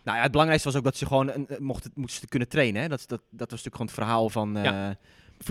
Nou 0.04 0.16
ja, 0.16 0.22
het 0.22 0.30
belangrijkste 0.30 0.68
was 0.70 0.78
ook 0.78 0.84
dat 0.84 0.96
ze 0.96 1.06
gewoon 1.06 1.30
een, 1.30 1.48
eh, 1.48 1.58
mochten, 1.58 1.90
moesten 1.94 2.28
kunnen 2.28 2.48
trainen. 2.48 2.82
Hè? 2.82 2.88
Dat, 2.88 3.04
dat, 3.06 3.20
dat 3.30 3.50
was 3.50 3.64
natuurlijk 3.64 3.76
gewoon 3.76 3.86
het 3.86 3.96
verhaal 3.96 4.28
van... 4.28 4.56
eh, 4.56 4.64
Ja. 4.64 4.96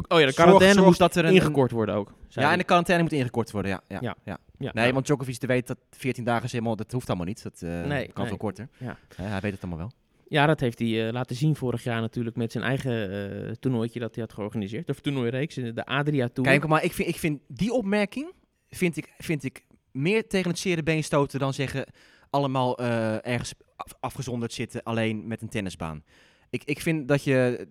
Oh 0.07 0.19
ja, 0.19 0.25
de 0.25 0.33
quarantaine 0.33 0.73
zorg 0.73 0.85
moest 0.85 0.99
dat 0.99 1.15
er 1.15 1.25
een, 1.25 1.33
ingekort 1.33 1.71
worden 1.71 1.95
ook. 1.95 2.13
Ja, 2.27 2.51
en 2.51 2.57
de 2.57 2.63
quarantaine 2.63 3.03
moet 3.03 3.13
ingekort 3.13 3.51
worden, 3.51 3.71
ja. 3.71 3.81
ja, 3.87 3.97
Ja. 4.01 4.15
ja. 4.23 4.37
Ja, 4.57 4.71
Nee, 4.73 4.93
want 4.93 5.05
Djokovic 5.05 5.41
weet 5.41 5.67
dat 5.67 5.77
14 5.91 6.23
dagen 6.23 6.43
is 6.43 6.51
helemaal... 6.51 6.75
Dat 6.75 6.91
hoeft 6.91 7.07
allemaal 7.07 7.25
niet. 7.25 7.43
Dat 7.43 7.61
eh, 7.61 7.69
Nee, 7.69 8.05
kan 8.07 8.11
nee. 8.15 8.27
veel 8.27 8.37
korter. 8.37 8.69
Ja. 8.77 8.97
Hij 9.15 9.39
weet 9.39 9.51
het 9.51 9.61
allemaal 9.61 9.79
wel. 9.79 9.91
Ja, 10.27 10.45
dat 10.45 10.59
heeft 10.59 10.79
hij 10.79 11.11
laten 11.11 11.35
zien 11.35 11.55
vorig 11.55 11.83
jaar 11.83 12.01
natuurlijk 12.01 12.35
met 12.35 12.51
zijn 12.51 12.63
eigen 12.63 13.11
eh 13.47 13.51
toernooitje 13.59 13.99
dat 13.99 14.15
hij 14.15 14.23
had 14.23 14.33
georganiseerd. 14.33 14.89
Of 14.89 14.99
toernooireeks, 14.99 15.55
de 15.55 15.85
Adria 15.85 16.29
Tour. 16.33 16.49
Kijk, 16.49 16.67
maar 16.67 16.83
ik 16.83 16.93
vind, 16.93 17.07
ik 17.09 17.15
vind 17.17 17.41
die 17.47 17.73
opmerking... 17.73 18.31
Vind 18.69 18.97
ik, 18.97 19.13
vind 19.17 19.43
ik 19.43 19.65
meer 19.91 20.27
tegen 20.27 20.49
het 20.49 20.59
zere 20.59 20.83
been 20.83 21.03
stoten 21.03 21.39
dan 21.39 21.53
zeggen... 21.53 21.85
allemaal 22.29 22.79
ergens 22.79 23.53
af- 23.79 23.93
afgezonderd 23.99 24.53
zitten 24.53 24.83
alleen 24.83 25.27
met 25.27 25.41
een 25.41 25.49
tennisbaan. 25.49 26.03
Ik, 26.49 26.63
ik 26.63 26.81
vind 26.81 27.07
dat 27.07 27.23
je... 27.23 27.67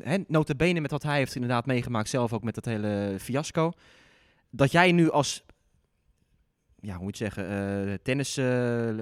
Hè, 0.00 0.16
nota 0.26 0.54
bene 0.54 0.80
met 0.80 0.90
wat 0.90 1.02
hij 1.02 1.16
heeft 1.16 1.34
inderdaad 1.34 1.66
meegemaakt... 1.66 2.08
zelf 2.08 2.32
ook 2.32 2.42
met 2.42 2.54
dat 2.54 2.64
hele 2.64 3.16
fiasco... 3.20 3.72
dat 4.50 4.72
jij 4.72 4.92
nu 4.92 5.10
als... 5.10 5.44
Ja, 6.80 6.94
hoe 6.94 7.02
moet 7.02 7.18
je 7.18 7.24
het 7.24 7.34
zeggen? 7.34 7.54
eh 7.88 7.94
tennisster... 8.02 8.94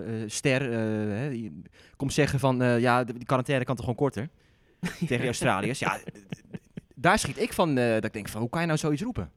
komt 1.96 2.12
zeggen 2.12 2.38
van... 2.38 2.62
eh, 2.62 2.80
ja, 2.80 3.04
de, 3.04 3.12
die 3.12 3.24
quarantaine 3.24 3.64
kan 3.64 3.76
toch 3.76 3.84
gewoon 3.84 4.00
korter? 4.00 4.28
tegen 5.08 5.24
Australiërs. 5.24 5.78
Ja, 5.78 5.98
daar 6.94 7.18
schiet 7.18 7.38
ik 7.38 7.52
van... 7.52 7.78
eh, 7.78 7.94
dat 7.94 8.04
ik 8.04 8.12
denk 8.12 8.28
van, 8.28 8.40
hoe 8.40 8.50
kan 8.50 8.60
je 8.60 8.66
nou 8.66 8.78
zoiets 8.78 9.02
roepen? 9.02 9.32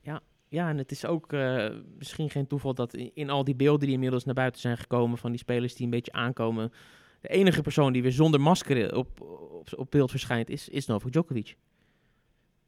Ja, 0.00 0.20
en 0.50 0.78
het 0.78 0.90
is 0.90 1.06
ook 1.06 1.32
eh, 1.32 1.68
misschien 1.98 2.30
geen 2.30 2.46
toeval 2.46 2.74
dat 2.74 2.94
in, 2.94 3.10
in 3.14 3.30
al 3.30 3.44
die 3.44 3.54
beelden 3.54 3.86
die 3.86 3.94
inmiddels 3.94 4.24
naar 4.24 4.34
buiten 4.34 4.60
zijn 4.60 4.78
gekomen 4.78 5.18
van 5.18 5.30
die 5.30 5.40
spelers 5.40 5.74
die 5.74 5.84
een 5.84 5.90
beetje 5.90 6.12
aankomen, 6.12 6.72
de 7.20 7.28
enige 7.28 7.62
persoon 7.62 7.92
die 7.92 8.02
weer 8.02 8.12
zonder 8.12 8.40
masker 8.40 8.96
op, 8.96 9.20
op, 9.20 9.68
op 9.76 9.90
beeld 9.90 10.10
verschijnt 10.10 10.50
is, 10.50 10.68
is 10.68 10.86
Novak 10.86 11.12
Djokovic. 11.12 11.56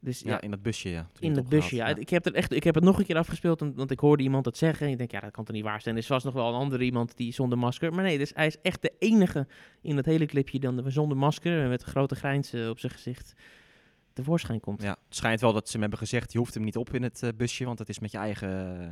Dus 0.03 0.19
ja, 0.19 0.29
Ja, 0.29 0.41
in 0.41 0.49
dat 0.49 0.61
busje, 0.61 0.89
ja. 0.89 1.09
In 1.19 1.35
het 1.35 1.49
busje. 1.49 1.75
Ja. 1.75 1.95
Ik, 1.95 2.09
heb 2.09 2.23
het 2.23 2.33
echt, 2.33 2.53
ik 2.53 2.63
heb 2.63 2.75
het 2.75 2.83
nog 2.83 2.99
een 2.99 3.05
keer 3.05 3.17
afgespeeld, 3.17 3.59
want, 3.59 3.91
ik 3.91 3.99
hoorde 3.99 4.23
iemand 4.23 4.43
dat 4.43 4.57
zeggen. 4.57 4.85
En 4.85 4.91
ik 4.91 4.97
denk, 4.97 5.11
ja, 5.11 5.19
dat 5.19 5.31
kan 5.31 5.43
toch 5.43 5.55
niet 5.55 5.63
waar 5.63 5.81
zijn. 5.81 5.97
Er 5.97 6.05
was 6.07 6.23
nog 6.23 6.33
wel 6.33 6.47
een 6.47 6.59
andere 6.59 6.83
iemand 6.83 7.17
die 7.17 7.33
zonder 7.33 7.57
masker. 7.57 7.93
Maar 7.93 8.03
nee, 8.03 8.17
dus 8.17 8.31
hij 8.35 8.47
is 8.47 8.57
echt 8.61 8.81
de 8.81 8.93
enige 8.99 9.47
in 9.81 9.95
dat 9.95 10.05
hele 10.05 10.25
clipje 10.25 10.59
dan 10.59 10.91
zonder 10.91 11.17
masker 11.17 11.61
en 11.63 11.69
met 11.69 11.81
een 11.81 11.87
grote 11.87 12.15
grijns 12.15 12.53
eh, 12.53 12.69
op 12.69 12.79
zijn 12.79 12.91
gezicht 12.91 13.33
tevoorschijn 14.13 14.59
komt. 14.59 14.81
Ja, 14.81 14.89
het 14.89 15.15
schijnt 15.15 15.41
wel 15.41 15.53
dat 15.53 15.65
ze 15.65 15.71
hem 15.71 15.81
hebben 15.81 15.99
gezegd, 15.99 16.31
je 16.31 16.37
hoeft 16.37 16.53
hem 16.53 16.63
niet 16.63 16.77
op 16.77 16.93
in 16.93 17.03
het 17.03 17.23
eh, 17.23 17.29
busje, 17.37 17.65
want 17.65 17.77
dat 17.77 17.89
is 17.89 17.99
met 17.99 18.11
je 18.11 18.17
eigen 18.17 18.81
eh, 18.81 18.91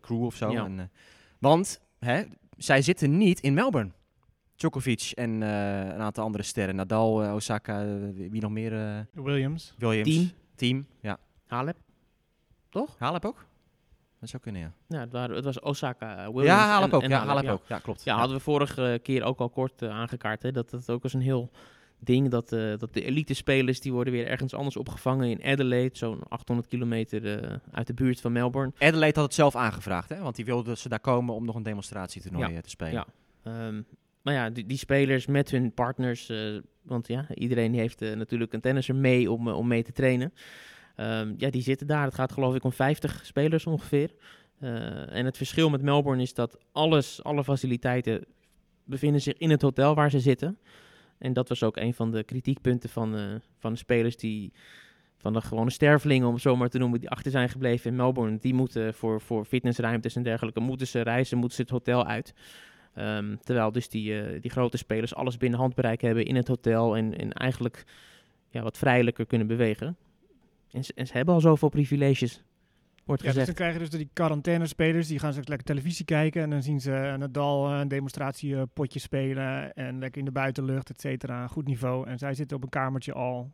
crew 0.00 0.24
of 0.24 0.34
zo. 0.34 0.50
Ja. 0.50 0.64
En, 0.64 0.78
eh, 0.80 0.84
want 1.38 1.80
hè, 1.98 2.22
zij 2.56 2.82
zitten 2.82 3.18
niet 3.18 3.40
in 3.40 3.54
Melbourne. 3.54 3.90
Djokovic 4.56 5.10
en 5.14 5.42
eh, 5.42 5.78
een 5.78 6.00
aantal 6.00 6.24
andere 6.24 6.44
sterren. 6.44 6.74
Nadal, 6.76 7.34
Osaka, 7.34 7.84
wie 8.14 8.40
nog 8.40 8.50
meer? 8.50 8.72
eh, 8.96 9.00
Williams. 9.24 9.74
Williams. 9.78 10.08
Team. 10.14 10.30
Team, 10.54 10.86
ja. 11.00 11.18
Halep? 11.46 11.76
Toch? 12.68 12.96
Halep 12.98 13.24
ook? 13.24 13.44
Dat 14.20 14.28
zou 14.28 14.42
kunnen, 14.42 14.60
ja. 14.60 14.72
Ja, 14.86 15.00
het, 15.00 15.12
waren, 15.12 15.36
het 15.36 15.44
was 15.44 15.60
Osaka, 15.60 16.16
Williams 16.16 16.44
ja, 16.46 16.68
Halep 16.68 16.88
en- 16.88 16.94
ook. 16.96 17.02
en 17.02 17.08
ja, 17.08 17.14
Halep, 17.16 17.28
Halep 17.28 17.44
ja. 17.44 17.52
ook. 17.52 17.62
Ja, 17.66 17.78
klopt. 17.78 18.04
Ja, 18.04 18.16
hadden 18.16 18.36
we 18.36 18.42
vorige 18.42 19.00
keer 19.02 19.22
ook 19.22 19.38
al 19.38 19.48
kort 19.50 19.82
aangekaart. 19.82 20.42
Hè, 20.42 20.52
dat 20.52 20.70
het 20.70 20.90
ook 20.90 21.02
als 21.02 21.12
een 21.14 21.20
heel 21.20 21.50
ding 22.00 22.28
dat, 22.28 22.52
eh, 22.52 22.78
dat 22.78 22.94
de 22.94 23.04
elite 23.04 23.34
spelers 23.34 23.80
die 23.80 23.92
worden 23.92 24.12
weer 24.12 24.26
ergens 24.26 24.54
anders 24.54 24.76
opgevangen 24.76 25.28
in 25.30 25.42
Adelaide, 25.52 25.96
zo'n 25.96 26.22
800 26.28 26.68
kilometer 26.68 27.40
eh, 27.42 27.56
uit 27.70 27.86
de 27.86 27.94
buurt 27.94 28.20
van 28.20 28.32
Melbourne. 28.32 28.72
Adelaide 28.78 29.18
had 29.18 29.24
het 29.28 29.34
zelf 29.34 29.56
aangevraagd, 29.56 30.08
hè? 30.08 30.20
want 30.20 30.36
die 30.36 30.44
wilde 30.44 30.68
dat 30.68 30.78
ze 30.78 30.88
daar 30.88 31.00
komen 31.00 31.34
om 31.34 31.44
nog 31.44 31.54
een 31.54 31.62
demonstratietoernooi 31.62 32.52
Ja, 32.52 32.60
te 32.60 32.70
spelen. 32.70 32.92
ja. 32.92 33.06
Ehm, 33.42 33.82
maar 34.22 34.34
ja, 34.34 34.50
die, 34.50 34.66
die 34.66 34.78
spelers 34.78 35.26
met 35.26 35.50
hun 35.50 35.72
partners, 35.72 36.28
eh, 36.28 36.38
want 36.82 37.08
ja, 37.08 37.26
iedereen 37.34 37.74
heeft 37.74 38.00
natuurlijk 38.00 38.52
een 38.52 38.60
tennisser 38.60 38.94
mee 38.94 39.30
om, 39.30 39.48
om 39.48 39.66
mee 39.66 39.82
te 39.82 39.92
trainen. 39.92 40.32
Ehm, 40.96 41.34
ja, 41.36 41.50
die 41.50 41.62
zitten 41.62 41.86
daar. 41.86 42.04
Het 42.04 42.14
gaat 42.14 42.32
geloof 42.32 42.54
ik 42.54 42.64
om 42.64 42.72
50 42.72 43.20
spelers 43.26 43.66
ongeveer. 43.66 44.10
En 45.08 45.24
het 45.24 45.36
verschil 45.36 45.70
met 45.70 45.82
Melbourne 45.82 46.22
is 46.22 46.34
dat 46.34 46.58
alles, 46.72 47.22
alle 47.22 47.44
faciliteiten 47.44 48.24
bevinden 48.84 49.20
zich 49.20 49.34
in 49.38 49.50
het 49.50 49.62
hotel 49.62 49.94
waar 49.94 50.10
ze 50.10 50.20
zitten. 50.20 50.58
En 51.20 51.32
dat 51.32 51.48
was 51.48 51.62
ook 51.62 51.76
een 51.76 51.94
van 51.94 52.10
de 52.10 52.24
kritiekpunten 52.24 52.88
van, 52.88 53.16
eh, 53.16 53.22
van 53.58 53.72
de 53.72 53.78
spelers 53.78 54.16
die 54.16 54.52
van 55.16 55.32
de 55.32 55.40
gewone 55.40 55.70
stervelingen, 55.70 56.26
om 56.26 56.32
het 56.32 56.42
zo 56.42 56.56
maar 56.56 56.68
te 56.68 56.78
noemen, 56.78 57.00
die 57.00 57.10
achter 57.10 57.30
zijn 57.30 57.48
gebleven 57.48 57.90
in 57.90 57.96
Melbourne. 57.96 58.38
Die 58.38 58.54
moeten 58.54 58.94
voor, 58.94 59.20
voor 59.20 59.44
fitnessruimtes 59.44 60.16
en 60.16 60.22
dergelijke, 60.22 60.60
moeten 60.60 60.86
ze 60.86 61.00
reizen, 61.00 61.38
moeten 61.38 61.56
ze 61.56 61.62
het 61.62 61.70
hotel 61.70 62.06
uit. 62.06 62.34
Ehm, 62.94 63.36
terwijl 63.42 63.72
dus 63.72 63.88
die, 63.88 64.20
eh, 64.20 64.40
die 64.40 64.50
grote 64.50 64.76
spelers 64.76 65.14
alles 65.14 65.36
binnen 65.36 65.58
handbereik 65.58 66.00
hebben 66.00 66.24
in 66.24 66.36
het 66.36 66.48
hotel 66.48 66.96
en, 66.96 67.18
en 67.18 67.32
eigenlijk 67.32 67.84
ja, 68.50 68.62
wat 68.62 68.78
vrijelijker 68.78 69.26
kunnen 69.26 69.46
bewegen. 69.46 69.96
En 70.70 70.82
en 70.94 71.06
ze 71.06 71.12
hebben 71.12 71.34
al 71.34 71.40
zoveel 71.40 71.68
privileges. 71.68 72.42
Wordt 73.10 73.22
Ja, 73.22 73.28
dus 73.28 73.36
dan 73.36 73.54
gezegd. 73.54 73.58
krijg 73.58 73.72
je 73.72 73.90
dus 73.90 74.00
die 74.00 74.10
quarantaine-spelers, 74.12 75.08
die 75.08 75.18
gaan 75.18 75.30
straks 75.30 75.48
lekker 75.48 75.66
televisie 75.66 76.04
kijken. 76.04 76.42
En 76.42 76.50
dan 76.50 76.62
zien 76.62 76.80
ze 76.80 77.14
Nadal 77.18 77.68
eh, 77.72 77.78
een 77.78 77.88
demonstratiepotje 77.88 78.98
spelen. 78.98 79.72
En 79.74 79.98
lekker 79.98 80.18
in 80.18 80.24
de 80.24 80.32
buitenlucht, 80.32 80.90
et 80.90 81.00
cetera. 81.00 81.46
Goed 81.46 81.66
niveau. 81.66 82.06
En 82.06 82.18
zij 82.18 82.34
zitten 82.34 82.56
op 82.56 82.62
een 82.62 82.68
kamertje 82.68 83.12
al 83.12 83.52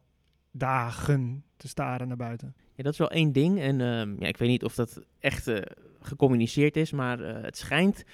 dagen 0.51 1.45
te 1.57 1.69
staren 1.69 2.09
naar 2.09 2.16
buiten. 2.16 2.55
Ja, 2.75 2.83
dat 2.83 2.92
is 2.92 2.99
wel 2.99 3.11
één 3.11 3.33
ding. 3.33 3.61
En 3.61 3.81
ehm, 3.81 4.14
ja, 4.19 4.27
ik 4.27 4.37
weet 4.37 4.49
niet 4.49 4.64
of 4.64 4.75
dat 4.75 5.01
echt 5.21 5.47
eh, 5.49 5.62
gecommuniceerd 6.01 6.77
is, 6.77 6.92
maar 6.92 7.21
eh, 7.21 7.42
het 7.42 7.57
schijnt 7.57 8.05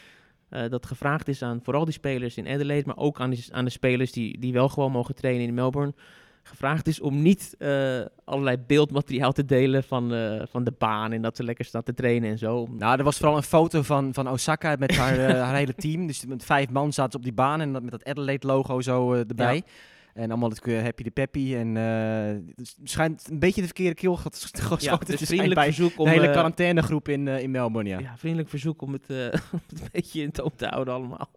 dat 0.69 0.87
gevraagd 0.87 1.29
is 1.29 1.43
aan 1.43 1.61
vooral 1.63 1.85
die 1.85 1.95
spelers 1.95 2.37
in 2.37 2.47
Adelaide, 2.47 2.87
maar 2.87 2.97
ook 2.97 3.21
aan, 3.21 3.31
die, 3.31 3.45
aan 3.51 3.65
de 3.65 3.71
spelers 3.71 4.13
die, 4.13 4.39
die 4.39 4.53
wel 4.53 4.69
gewoon 4.69 4.93
mogen 4.93 5.15
trainen 5.15 5.47
in 5.47 5.55
Melbourne. 5.55 5.95
Gevraagd 6.43 6.87
is 6.87 7.01
om 7.01 7.23
niet 7.23 7.55
eh, 7.59 8.01
allerlei 8.25 8.57
beeldmateriaal 8.67 9.33
te 9.33 9.45
delen 9.45 9.85
van, 9.85 10.15
eh, 10.15 10.43
van 10.51 10.65
de 10.65 10.73
baan 10.79 11.13
en 11.13 11.23
dat 11.23 11.37
ze 11.37 11.45
lekker 11.45 11.65
staan 11.65 11.83
te 11.83 11.95
trainen 11.95 12.31
en 12.31 12.39
zo. 12.39 12.67
Nou, 12.71 12.99
er 12.99 13.05
was 13.05 13.17
vooral 13.17 13.37
een 13.37 13.43
foto 13.43 13.83
van, 13.83 14.15
van 14.15 14.29
Osaka 14.29 14.77
met 14.79 14.97
haar, 14.97 15.19
eh, 15.19 15.43
haar 15.43 15.55
hele 15.55 15.75
team. 15.75 16.07
Dus 16.07 16.27
met 16.27 16.45
vijf 16.45 16.71
man 16.71 16.93
zaten 16.93 17.13
ze 17.13 17.17
op 17.17 17.23
die 17.23 17.33
baan 17.33 17.61
en 17.61 17.73
dat, 17.73 17.83
met 17.83 17.91
dat 17.91 18.05
Adelaide-logo 18.05 18.81
zo 18.81 19.13
erbij. 19.13 19.63
En 20.15 20.31
allemaal 20.31 20.49
het 20.49 20.83
happy 20.83 21.03
de 21.03 21.11
peppy. 21.11 21.55
En 21.55 21.75
het 21.75 22.77
schijnt 22.85 23.29
een 23.31 23.39
beetje 23.39 23.61
de 23.61 23.67
verkeerde 23.67 23.95
keel 23.95 24.17
geschoten 24.17 24.79
Ja, 24.81 24.97
dus 24.97 25.21
vriendelijk 25.21 25.55
bij 25.55 25.65
verzoek 25.65 25.99
om 25.99 26.05
de 26.05 26.11
hele 26.11 26.31
quarantainegroep 26.31 27.09
in, 27.09 27.29
in 27.29 27.51
Melbourne, 27.51 27.91
ja. 27.91 27.99
ja, 27.99 28.17
vriendelijk 28.17 28.49
verzoek 28.49 28.83
om 28.83 28.93
het, 28.93 29.07
om 29.53 29.61
het 29.69 29.81
een 29.81 29.89
beetje 29.93 30.23
in 30.23 30.31
toom 30.31 30.53
te 30.57 30.67
houden 30.67 30.95
allemaal. 30.95 31.31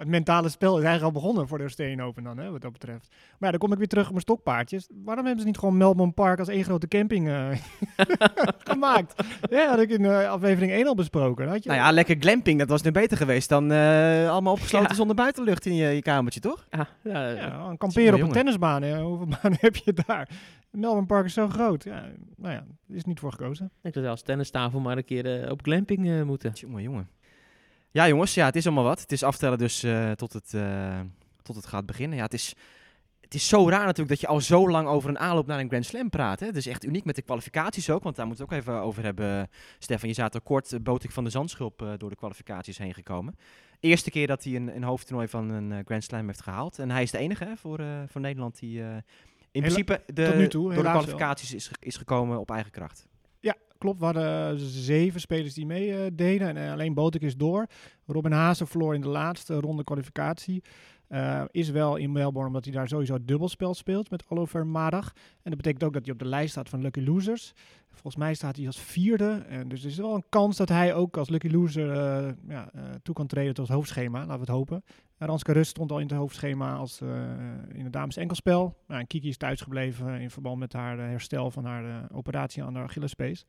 Het 0.00 0.08
mentale 0.08 0.48
spel 0.48 0.78
is 0.78 0.84
eigenlijk 0.84 1.14
al 1.14 1.20
begonnen 1.20 1.48
voor 1.48 1.56
de 1.58 1.64
Australian 1.64 2.00
Open 2.02 2.22
dan, 2.22 2.38
hè, 2.38 2.50
wat 2.50 2.60
dat 2.60 2.72
betreft. 2.72 3.08
Maar 3.10 3.18
ja, 3.38 3.50
dan 3.50 3.58
kom 3.58 3.72
ik 3.72 3.78
weer 3.78 3.86
terug 3.88 4.04
op 4.04 4.10
mijn 4.10 4.20
stokpaardjes. 4.22 4.88
Waarom 5.04 5.24
hebben 5.24 5.42
ze 5.42 5.48
niet 5.48 5.58
gewoon 5.58 5.76
Melbourne 5.76 6.12
Park 6.14 6.38
als 6.38 6.48
één 6.48 6.64
grote 6.64 6.88
camping 6.88 7.28
eh, 7.28 7.48
gemaakt? 8.70 9.22
Ja, 9.50 9.68
had 9.68 9.78
ik 9.78 9.90
in 9.90 10.04
eh, 10.04 10.28
aflevering 10.30 10.72
1 10.72 10.86
al 10.86 10.94
besproken. 10.94 11.48
Had 11.48 11.62
je, 11.62 11.68
Nou 11.68 11.80
ja, 11.80 11.92
lekker 11.92 12.16
glamping, 12.20 12.58
dat 12.58 12.68
was 12.68 12.82
nu 12.82 12.90
beter 12.90 13.16
geweest 13.16 13.48
dan 13.48 13.72
eh, 13.72 14.30
allemaal 14.30 14.52
opgesloten 14.52 14.88
Ja. 14.88 14.94
zonder 14.94 15.16
buitenlucht 15.16 15.66
in 15.66 15.74
je, 15.74 15.88
je 15.88 16.02
kamertje, 16.02 16.40
toch? 16.40 16.66
Ja, 16.70 16.86
ja, 17.02 17.74
kamperen 17.78 18.14
op 18.14 18.20
een 18.20 18.32
tennisbaan. 18.32 18.82
hè. 18.82 19.00
Hoeveel 19.02 19.28
banen 19.42 19.58
heb 19.60 19.76
je 19.76 19.92
daar? 20.06 20.28
Melbourne 20.70 21.06
Park 21.06 21.24
is 21.24 21.32
zo 21.34 21.48
groot. 21.48 21.84
Ja, 21.84 22.04
nou 22.36 22.54
ja, 22.54 22.64
er 22.88 22.94
is 22.94 23.04
niet 23.04 23.20
voor 23.20 23.30
gekozen. 23.32 23.70
ik 23.82 23.92
zou 23.92 24.06
als 24.06 24.22
tennistafel 24.22 24.80
maar 24.80 24.96
een 24.96 25.04
keer 25.04 25.50
op 25.50 25.62
glamping 25.62 26.08
eh, 26.10 26.22
moeten. 26.22 26.50
Jongen, 26.54 26.82
jongen. 26.82 27.08
Ja, 27.90 28.08
jongens, 28.08 28.34
ja, 28.34 28.46
het 28.46 28.56
is 28.56 28.66
allemaal 28.66 28.84
wat. 28.84 29.00
Het 29.00 29.12
is 29.12 29.22
aftellen 29.22 29.58
dus 29.58 29.82
eh, 29.82 30.10
tot, 30.10 30.32
het, 30.32 30.54
eh, 30.54 31.00
tot 31.42 31.56
het 31.56 31.66
gaat 31.66 31.86
beginnen. 31.86 32.16
Ja, 32.16 32.24
het 32.24 32.34
is, 32.34 32.54
het 33.20 33.34
is 33.34 33.48
zo 33.48 33.68
raar 33.68 33.84
natuurlijk 33.84 34.08
dat 34.08 34.20
je 34.20 34.26
al 34.26 34.40
zo 34.40 34.70
lang 34.70 34.88
over 34.88 35.08
een 35.08 35.18
aanloop 35.18 35.46
naar 35.46 35.60
een 35.60 35.68
Grand 35.68 35.86
Slam 35.86 36.10
praat. 36.10 36.40
Hè? 36.40 36.46
Het 36.46 36.56
is 36.56 36.66
echt 36.66 36.84
uniek 36.84 37.04
met 37.04 37.16
de 37.16 37.22
kwalificaties 37.22 37.90
ook, 37.90 38.02
want 38.02 38.16
daar 38.16 38.26
moeten 38.26 38.46
we 38.46 38.54
het 38.54 38.64
ook 38.64 38.68
even 38.68 38.82
over 38.82 39.02
hebben. 39.02 39.48
Stefan, 39.78 40.08
je 40.08 40.14
zat 40.14 40.34
er 40.34 40.40
kort, 40.40 40.72
uh, 40.72 40.80
Botik 40.80 41.10
van 41.10 41.24
de 41.24 41.30
Zandschulp, 41.30 41.82
eh, 41.82 41.92
door 41.96 42.10
de 42.10 42.16
kwalificaties 42.16 42.78
heen 42.78 42.94
gekomen. 42.94 43.34
Eerste 43.80 44.10
keer 44.10 44.26
dat 44.26 44.44
hij 44.44 44.54
een, 44.54 44.76
een 44.76 44.82
hoofdtoernooi 44.82 45.28
van 45.28 45.50
een 45.50 45.72
eh, 45.72 45.78
Grand 45.84 46.04
Slam 46.04 46.26
heeft 46.26 46.42
gehaald. 46.42 46.78
En 46.78 46.90
hij 46.90 47.02
is 47.02 47.10
de 47.10 47.18
enige 47.18 47.44
hè, 47.44 47.56
voor, 47.56 47.78
eh, 47.78 47.86
voor 48.06 48.20
Nederland 48.20 48.58
die 48.58 48.82
eh, 48.82 48.96
in 49.50 49.60
principe 49.60 50.02
de, 50.06 50.46
toe, 50.48 50.62
door 50.62 50.74
de 50.74 50.82
wel. 50.82 50.90
kwalificaties 50.90 51.54
is, 51.54 51.70
is 51.80 51.96
gekomen 51.96 52.38
op 52.40 52.50
eigen 52.50 52.70
kracht. 52.70 53.06
Klopt. 53.80 53.98
We 53.98 54.04
hadden 54.04 54.58
zeven 54.58 55.20
spelers 55.20 55.54
die 55.54 55.66
meededen. 55.66 56.16
deden 56.16 56.48
en 56.48 56.56
eh, 56.56 56.72
alleen 56.72 56.94
Botek 56.94 57.22
is 57.22 57.36
door. 57.36 57.66
Robin 58.06 58.32
Haase 58.32 58.66
verloor 58.66 58.94
in 58.94 59.00
de 59.00 59.08
laatste 59.08 59.60
ronde 59.60 59.84
kwalificatie. 59.84 60.62
Eh, 61.10 61.44
is 61.50 61.70
wel 61.70 61.96
in 61.96 62.12
Melbourne 62.12 62.46
omdat 62.46 62.64
hij 62.64 62.74
daar 62.74 62.88
sowieso 62.88 63.18
dubbelspel 63.24 63.74
speelt 63.74 64.10
met 64.10 64.24
Oliver 64.28 64.66
Madag. 64.66 65.12
En 65.14 65.50
dat 65.50 65.56
betekent 65.56 65.84
ook 65.84 65.92
dat 65.92 66.04
hij 66.04 66.12
op 66.12 66.18
de 66.18 66.24
lijst 66.24 66.50
staat 66.50 66.68
van 66.68 66.80
Lucky 66.80 67.00
Losers. 67.00 67.52
Volgens 67.90 68.16
mij 68.16 68.34
staat 68.34 68.56
hij 68.56 68.66
als 68.66 68.80
vierde. 68.80 69.44
En 69.48 69.68
dus 69.68 69.82
er 69.82 69.90
is 69.90 69.96
wel 69.96 70.14
een 70.14 70.24
kans 70.28 70.56
dat 70.56 70.68
hij 70.68 70.94
ook 70.94 71.16
als 71.16 71.28
Lucky 71.28 71.48
Loser 71.48 71.90
eh, 71.90 72.32
ja, 72.48 72.70
eh, 72.72 72.82
toe 73.02 73.14
kan 73.14 73.26
treden 73.26 73.54
tot 73.54 73.66
het 73.66 73.76
hoofdschema. 73.76 74.18
Laten 74.18 74.32
we 74.32 74.40
het 74.40 74.48
hopen. 74.48 74.84
Ranske 75.26 75.52
Rust 75.52 75.70
stond 75.70 75.90
al 75.92 75.98
in 75.98 76.06
het 76.06 76.16
hoofdschema 76.16 76.74
als, 76.74 77.00
eh, 77.00 77.08
in 77.72 77.84
het 77.84 77.92
dames 77.92 78.16
enkelspel. 78.16 78.76
Nou, 78.86 79.00
en 79.00 79.06
Kiki 79.06 79.28
is 79.28 79.36
thuisgebleven 79.36 80.20
in 80.20 80.30
verband 80.30 80.58
met 80.58 80.72
haar 80.72 80.98
eh, 80.98 81.04
herstel 81.04 81.50
van 81.50 81.64
haar 81.64 81.84
eh, 81.84 82.16
operatie 82.16 82.62
aan 82.62 82.72
de 82.72 82.78
Achillespees. 82.78 83.46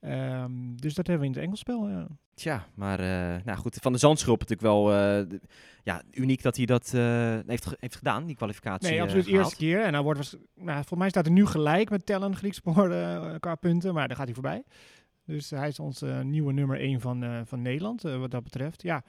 Ehm, 0.00 0.52
dus 0.74 0.94
dat 0.94 1.06
hebben 1.06 1.18
we 1.18 1.26
in 1.26 1.32
het 1.32 1.42
enkelspel. 1.42 1.88
Ja. 1.88 2.06
Tja, 2.34 2.66
maar 2.74 2.98
nou 3.44 3.58
goed, 3.58 3.78
van 3.80 3.92
de 3.92 3.98
Zandschulp 3.98 4.40
natuurlijk 4.40 4.68
wel 4.68 4.92
ja, 5.82 6.02
uniek 6.12 6.42
dat 6.42 6.56
hij 6.56 6.66
dat 6.66 6.90
heeft, 7.46 7.76
heeft 7.78 7.96
gedaan, 7.96 8.26
die 8.26 8.36
kwalificatie. 8.36 8.90
Nee, 8.90 9.02
absoluut 9.02 9.24
de 9.24 9.30
eerste 9.30 9.56
keer. 9.56 9.82
En 9.82 9.94
hij 9.94 10.02
wordt, 10.02 10.18
was, 10.18 10.36
nou, 10.54 10.76
volgens 10.76 10.98
mij 10.98 11.08
staat 11.08 11.24
hij 11.24 11.34
nu 11.34 11.46
gelijk 11.46 11.90
met 11.90 12.06
Tellen 12.06 12.36
Griekspoor 12.36 12.88
qua 13.40 13.54
punten, 13.54 13.94
maar 13.94 14.08
daar 14.08 14.16
gaat 14.16 14.26
hij 14.26 14.34
voorbij. 14.34 14.62
Dus 15.24 15.50
hij 15.50 15.68
is 15.68 15.78
onze 15.78 16.20
nieuwe 16.24 16.52
nummer 16.52 16.80
1 16.80 17.00
van, 17.00 17.46
van 17.46 17.62
Nederland, 17.62 18.02
wat 18.02 18.30
dat 18.30 18.44
betreft. 18.44 18.82
Ja, 18.82 19.04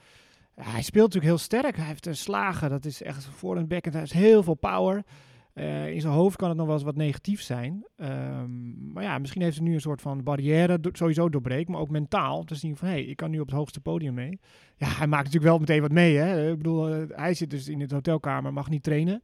hij 0.62 0.82
speelt 0.82 1.04
natuurlijk 1.04 1.24
heel 1.24 1.38
sterk. 1.38 1.76
Hij 1.76 1.86
heeft 1.86 2.06
een 2.06 2.16
slagen, 2.16 2.70
dat 2.70 2.84
is 2.84 3.02
echt 3.02 3.24
voor 3.24 3.56
een 3.56 3.68
backhand. 3.68 3.92
Hij 3.92 4.00
heeft 4.00 4.26
heel 4.26 4.42
veel 4.42 4.54
power. 4.54 5.04
Eh, 5.52 5.88
in 5.88 6.00
zijn 6.00 6.12
hoofd 6.12 6.36
kan 6.36 6.48
het 6.48 6.56
nog 6.56 6.66
wel 6.66 6.74
eens 6.74 6.84
wat 6.84 6.96
negatief 6.96 7.42
zijn. 7.42 7.86
Ehm, 7.96 8.92
maar 8.92 9.02
ja, 9.02 9.18
misschien 9.18 9.42
heeft 9.42 9.56
hij 9.56 9.66
nu 9.66 9.74
een 9.74 9.80
soort 9.80 10.00
van 10.00 10.22
barrière 10.22 10.78
sowieso 10.92 11.28
doorbreekt. 11.28 11.68
Maar 11.68 11.80
ook 11.80 11.90
mentaal 11.90 12.44
te 12.44 12.54
zien 12.54 12.76
van, 12.76 12.88
hé, 12.88 12.94
hey, 12.94 13.04
ik 13.04 13.16
kan 13.16 13.30
nu 13.30 13.40
op 13.40 13.46
het 13.46 13.56
hoogste 13.56 13.80
podium 13.80 14.14
mee. 14.14 14.40
Ja, 14.76 14.86
hij 14.86 15.06
maakt 15.06 15.24
natuurlijk 15.24 15.50
wel 15.50 15.58
meteen 15.58 15.80
wat 15.80 15.92
mee. 15.92 16.16
Hè? 16.16 16.50
Ik 16.50 16.56
bedoel, 16.56 16.88
eh, 16.88 17.02
hij 17.08 17.34
zit 17.34 17.50
dus 17.50 17.68
in 17.68 17.80
het 17.80 17.90
hotelkamer, 17.90 18.52
mag 18.52 18.68
niet 18.68 18.82
trainen. 18.82 19.22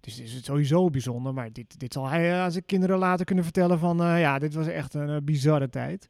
Dus 0.00 0.20
is 0.20 0.32
het 0.32 0.44
sowieso 0.44 0.90
bijzonder. 0.90 1.34
Maar 1.34 1.52
dit, 1.52 1.80
dit 1.80 1.92
zal 1.92 2.08
hij 2.08 2.30
eh, 2.30 2.40
aan 2.40 2.52
zijn 2.52 2.66
kinderen 2.66 2.98
later 2.98 3.24
kunnen 3.24 3.44
vertellen 3.44 3.78
van... 3.78 3.96
ja, 3.96 4.38
dit 4.38 4.54
was 4.54 4.66
echt 4.66 4.94
een 4.94 5.24
bizarre 5.24 5.68
tijd. 5.68 6.08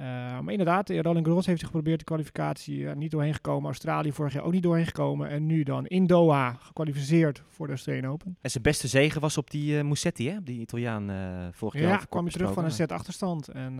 Eh, 0.00 0.06
maar 0.40 0.50
inderdaad, 0.50 0.90
eh, 0.90 1.00
Roland 1.00 1.26
Garros 1.26 1.46
heeft 1.46 1.64
geprobeerd 1.64 1.98
de 1.98 2.04
kwalificatie 2.04 2.88
eh, 2.88 2.96
niet 2.96 3.10
doorheen 3.10 3.34
gekomen. 3.34 3.64
Australië 3.64 4.12
vorig 4.12 4.32
jaar 4.32 4.44
ook 4.44 4.52
niet 4.52 4.62
doorheen 4.62 4.86
gekomen. 4.86 5.28
En 5.28 5.46
nu 5.46 5.62
dan 5.62 5.86
in 5.86 6.06
Doha 6.06 6.52
gekwalificeerd 6.60 7.42
voor 7.48 7.66
de 7.66 7.72
Australian 7.72 8.12
Open. 8.12 8.36
En 8.40 8.50
zijn 8.50 8.62
beste 8.62 8.88
zege 8.88 9.20
was 9.20 9.36
op 9.36 9.50
die 9.50 9.84
Musetti, 9.84 10.30
hè? 10.30 10.42
die 10.42 10.60
Italiaan 10.60 11.10
vorig 11.52 11.80
jaar. 11.80 11.90
Ja, 11.90 12.04
kwam 12.08 12.24
je 12.24 12.30
terug 12.30 12.52
van 12.52 12.64
een 12.64 12.70
set 12.70 12.92
achterstand. 12.92 13.48
En 13.48 13.74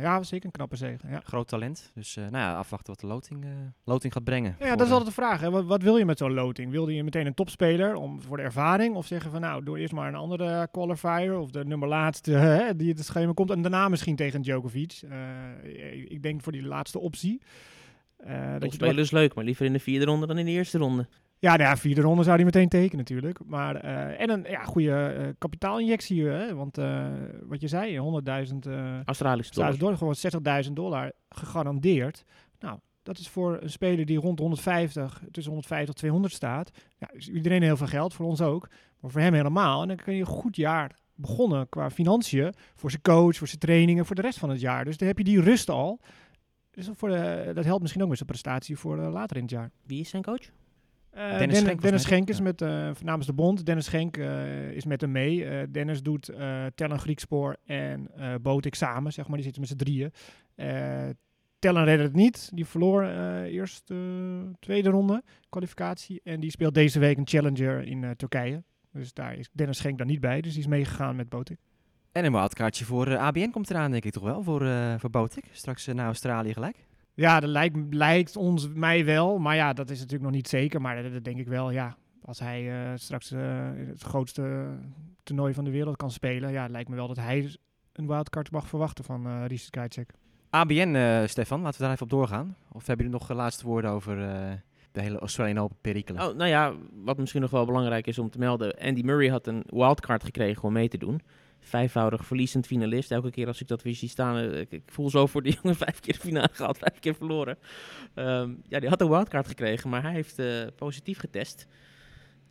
ja, 0.00 0.16
was 0.18 0.28
zeker 0.28 0.46
een 0.46 0.52
knappe 0.52 0.76
zege. 0.76 1.06
Ja. 1.08 1.20
Groot 1.24 1.48
talent. 1.48 1.90
Dus 1.94 2.14
nou 2.14 2.30
ja, 2.36 2.54
afwachten 2.54 2.92
wat 2.92 3.00
de 3.00 3.06
loting, 3.06 3.44
loting 3.84 4.12
gaat 4.12 4.24
brengen. 4.24 4.56
Ja, 4.58 4.76
dat 4.76 4.86
is 4.86 4.92
altijd 4.92 5.08
de 5.08 5.20
vraag. 5.22 5.40
Hè. 5.40 5.50
Wat, 5.50 5.64
wat 5.64 5.82
wil 5.82 5.96
je 5.96 6.04
met 6.04 6.18
zo'n 6.18 6.34
loting? 6.34 6.70
Wilde 6.70 6.94
je 6.94 7.04
meteen 7.04 7.26
een 7.26 7.34
topspeler 7.34 7.94
om, 7.94 8.22
voor 8.22 8.36
de 8.36 8.42
ervaring? 8.42 8.94
Of 8.94 9.06
zeggen 9.06 9.30
van 9.30 9.40
nou, 9.40 9.64
doe 9.64 9.78
eerst 9.78 9.92
maar 9.92 10.08
een 10.08 10.14
andere 10.14 10.68
qualifier 10.70 11.38
of 11.38 11.50
de 11.50 11.64
nummer 11.64 11.88
laatste 11.88 12.32
hè, 12.46 12.76
die 12.76 12.88
het 12.88 13.04
schema 13.04 13.32
komt. 13.32 13.50
En 13.50 13.62
daarna 13.62 13.88
misschien 13.88 14.16
tegen 14.16 14.42
Djokovic. 14.42 15.00
Eh, 15.08 15.18
ik 16.08 16.22
denk 16.22 16.42
voor 16.42 16.52
die 16.52 16.62
laatste 16.62 16.98
optie. 16.98 17.40
Eh, 18.16 18.52
dat 18.58 18.70
je 18.70 18.72
spelen 18.72 18.98
is 18.98 19.10
leuk, 19.10 19.34
maar 19.34 19.44
liever 19.44 19.66
in 19.66 19.72
de 19.72 19.78
vierde 19.78 20.04
ronde 20.04 20.26
dan 20.26 20.38
in 20.38 20.44
de 20.44 20.50
eerste 20.50 20.78
ronde. 20.78 21.06
ja, 21.38 21.56
nou 21.56 21.62
ja, 21.62 21.76
vierde 21.76 22.00
ronde 22.00 22.22
zou 22.22 22.36
hij 22.36 22.44
meteen 22.44 22.68
tekenen 22.68 22.96
natuurlijk. 22.96 23.38
Maar, 23.44 23.76
eh, 23.76 24.20
en 24.20 24.30
een 24.30 24.44
ja, 24.48 24.64
goede 24.64 24.92
eh, 24.92 25.28
kapitaalinjectie. 25.38 26.24
Hè? 26.24 26.54
Want 26.54 26.78
eh, 26.78 27.06
wat 27.42 27.60
je 27.60 27.68
zei, 27.68 27.98
100.000 27.98 28.66
eh 28.66 29.04
Australische 29.04 29.54
dollar. 29.54 29.78
Door 29.78 29.96
gewoon 29.96 30.14
60.000 30.64 30.72
dollar 30.72 31.12
gegarandeerd. 31.28 32.24
Nou, 32.58 32.78
dat 33.02 33.18
is 33.18 33.28
voor 33.28 33.58
een 33.62 33.70
speler 33.70 34.06
die 34.06 34.18
rond 34.18 34.36
de 34.36 34.42
150, 34.42 35.22
tussen 35.30 35.52
150 35.52 35.88
en 35.88 36.00
200 36.00 36.34
staat. 36.34 36.70
Ja, 36.98 37.10
is 37.12 37.28
iedereen 37.28 37.62
heel 37.62 37.76
veel 37.76 37.86
geld, 37.86 38.14
voor 38.14 38.26
ons 38.26 38.40
ook. 38.40 38.68
Maar 39.00 39.10
voor 39.10 39.20
hem 39.20 39.34
helemaal. 39.34 39.82
En 39.82 39.88
dan 39.88 39.96
kun 39.96 40.14
je 40.14 40.20
een 40.20 40.26
goed 40.26 40.56
jaar 40.56 40.96
begonnen 41.16 41.68
qua 41.68 41.90
financiën. 41.90 42.54
Voor 42.74 42.90
zijn 42.90 43.02
coach, 43.02 43.36
voor 43.36 43.46
zijn 43.46 43.60
trainingen, 43.60 44.06
voor 44.06 44.16
de 44.16 44.22
rest 44.22 44.38
van 44.38 44.50
het 44.50 44.60
jaar. 44.60 44.84
Dus 44.84 44.96
dan 44.96 45.08
heb 45.08 45.18
je 45.18 45.24
die 45.24 45.40
rust 45.40 45.70
al. 45.70 46.00
Dus 46.76 46.88
voor 46.92 47.08
de, 47.08 47.50
dat 47.54 47.64
helpt 47.64 47.80
misschien 47.80 48.02
ook 48.02 48.08
met 48.08 48.16
zijn 48.16 48.30
prestatie 48.30 48.76
voor 48.76 48.98
eh, 48.98 49.12
later 49.12 49.36
in 49.36 49.42
het 49.42 49.50
jaar. 49.50 49.70
Wie 49.86 50.00
is 50.00 50.08
zijn 50.08 50.22
coach? 50.22 50.50
Eh, 51.10 51.22
Dennis 51.22 51.38
Dennis, 51.38 51.58
Schenk 51.58 51.82
Dennis 51.82 52.02
Schenk 52.02 52.28
is 52.28 52.36
ja. 52.36 52.42
met, 52.42 52.62
eh, 52.62 52.90
namens 53.02 53.26
de 53.26 53.32
bond. 53.32 53.66
Dennis 53.66 53.84
Schenk 53.84 54.16
is 54.72 54.84
met 54.84 55.00
hem 55.00 55.12
mee. 55.12 55.70
Dennis 55.70 56.02
doet 56.02 56.32
Tellen 56.74 56.98
Griekspoor 56.98 57.56
en 57.64 58.10
Botik 58.42 58.74
samen, 58.74 59.12
zeg 59.12 59.26
maar. 59.26 59.34
Die 59.34 59.44
zitten 59.44 59.60
met 59.60 59.70
z'n 59.70 59.76
drieën. 59.76 60.12
Tellen 61.58 61.84
redde 61.84 62.02
het 62.02 62.14
niet. 62.14 62.50
Die 62.54 62.66
verloor 62.66 63.04
eerst 63.44 63.88
de 63.88 64.50
tweede 64.60 64.90
ronde 64.90 65.22
kwalificatie. 65.48 66.20
En 66.24 66.40
die 66.40 66.50
speelt 66.50 66.74
deze 66.74 66.98
week 66.98 67.16
een 67.16 67.28
challenger 67.28 67.82
in 67.82 68.14
Turkije. 68.16 68.62
Dus 68.96 69.12
daar 69.12 69.34
is 69.34 69.48
Dennis 69.52 69.78
Schenk 69.78 69.98
dan 69.98 70.06
niet 70.06 70.20
bij. 70.20 70.40
Dus 70.40 70.52
die 70.52 70.62
is 70.62 70.68
meegegaan 70.68 71.16
met 71.16 71.28
Botik. 71.28 71.58
En 72.12 72.24
een 72.24 72.32
wildkaartje 72.32 72.84
voor 72.84 73.06
eh, 73.06 73.18
ABN 73.18 73.50
komt 73.50 73.70
eraan, 73.70 73.90
denk 73.90 74.04
ik 74.04 74.12
toch 74.12 74.22
wel, 74.22 74.42
voor, 74.42 74.66
eh 74.66 74.94
voor 74.98 75.10
Botik. 75.10 75.44
Straks 75.52 75.86
eh, 75.86 75.94
naar 75.94 76.06
Australië 76.06 76.52
gelijk. 76.52 76.76
Ja, 77.14 77.40
dat 77.40 77.50
lijkt, 77.50 77.76
lijkt 77.90 78.36
ons 78.36 78.68
mij 78.68 79.04
wel. 79.04 79.38
Maar 79.38 79.54
ja, 79.54 79.72
dat 79.72 79.90
is 79.90 79.96
natuurlijk 79.98 80.24
nog 80.24 80.32
niet 80.32 80.48
zeker. 80.48 80.80
Maar 80.80 81.02
dat, 81.02 81.12
dat 81.12 81.24
denk 81.24 81.38
ik 81.38 81.48
wel, 81.48 81.70
ja. 81.70 81.96
Als 82.22 82.38
hij 82.38 82.92
straks 82.96 83.30
het 83.30 84.02
grootste 84.02 84.68
toernooi 85.22 85.54
van 85.54 85.64
de 85.64 85.70
wereld 85.70 85.96
kan 85.96 86.10
spelen... 86.10 86.52
Ja, 86.52 86.66
lijkt 86.66 86.88
me 86.88 86.96
wel 86.96 87.06
dat 87.06 87.16
hij 87.16 87.54
een 87.92 88.06
wildcard 88.06 88.50
mag 88.50 88.68
verwachten 88.68 89.04
van 89.04 89.26
eh 89.26 89.44
Richard. 89.46 89.98
ABN, 90.50 91.24
Stefan, 91.26 91.60
laten 91.60 91.78
we 91.78 91.84
daar 91.84 91.92
even 91.92 92.04
op 92.04 92.10
doorgaan. 92.10 92.56
Of 92.72 92.86
hebben 92.86 93.06
jullie 93.06 93.20
nog 93.20 93.36
laatste 93.36 93.66
woorden 93.66 93.90
over 93.90 94.18
de 94.96 95.02
hele 95.02 95.18
Australian 95.18 95.58
Open 95.58 95.76
perikelen? 95.80 96.28
Oh, 96.28 96.34
nou 96.36 96.48
ja, 96.50 96.74
wat 97.04 97.18
misschien 97.18 97.40
nog 97.40 97.50
wel 97.50 97.66
belangrijk 97.66 98.06
is 98.06 98.18
om 98.18 98.30
te 98.30 98.38
melden. 98.38 98.74
Andy 98.78 99.00
Murray 99.02 99.28
had 99.28 99.46
een 99.46 99.62
wildcard 99.66 100.24
gekregen 100.24 100.62
om 100.62 100.72
mee 100.72 100.88
te 100.88 100.98
doen. 100.98 101.20
vijfvoudig 101.60 102.26
verliezend 102.26 102.66
finalist. 102.66 103.10
Elke 103.10 103.30
keer 103.30 103.46
als 103.46 103.60
ik 103.60 103.68
dat 103.68 103.82
weer 103.82 103.94
zie 103.94 104.08
staan, 104.08 104.36
eh, 104.36 104.60
ik, 104.60 104.70
ik 104.70 104.82
voel 104.86 105.10
zo 105.10 105.26
voor 105.26 105.42
die 105.42 105.56
jongen 105.62 105.76
vijf 105.76 106.00
keer 106.00 106.12
de 106.14 106.20
finale 106.20 106.48
gehad, 106.52 106.78
vijf 106.78 106.98
keer 107.00 107.14
verloren. 107.14 107.58
Ehm, 108.14 108.50
ja, 108.68 108.80
die 108.80 108.88
had 108.88 109.00
een 109.00 109.08
wildcard 109.08 109.48
gekregen, 109.48 109.90
maar 109.90 110.02
hij 110.02 110.12
heeft 110.12 110.38
eh, 110.38 110.46
positief 110.76 111.18
getest. 111.18 111.66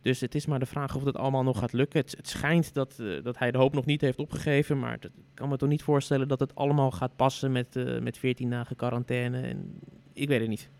Dus 0.02 0.20
het 0.20 0.34
is 0.34 0.46
maar 0.46 0.58
de 0.58 0.66
vraag 0.66 0.96
of 0.96 1.04
het 1.04 1.16
allemaal 1.16 1.42
nog 1.42 1.58
gaat 1.58 1.72
lukken. 1.72 2.00
Het, 2.00 2.14
het 2.16 2.28
schijnt 2.28 2.74
dat, 2.74 2.98
eh, 2.98 3.22
dat 3.22 3.38
hij 3.38 3.50
de 3.50 3.58
hoop 3.58 3.74
nog 3.74 3.84
niet 3.84 4.00
heeft 4.00 4.18
opgegeven, 4.18 4.78
maar 4.78 5.00
dat- 5.00 5.10
ik 5.16 5.24
kan 5.34 5.48
me 5.48 5.56
toch 5.56 5.68
niet 5.68 5.82
voorstellen 5.82 6.28
dat 6.28 6.40
het 6.40 6.54
allemaal 6.54 6.90
gaat 6.90 7.16
passen 7.16 7.52
met, 7.52 7.76
eh, 7.76 7.98
met 7.98 8.18
14 8.18 8.50
dagen 8.50 8.76
quarantaine. 8.76 9.40
En, 9.40 9.78
ik 10.12 10.28
weet 10.28 10.40
het 10.40 10.48
niet. 10.48 10.70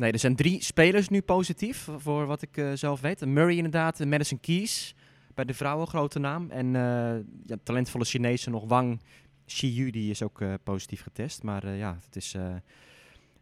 Nee, 0.00 0.12
er 0.12 0.18
zijn 0.18 0.36
drie 0.36 0.62
spelers 0.62 1.08
nu 1.08 1.20
positief, 1.22 1.88
voor 1.96 2.26
wat 2.26 2.42
ik 2.42 2.56
eh, 2.56 2.70
zelf 2.74 3.00
weet. 3.00 3.26
Murray 3.26 3.56
inderdaad, 3.56 4.04
Madison 4.04 4.40
Keys, 4.40 4.94
bij 5.34 5.44
de 5.44 5.54
vrouwen, 5.54 5.86
grote 5.86 6.18
naam. 6.18 6.50
En 6.50 6.66
eh, 6.66 6.82
ja, 7.46 7.56
talentvolle 7.62 8.04
Chinese 8.04 8.50
nog, 8.50 8.64
Wang 8.68 9.00
Shiyu, 9.46 9.90
die 9.90 10.10
is 10.10 10.22
ook 10.22 10.40
eh, 10.40 10.54
positief 10.64 11.02
getest. 11.02 11.42
Maar 11.42 11.64
eh, 11.64 11.78
ja, 11.78 11.98
het 12.04 12.16
is 12.16 12.34
eh, 12.34 12.42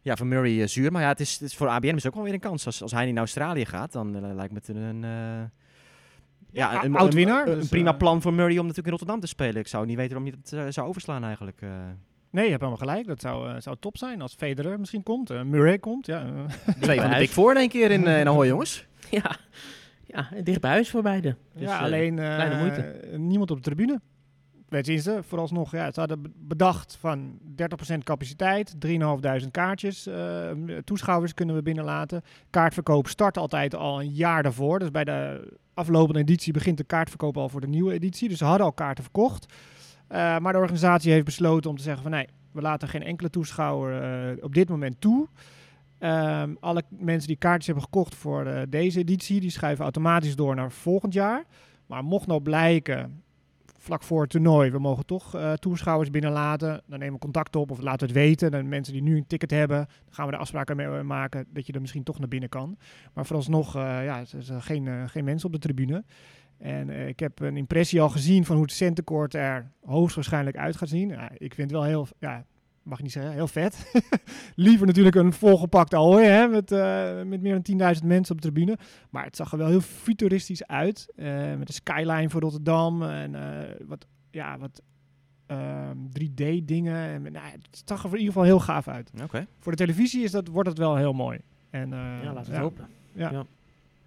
ja, 0.01 0.15
voor 0.15 0.27
Murray 0.27 0.61
eh, 0.61 0.67
zuur. 0.67 0.91
Maar 0.91 1.01
ja, 1.01 1.07
het 1.07 1.19
is, 1.19 1.33
het 1.33 1.41
is 1.41 1.55
voor 1.55 1.67
ABN 1.67 1.95
is 1.95 2.07
ook 2.07 2.13
wel 2.15 2.23
weer 2.23 2.33
een 2.33 2.39
kans. 2.39 2.65
Als, 2.65 2.81
als 2.81 2.91
hij 2.91 3.05
naar 3.05 3.17
Australië 3.17 3.65
gaat, 3.65 3.91
dan 3.91 4.15
eh, 4.15 4.33
lijkt 4.35 4.53
me 4.53 4.59
het 4.59 4.67
een... 4.67 5.03
eh, 5.03 5.43
ja, 6.51 6.83
een, 6.83 6.95
oud 6.95 7.13
winnaar, 7.13 7.47
Een, 7.47 7.53
een 7.53 7.59
dus, 7.59 7.69
prima 7.69 7.91
eh, 7.91 7.97
plan 7.97 8.21
voor 8.21 8.33
Murray 8.33 8.51
om 8.57 8.67
natuurlijk 8.67 8.85
in 8.85 8.91
Rotterdam 8.91 9.19
te 9.19 9.27
spelen. 9.27 9.55
Ik 9.55 9.67
zou 9.67 9.85
niet 9.85 9.97
weten 9.97 10.13
waarom 10.13 10.31
je 10.33 10.37
het 10.41 10.53
eh, 10.53 10.71
zou 10.73 10.87
overslaan 10.87 11.23
eigenlijk. 11.23 11.61
Nee, 12.31 12.43
je 12.43 12.49
hebt 12.49 12.61
helemaal 12.63 12.85
gelijk. 12.87 13.07
Dat 13.07 13.21
zou, 13.21 13.49
eh, 13.49 13.55
zou 13.61 13.75
top 13.79 13.97
zijn 13.97 14.21
als 14.21 14.33
Federer 14.35 14.79
misschien 14.79 15.03
komt. 15.03 15.29
eh, 15.29 15.41
Murray 15.41 15.79
komt. 15.79 16.05
Ja. 16.05 16.25
Twee 16.81 17.01
van 17.01 17.09
de. 17.09 17.17
Big 17.17 17.29
Four 17.29 17.51
in 17.51 17.57
één 17.57 17.69
keer 17.69 17.91
in, 17.91 18.07
eh 18.07 18.19
in 18.19 18.27
Ahoy, 18.27 18.47
jongens. 18.47 18.87
Ja, 19.11 19.35
ja 20.05 20.29
dicht 20.43 20.61
bij 20.61 20.71
huis 20.71 20.89
voor 20.89 21.01
beide. 21.01 21.35
Dus, 21.53 21.61
ja 21.69 21.79
alleen 21.79 22.19
eh, 22.19 22.35
kleine 22.35 22.57
moeite. 22.57 22.99
niemand 23.17 23.51
op 23.51 23.57
de 23.57 23.63
tribune. 23.63 24.01
Weet 24.67 24.85
je, 24.85 24.97
ze 24.97 25.19
vooralsnog, 25.23 25.71
ja, 25.71 25.91
ze 25.91 25.99
hadden 25.99 26.21
be- 26.21 26.29
bedacht 26.35 26.97
van 26.99 27.37
30% 27.55 27.97
capaciteit, 28.03 28.75
3.500 28.79 29.51
kaartjes, 29.51 30.07
eh, 30.07 30.49
toeschouwers 30.83 31.33
kunnen 31.33 31.55
we 31.55 31.61
binnenlaten. 31.61 32.21
Kaartverkoop 32.49 33.07
start 33.07 33.37
altijd 33.37 33.75
al 33.75 34.01
een 34.01 34.09
jaar 34.13 34.43
daarvoor. 34.43 34.79
Dus 34.79 34.91
bij 34.91 35.03
de 35.03 35.47
aflopende 35.73 36.19
editie 36.19 36.53
begint 36.53 36.77
de 36.77 36.83
kaartverkoop 36.83 37.37
al 37.37 37.49
voor 37.49 37.61
de 37.61 37.67
nieuwe 37.67 37.93
editie. 37.93 38.29
Dus 38.29 38.37
ze 38.37 38.45
hadden 38.45 38.65
al 38.65 38.73
kaarten 38.73 39.03
verkocht. 39.03 39.53
Eh, 40.09 40.37
maar 40.37 40.53
de 40.53 40.59
organisatie 40.59 41.11
heeft 41.11 41.25
besloten 41.25 41.69
om 41.69 41.77
te 41.77 41.83
zeggen 41.83 42.01
van 42.01 42.11
nee, 42.11 42.27
we 42.51 42.61
laten 42.61 42.87
geen 42.87 43.03
enkele 43.03 43.29
toeschouwer 43.29 44.01
eh, 44.01 44.43
op 44.43 44.53
dit 44.53 44.69
moment 44.69 45.01
toe. 45.01 45.27
Ehm, 45.97 46.55
alle 46.59 46.83
mensen 46.89 47.27
die 47.27 47.37
kaartjes 47.37 47.65
hebben 47.65 47.83
gekocht 47.83 48.15
voor 48.15 48.45
eh, 48.45 48.61
deze 48.69 48.99
editie, 48.99 49.39
die 49.39 49.49
schuiven 49.49 49.83
automatisch 49.83 50.35
door 50.35 50.55
naar 50.55 50.71
volgend 50.71 51.13
jaar. 51.13 51.43
Maar 51.85 52.03
mocht 52.03 52.27
nou 52.27 52.41
blijken, 52.41 53.23
vlak 53.77 54.03
voor 54.03 54.21
het 54.21 54.29
toernooi, 54.29 54.71
we 54.71 54.79
mogen 54.79 55.05
toch 55.05 55.37
toeschouwers 55.59 56.09
binnenlaten, 56.09 56.81
dan 56.87 56.99
nemen 56.99 57.13
we 57.13 57.19
contact 57.19 57.55
op 57.55 57.71
of 57.71 57.81
laten 57.81 58.07
we 58.07 58.13
het 58.13 58.23
weten. 58.23 58.51
Dan 58.51 58.69
mensen 58.69 58.93
die 58.93 59.01
nu 59.01 59.17
een 59.17 59.27
ticket 59.27 59.51
hebben, 59.51 59.77
dan 59.77 60.13
gaan 60.13 60.25
we 60.25 60.31
de 60.31 60.37
afspraken 60.37 60.75
mee 60.75 61.03
maken 61.03 61.45
dat 61.53 61.67
je 61.67 61.73
er 61.73 61.81
misschien 61.81 62.03
toch 62.03 62.19
naar 62.19 62.27
binnen 62.27 62.49
kan. 62.49 62.77
Maar 63.13 63.25
vooralsnog, 63.25 63.75
eh 63.75 63.81
ja, 63.81 64.19
er 64.19 64.53
eh, 64.53 64.61
geen, 64.61 65.09
geen 65.09 65.23
mensen 65.23 65.47
op 65.47 65.53
de 65.53 65.59
tribune. 65.59 66.03
En 66.59 66.89
eh, 66.89 67.07
ik 67.07 67.19
heb 67.19 67.39
een 67.39 67.57
impressie 67.57 68.01
al 68.01 68.09
gezien 68.09 68.45
van 68.45 68.55
hoe 68.55 68.65
het 68.65 68.73
centenkort 68.73 69.33
er 69.33 69.71
hoogstwaarschijnlijk 69.85 70.57
uit 70.57 70.75
gaat 70.75 70.89
zien. 70.89 71.09
Ja, 71.09 71.29
ik 71.31 71.53
vind 71.53 71.71
het 71.71 71.79
wel 71.79 71.83
heel, 71.83 72.07
ja, 72.19 72.45
mag 72.83 72.97
ik 72.97 73.03
niet 73.03 73.13
zeggen, 73.13 73.33
heel 73.33 73.47
vet. 73.47 73.91
Liever 74.55 74.87
natuurlijk 74.87 75.15
een 75.15 75.33
volgepakt 75.33 75.93
Ahoy, 75.93 76.23
hè, 76.23 76.47
met, 76.47 76.71
eh, 76.71 77.21
met 77.23 77.41
meer 77.41 77.61
dan 77.61 77.95
10.000 77.97 78.05
mensen 78.05 78.35
op 78.35 78.41
de 78.41 78.51
tribune. 78.51 78.77
Maar 79.09 79.23
het 79.23 79.35
zag 79.35 79.51
er 79.51 79.57
wel 79.57 79.67
heel 79.67 79.81
futuristisch 79.81 80.67
uit. 80.67 81.07
eh, 81.15 81.55
met 81.55 81.67
de 81.67 81.73
skyline 81.73 82.29
voor 82.29 82.41
Rotterdam 82.41 83.03
en 83.03 83.31
wat, 83.87 84.05
ja, 84.31 84.57
wat 84.57 84.81
ehm, 85.45 85.97
3D-dingen. 86.13 86.95
En, 86.95 87.21
nou, 87.21 87.45
het 87.71 87.81
zag 87.85 87.99
er 87.99 88.05
in 88.05 88.11
ieder 88.11 88.27
geval 88.33 88.43
heel 88.43 88.59
gaaf 88.59 88.87
uit. 88.87 89.11
Oké. 89.23 89.47
Voor 89.59 89.71
de 89.71 89.77
televisie 89.77 90.23
is 90.23 90.31
dat, 90.31 90.47
wordt 90.47 90.69
het 90.69 90.77
wel 90.77 90.95
heel 90.95 91.13
mooi. 91.13 91.39
En, 91.69 91.89
ja, 91.89 92.33
laten 92.33 92.33
we 92.33 92.33
ja, 92.33 92.41
het 92.41 92.57
hopen. 92.57 92.87
Ja. 93.13 93.45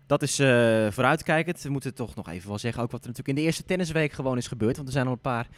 Dat 0.06 0.22
is 0.22 0.38
eh, 0.38 0.86
vooruitkijkend. 0.90 1.62
We 1.62 1.70
moeten 1.70 1.94
toch 1.94 2.14
nog 2.14 2.28
even 2.28 2.48
wel 2.48 2.58
zeggen, 2.58 2.82
ook 2.82 2.90
wat 2.90 3.00
er 3.00 3.08
natuurlijk 3.08 3.36
in 3.36 3.42
de 3.42 3.48
eerste 3.48 3.64
tennisweek 3.64 4.12
gewoon 4.12 4.36
is 4.36 4.46
gebeurd. 4.46 4.76
Want 4.76 4.88
er 4.88 4.94
zijn 4.94 5.06
al 5.06 5.12
een 5.12 5.18
paar 5.18 5.48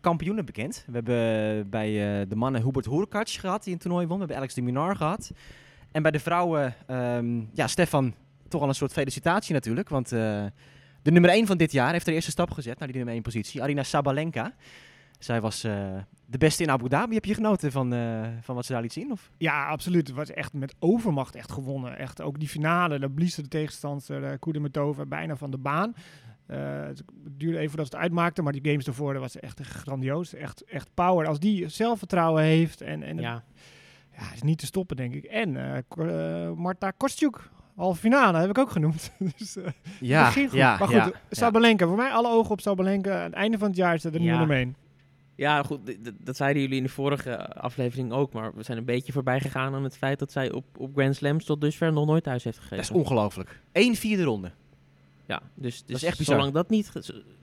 kampioenen 0.00 0.44
bekend. 0.44 0.84
We 0.86 0.92
hebben 0.92 1.14
eh, 1.58 1.64
bij 1.70 2.20
eh, 2.20 2.28
de 2.28 2.36
mannen 2.36 2.62
Hubert 2.62 2.86
Hurkacz 2.86 3.40
gehad, 3.40 3.64
die 3.64 3.72
een 3.72 3.78
toernooi 3.78 4.06
won. 4.06 4.14
We 4.14 4.18
hebben 4.18 4.36
Alex 4.36 4.54
de 4.54 4.62
Minaur 4.62 4.96
gehad. 4.96 5.30
En 5.92 6.02
bij 6.02 6.10
de 6.10 6.18
vrouwen, 6.18 6.74
ehm, 6.86 7.40
ja, 7.52 7.66
Stefan, 7.66 8.14
toch 8.48 8.62
al 8.62 8.68
een 8.68 8.74
soort 8.74 8.92
felicitatie 8.92 9.54
natuurlijk. 9.54 9.88
Want 9.88 10.08
de 10.08 11.10
nummer 11.10 11.30
1 11.30 11.46
van 11.46 11.56
dit 11.56 11.72
jaar 11.72 11.92
heeft 11.92 12.04
de 12.04 12.12
eerste 12.12 12.30
stap 12.30 12.50
gezet 12.50 12.78
naar 12.78 12.88
die 12.88 12.96
nummer 12.96 13.14
1 13.14 13.22
positie. 13.22 13.62
Arina 13.62 13.82
Sabalenka. 13.82 14.54
Zij 15.24 15.40
was 15.40 15.64
eh, 15.64 15.86
de 16.26 16.38
beste 16.38 16.62
in 16.62 16.70
Abu 16.70 16.88
Dhabi. 16.88 17.14
Heb 17.14 17.24
je 17.24 17.34
genoten 17.34 17.72
van, 17.72 17.92
eh, 17.92 18.26
van 18.40 18.54
wat 18.54 18.64
ze 18.66 18.72
daar 18.72 18.82
liet 18.82 18.92
zien? 18.92 19.12
Of? 19.12 19.30
Ja, 19.38 19.66
absoluut. 19.66 20.06
Het 20.06 20.16
was 20.16 20.30
echt 20.30 20.52
met 20.52 20.74
overmacht 20.78 21.34
echt 21.34 21.52
gewonnen. 21.52 21.98
Echt 21.98 22.20
ook 22.22 22.38
die 22.38 22.48
finale, 22.48 22.98
daar 22.98 23.10
blies 23.10 23.34
de 23.34 23.48
tegenstander 23.48 24.22
uh, 24.22 24.30
Kudermetova 24.38 25.04
bijna 25.06 25.36
van 25.36 25.50
de 25.50 25.58
baan. 25.58 25.94
Uh, 26.50 26.56
het 26.86 27.02
duurde 27.30 27.56
even 27.58 27.68
voordat 27.68 27.86
ze 27.86 27.92
het 27.94 28.02
uitmaakte, 28.02 28.42
maar 28.42 28.52
die 28.52 28.64
games 28.70 28.86
ervoor 28.86 29.12
dat 29.12 29.22
was 29.22 29.36
echt 29.40 29.60
grandioos. 29.60 30.34
Echt, 30.34 30.64
echt 30.64 30.88
power. 30.94 31.26
Als 31.26 31.38
die 31.40 31.68
zelfvertrouwen 31.68 32.42
heeft 32.42 32.80
en, 32.80 33.02
en 33.02 33.18
Ja. 33.18 33.42
ja, 34.18 34.32
is 34.34 34.42
niet 34.42 34.58
te 34.58 34.66
stoppen, 34.66 34.96
denk 34.96 35.14
ik. 35.14 35.24
En 35.24 35.54
uh, 35.54 35.76
uh, 35.98 36.52
Marta 36.52 36.90
Kostjuk, 36.90 37.50
halve 37.76 38.00
finale, 38.00 38.38
heb 38.38 38.50
ik 38.50 38.58
ook 38.58 38.70
genoemd. 38.70 39.12
dus, 39.38 39.56
uh, 39.56 39.64
ja, 40.00 40.24
begin 40.24 40.48
goed. 40.48 40.58
ja, 40.58 40.78
maar 40.78 40.88
goed, 40.88 40.96
ja, 40.96 41.12
Sabalenka, 41.30 41.86
voor 41.86 41.96
mij 41.96 42.10
alle 42.10 42.28
ogen 42.28 42.50
op 42.50 42.60
Sabalenka. 42.60 43.18
Aan 43.18 43.24
het 43.24 43.32
einde 43.34 43.58
van 43.58 43.68
het 43.68 43.76
jaar 43.76 43.94
is 43.94 44.02
dat 44.02 44.12
de 44.12 44.20
Ja. 44.22 44.38
nummer 44.38 44.56
1. 44.56 44.76
Ja, 45.34 45.62
goed, 45.62 45.80
dat 46.18 46.36
zeiden 46.36 46.62
jullie 46.62 46.76
in 46.76 46.82
de 46.82 46.88
vorige 46.88 47.54
aflevering 47.54 48.12
ook, 48.12 48.32
maar 48.32 48.54
we 48.54 48.62
zijn 48.62 48.78
een 48.78 48.84
beetje 48.84 49.12
voorbij 49.12 49.40
gegaan 49.40 49.74
aan 49.74 49.84
het 49.84 49.96
feit 49.96 50.18
dat 50.18 50.32
zij 50.32 50.52
op, 50.52 50.64
op 50.78 50.92
Grand 50.94 51.16
Slams 51.16 51.44
tot 51.44 51.60
dusver 51.60 51.92
nog 51.92 52.06
nooit 52.06 52.24
thuis 52.24 52.44
heeft 52.44 52.56
gegeven. 52.56 52.76
Dat 52.76 52.86
is 52.86 52.90
ongelooflijk. 52.90 53.60
Eén 53.72 53.96
vierde 53.96 54.22
ronde. 54.22 54.52
Ja, 55.26 55.42
dus, 55.54 55.84
dus 55.84 55.96
is 55.96 56.02
echt 56.02 56.18
bizar. 56.18 56.34
zolang, 56.34 56.54
dat 56.54 56.70
niet, 56.70 56.92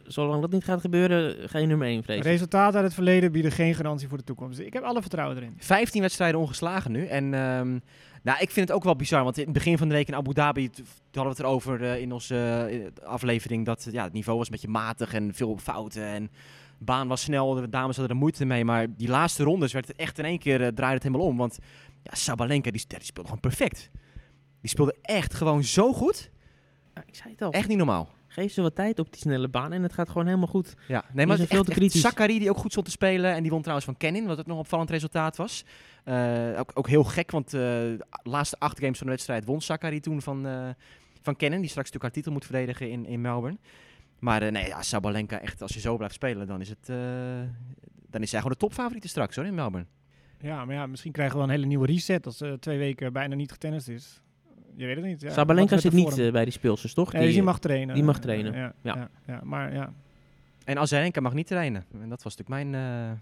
zolang 0.04 0.42
dat 0.42 0.52
niet 0.52 0.64
gaat 0.64 0.82
gebeuren, 0.82 1.36
je 1.62 1.68
nummer 1.68 1.88
1 1.88 2.04
vrezen. 2.04 2.24
Resultaten 2.24 2.76
uit 2.76 2.86
het 2.86 2.94
verleden 2.94 3.32
bieden 3.32 3.52
geen 3.52 3.76
garantie 3.76 4.08
voor 4.08 4.18
de 4.18 4.24
toekomst. 4.24 4.58
Dus 4.58 4.66
Ik 4.66 4.74
heb 4.74 4.84
alle 4.84 5.02
vertrouwen 5.02 5.38
erin. 5.38 5.54
15 5.58 6.02
wedstrijden 6.02 6.40
ongeslagen 6.40 6.92
nu. 6.92 7.06
En 7.06 7.34
ehm, 7.34 7.80
nou, 8.24 8.40
ik 8.40 8.50
vind 8.50 8.68
het 8.68 8.72
ook 8.72 8.84
wel 8.84 8.96
bizar. 8.96 9.24
Want 9.24 9.38
in 9.38 9.44
het 9.44 9.54
begin 9.54 9.78
van 9.78 9.88
de 9.88 9.94
week 9.94 10.08
in 10.08 10.16
Abu 10.16 10.34
Dhabi 10.34 10.70
toen 10.70 10.86
hadden 11.12 11.24
we 11.24 11.30
het 11.30 11.40
erover 11.40 11.84
eh, 11.84 12.02
in 12.02 12.12
onze 12.12 12.36
eh, 12.70 13.06
aflevering. 13.08 13.66
Dat 13.66 13.88
ja, 13.92 14.04
het 14.04 14.14
niveau 14.14 14.38
was 14.38 14.48
een 14.48 14.54
beetje 14.54 14.68
matig 14.68 15.14
en 15.14 15.34
veel 15.34 15.58
fouten. 15.58 16.04
En 16.04 16.32
baan 16.80 17.08
was 17.08 17.22
snel. 17.22 17.54
De 17.54 17.70
dames 17.70 17.96
hadden 17.96 18.16
er 18.16 18.22
moeite 18.22 18.46
mee. 18.46 18.66
Maar 18.66 18.88
die 18.96 19.08
laatste 19.08 19.44
rondes 19.44 19.74
werd 19.74 19.88
het 19.88 19.96
echt 19.98 20.18
in 20.20 20.26
één 20.26 20.40
keer 20.40 20.62
eh, 20.62 20.68
draaide 20.68 20.96
het 20.96 21.04
helemaal 21.04 21.26
om. 21.28 21.38
Want 21.38 21.58
ja, 22.04 22.16
Sabalenka 22.16 22.72
die, 22.72 22.86
die 22.88 22.98
speelde 23.02 23.30
gewoon 23.30 23.44
perfect. 23.44 23.90
Die 24.62 24.70
speelde 24.70 24.96
echt 25.02 25.34
gewoon 25.34 25.64
zo 25.64 25.94
goed. 25.94 26.32
Ja, 26.96 27.04
ik 27.06 27.16
zei 27.16 27.30
het 27.32 27.42
al, 27.42 27.52
Echt 27.52 27.68
niet 27.68 27.78
normaal. 27.78 28.10
geef 28.28 28.54
ze 28.54 28.62
wat 28.62 28.76
tijd 28.76 29.00
op 29.00 29.12
die 29.12 29.22
snelle 29.22 29.48
baan 29.48 29.74
en 29.74 29.84
het 29.84 29.94
gaat 29.94 30.08
gewoon 30.10 30.26
helemaal 30.26 30.48
goed. 30.48 30.74
Ja, 30.88 31.04
nee, 31.14 31.26
maar 31.26 31.36
het 31.36 31.44
is 31.44 31.52
veel 31.52 31.58
echt, 31.58 31.66
te 31.68 31.72
echt 31.72 31.80
kritisch. 31.80 32.02
Zachary 32.02 32.40
die 32.40 32.50
ook 32.50 32.58
goed 32.58 32.72
stond 32.72 32.86
te 32.86 32.92
spelen. 32.92 33.34
En 33.34 33.42
die 33.42 33.52
won 33.52 33.60
trouwens 33.60 33.86
van 33.86 33.98
Kenin, 33.98 34.26
wat 34.26 34.40
ook 34.40 34.46
nog 34.46 34.56
een 34.56 34.62
opvallend 34.62 34.90
resultaat 34.90 35.38
was. 35.38 35.66
Eh, 36.04 36.60
ook, 36.60 36.72
ook 36.74 36.88
heel 36.88 37.04
gek, 37.04 37.32
want 37.32 37.46
eh, 37.46 37.60
de 37.60 38.06
laatste 38.24 38.60
acht 38.60 38.80
games 38.80 38.98
van 38.98 39.08
de 39.08 39.14
wedstrijd 39.14 39.46
won 39.46 39.62
Zachary 39.62 40.00
toen 40.00 40.22
van, 40.22 40.48
eh 40.48 40.70
van 41.22 41.36
Kenin. 41.36 41.60
Die 41.62 41.70
straks 41.70 41.92
natuurlijk 41.92 42.04
haar 42.04 42.12
titel 42.12 42.32
moet 42.32 42.46
verdedigen 42.46 42.90
in, 42.90 43.06
in 43.06 43.22
Melbourne. 43.22 43.58
Maar 44.20 44.42
eh, 44.42 44.52
nee, 44.52 44.68
ja, 44.68 44.82
Sabalenka, 44.82 45.40
echt, 45.42 45.62
als 45.62 45.74
je 45.74 45.80
zo 45.80 45.98
blijft 45.98 46.14
spelen, 46.14 46.48
dan 46.48 46.62
is, 46.62 46.70
het, 46.70 46.90
eh, 46.90 46.96
dan 48.10 48.22
is 48.22 48.30
zij 48.30 48.40
gewoon 48.40 48.54
de 48.54 48.60
topfavoriete 48.66 49.08
straks 49.08 49.36
hoor, 49.36 49.46
in 49.46 49.56
Melbourne. 49.56 49.88
Ja, 50.42 50.66
maar 50.66 50.76
ja, 50.76 50.86
misschien 50.88 51.12
krijgen 51.12 51.34
we 51.36 51.40
wel 51.42 51.50
een 51.50 51.56
hele 51.56 51.68
nieuwe 51.68 51.86
reset 51.86 52.26
als 52.26 52.38
ze 52.38 52.58
twee 52.60 52.78
weken 52.78 53.14
bijna 53.14 53.36
niet 53.36 53.52
getennist 53.52 53.88
is. 53.88 54.22
Je 54.76 54.86
weet 54.86 54.96
het 54.96 55.06
niet. 55.06 55.22
Ja, 55.22 55.32
Sabalenka 55.32 55.78
zit 55.78 55.92
niet 55.94 56.32
bij 56.32 56.44
die 56.44 56.54
speelsters, 56.54 56.94
toch? 56.94 57.14
Nee, 57.14 57.24
dus 57.26 57.34
die 57.34 57.44
mag 57.44 57.60
trainen. 57.60 57.96
die 57.96 58.04
mag 58.04 58.20
trainen. 58.20 58.54
Ja, 58.54 58.74
Ja. 58.82 58.96
ja. 58.96 59.10
ja, 59.28 59.42
maar 59.44 59.74
ja. 59.74 59.94
En 60.66 60.78
Azarenka 60.78 61.22
mag 61.22 61.34
niet 61.34 61.48
trainen. 61.48 61.86
En 62.02 62.10
dat 62.10 62.24
was 62.24 62.36
natuurlijk 62.38 62.70
mijn, 62.72 62.84
eh, 63.12 63.18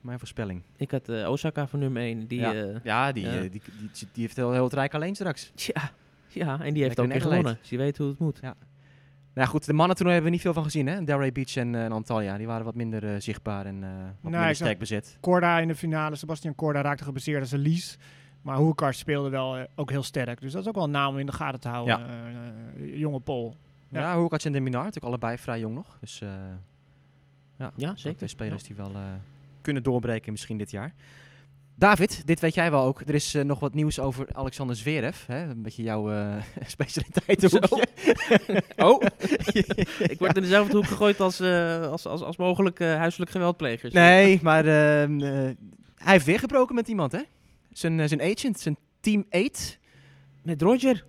mijn 0.00 0.18
voorspelling. 0.18 0.62
Ik 0.76 0.90
had 0.90 1.08
eh, 1.08 1.30
Osaka 1.30 1.66
voor 1.66 1.78
nummer 1.78 2.02
1. 2.02 2.26
Die, 2.26 2.38
Ja. 2.40 2.52
ja. 2.52 2.80
Ja, 2.82 3.12
die, 3.12 3.24
Ja. 3.24 3.40
die, 3.40 3.50
die, 3.50 3.60
die 3.92 4.08
heeft 4.22 4.36
heel, 4.36 4.52
heel 4.52 4.64
het 4.64 4.72
rijk 4.72 4.94
alleen 4.94 5.14
straks. 5.14 5.52
ja, 5.54 5.90
ja, 6.28 6.60
en 6.60 6.74
die 6.74 6.82
heeft 6.82 6.98
Lekker 6.98 7.02
ook 7.02 7.06
weer 7.06 7.16
in 7.16 7.20
gewonnen. 7.20 7.56
Dus 7.60 7.70
je 7.70 7.76
weet 7.76 7.98
hoe 7.98 8.08
het 8.08 8.18
moet. 8.18 8.40
Nou 9.36 9.48
ja, 9.48 9.54
goed, 9.54 9.66
de 9.66 9.72
mannen 9.72 9.96
hebben 9.96 10.22
we 10.22 10.30
niet 10.30 10.40
veel 10.40 10.52
van 10.52 10.64
gezien, 10.64 10.86
hè? 10.86 11.04
Delray 11.04 11.32
Beach 11.32 11.56
en, 11.56 11.74
eh, 11.74 11.84
en 11.84 11.92
Antalya, 11.92 12.36
die 12.36 12.46
waren 12.46 12.64
wat 12.64 12.74
minder 12.74 13.14
eh, 13.14 13.20
zichtbaar 13.20 13.66
en 13.66 13.84
eh, 13.84 13.90
wat 13.90 13.98
Nou, 13.98 14.36
minder 14.36 14.54
sterk 14.54 14.78
bezet. 14.78 15.16
Korda 15.20 15.58
in 15.58 15.68
de 15.68 15.74
finale. 15.74 16.16
Sebastian 16.16 16.54
Korda 16.54 16.80
raakte 16.80 17.04
geblesseerd 17.04 17.40
als 17.40 17.52
een 17.52 17.58
lies. 17.58 17.98
Maar 18.42 18.56
Hoekars 18.56 18.98
speelde 18.98 19.28
wel 19.28 19.66
ook 19.74 19.90
heel 19.90 20.02
sterk. 20.02 20.40
Dus 20.40 20.52
dat 20.52 20.62
is 20.62 20.68
ook 20.68 20.74
wel 20.74 20.84
een 20.84 20.90
naam 20.90 21.12
om 21.12 21.18
in 21.18 21.26
de 21.26 21.32
gaten 21.32 21.60
te 21.60 21.68
houden. 21.68 21.98
Ja. 21.98 22.84
Jonge 22.84 23.20
Pol. 23.20 23.56
Ja, 23.88 24.00
Ja. 24.00 24.18
Hoekats 24.18 24.44
en 24.44 24.52
de 24.52 24.60
Minar, 24.60 24.84
natuurlijk 24.84 25.06
allebei 25.06 25.38
vrij 25.38 25.60
jong 25.60 25.74
nog. 25.74 25.96
Dus 26.00 26.20
eh, 26.20 26.28
ja, 27.56 27.72
Ja, 27.76 27.90
ook 27.90 27.98
zeker. 27.98 28.16
Twee 28.16 28.28
spelers 28.28 28.62
die 28.62 28.76
wel 28.76 28.94
eh, 28.94 29.02
kunnen 29.60 29.82
doorbreken 29.82 30.32
misschien 30.32 30.58
dit 30.58 30.70
jaar. 30.70 30.94
David, 31.78 32.26
dit 32.26 32.40
weet 32.40 32.54
jij 32.54 32.70
wel 32.70 32.82
ook. 32.84 33.00
Er 33.00 33.14
is 33.14 33.34
eh, 33.34 33.44
nog 33.44 33.60
wat 33.60 33.74
nieuws 33.74 34.00
over 34.00 34.26
Alexander 34.32 34.76
Zverev. 34.76 35.26
Hè? 35.26 35.42
Een 35.48 35.62
beetje 35.62 35.82
jouw 35.82 36.10
eh 36.10 36.34
specialiteit. 36.66 37.40
Zo. 37.50 37.58
Oh, 38.76 39.02
ik 40.12 40.18
word 40.18 40.36
in 40.36 40.42
dezelfde 40.42 40.76
hoek 40.76 40.86
gegooid 40.86 41.20
als, 41.20 41.40
eh, 41.40 41.86
als, 41.90 42.06
als, 42.06 42.22
als 42.22 42.36
mogelijk 42.36 42.78
huiselijk 42.78 43.30
geweldplegers. 43.30 43.92
Nee, 43.92 44.40
maar 44.42 44.64
ehm, 44.66 45.20
eh, 45.20 45.30
hij 45.94 46.12
heeft 46.12 46.26
weer 46.26 46.38
gebroken 46.38 46.74
met 46.74 46.88
iemand, 46.88 47.12
hè? 47.12 47.20
Zijn, 47.72 48.08
zijn 48.08 48.22
agent, 48.22 48.60
zijn 48.60 48.76
team 49.00 49.26
8. 49.30 49.78
Met 50.42 50.62
Roger. 50.62 51.04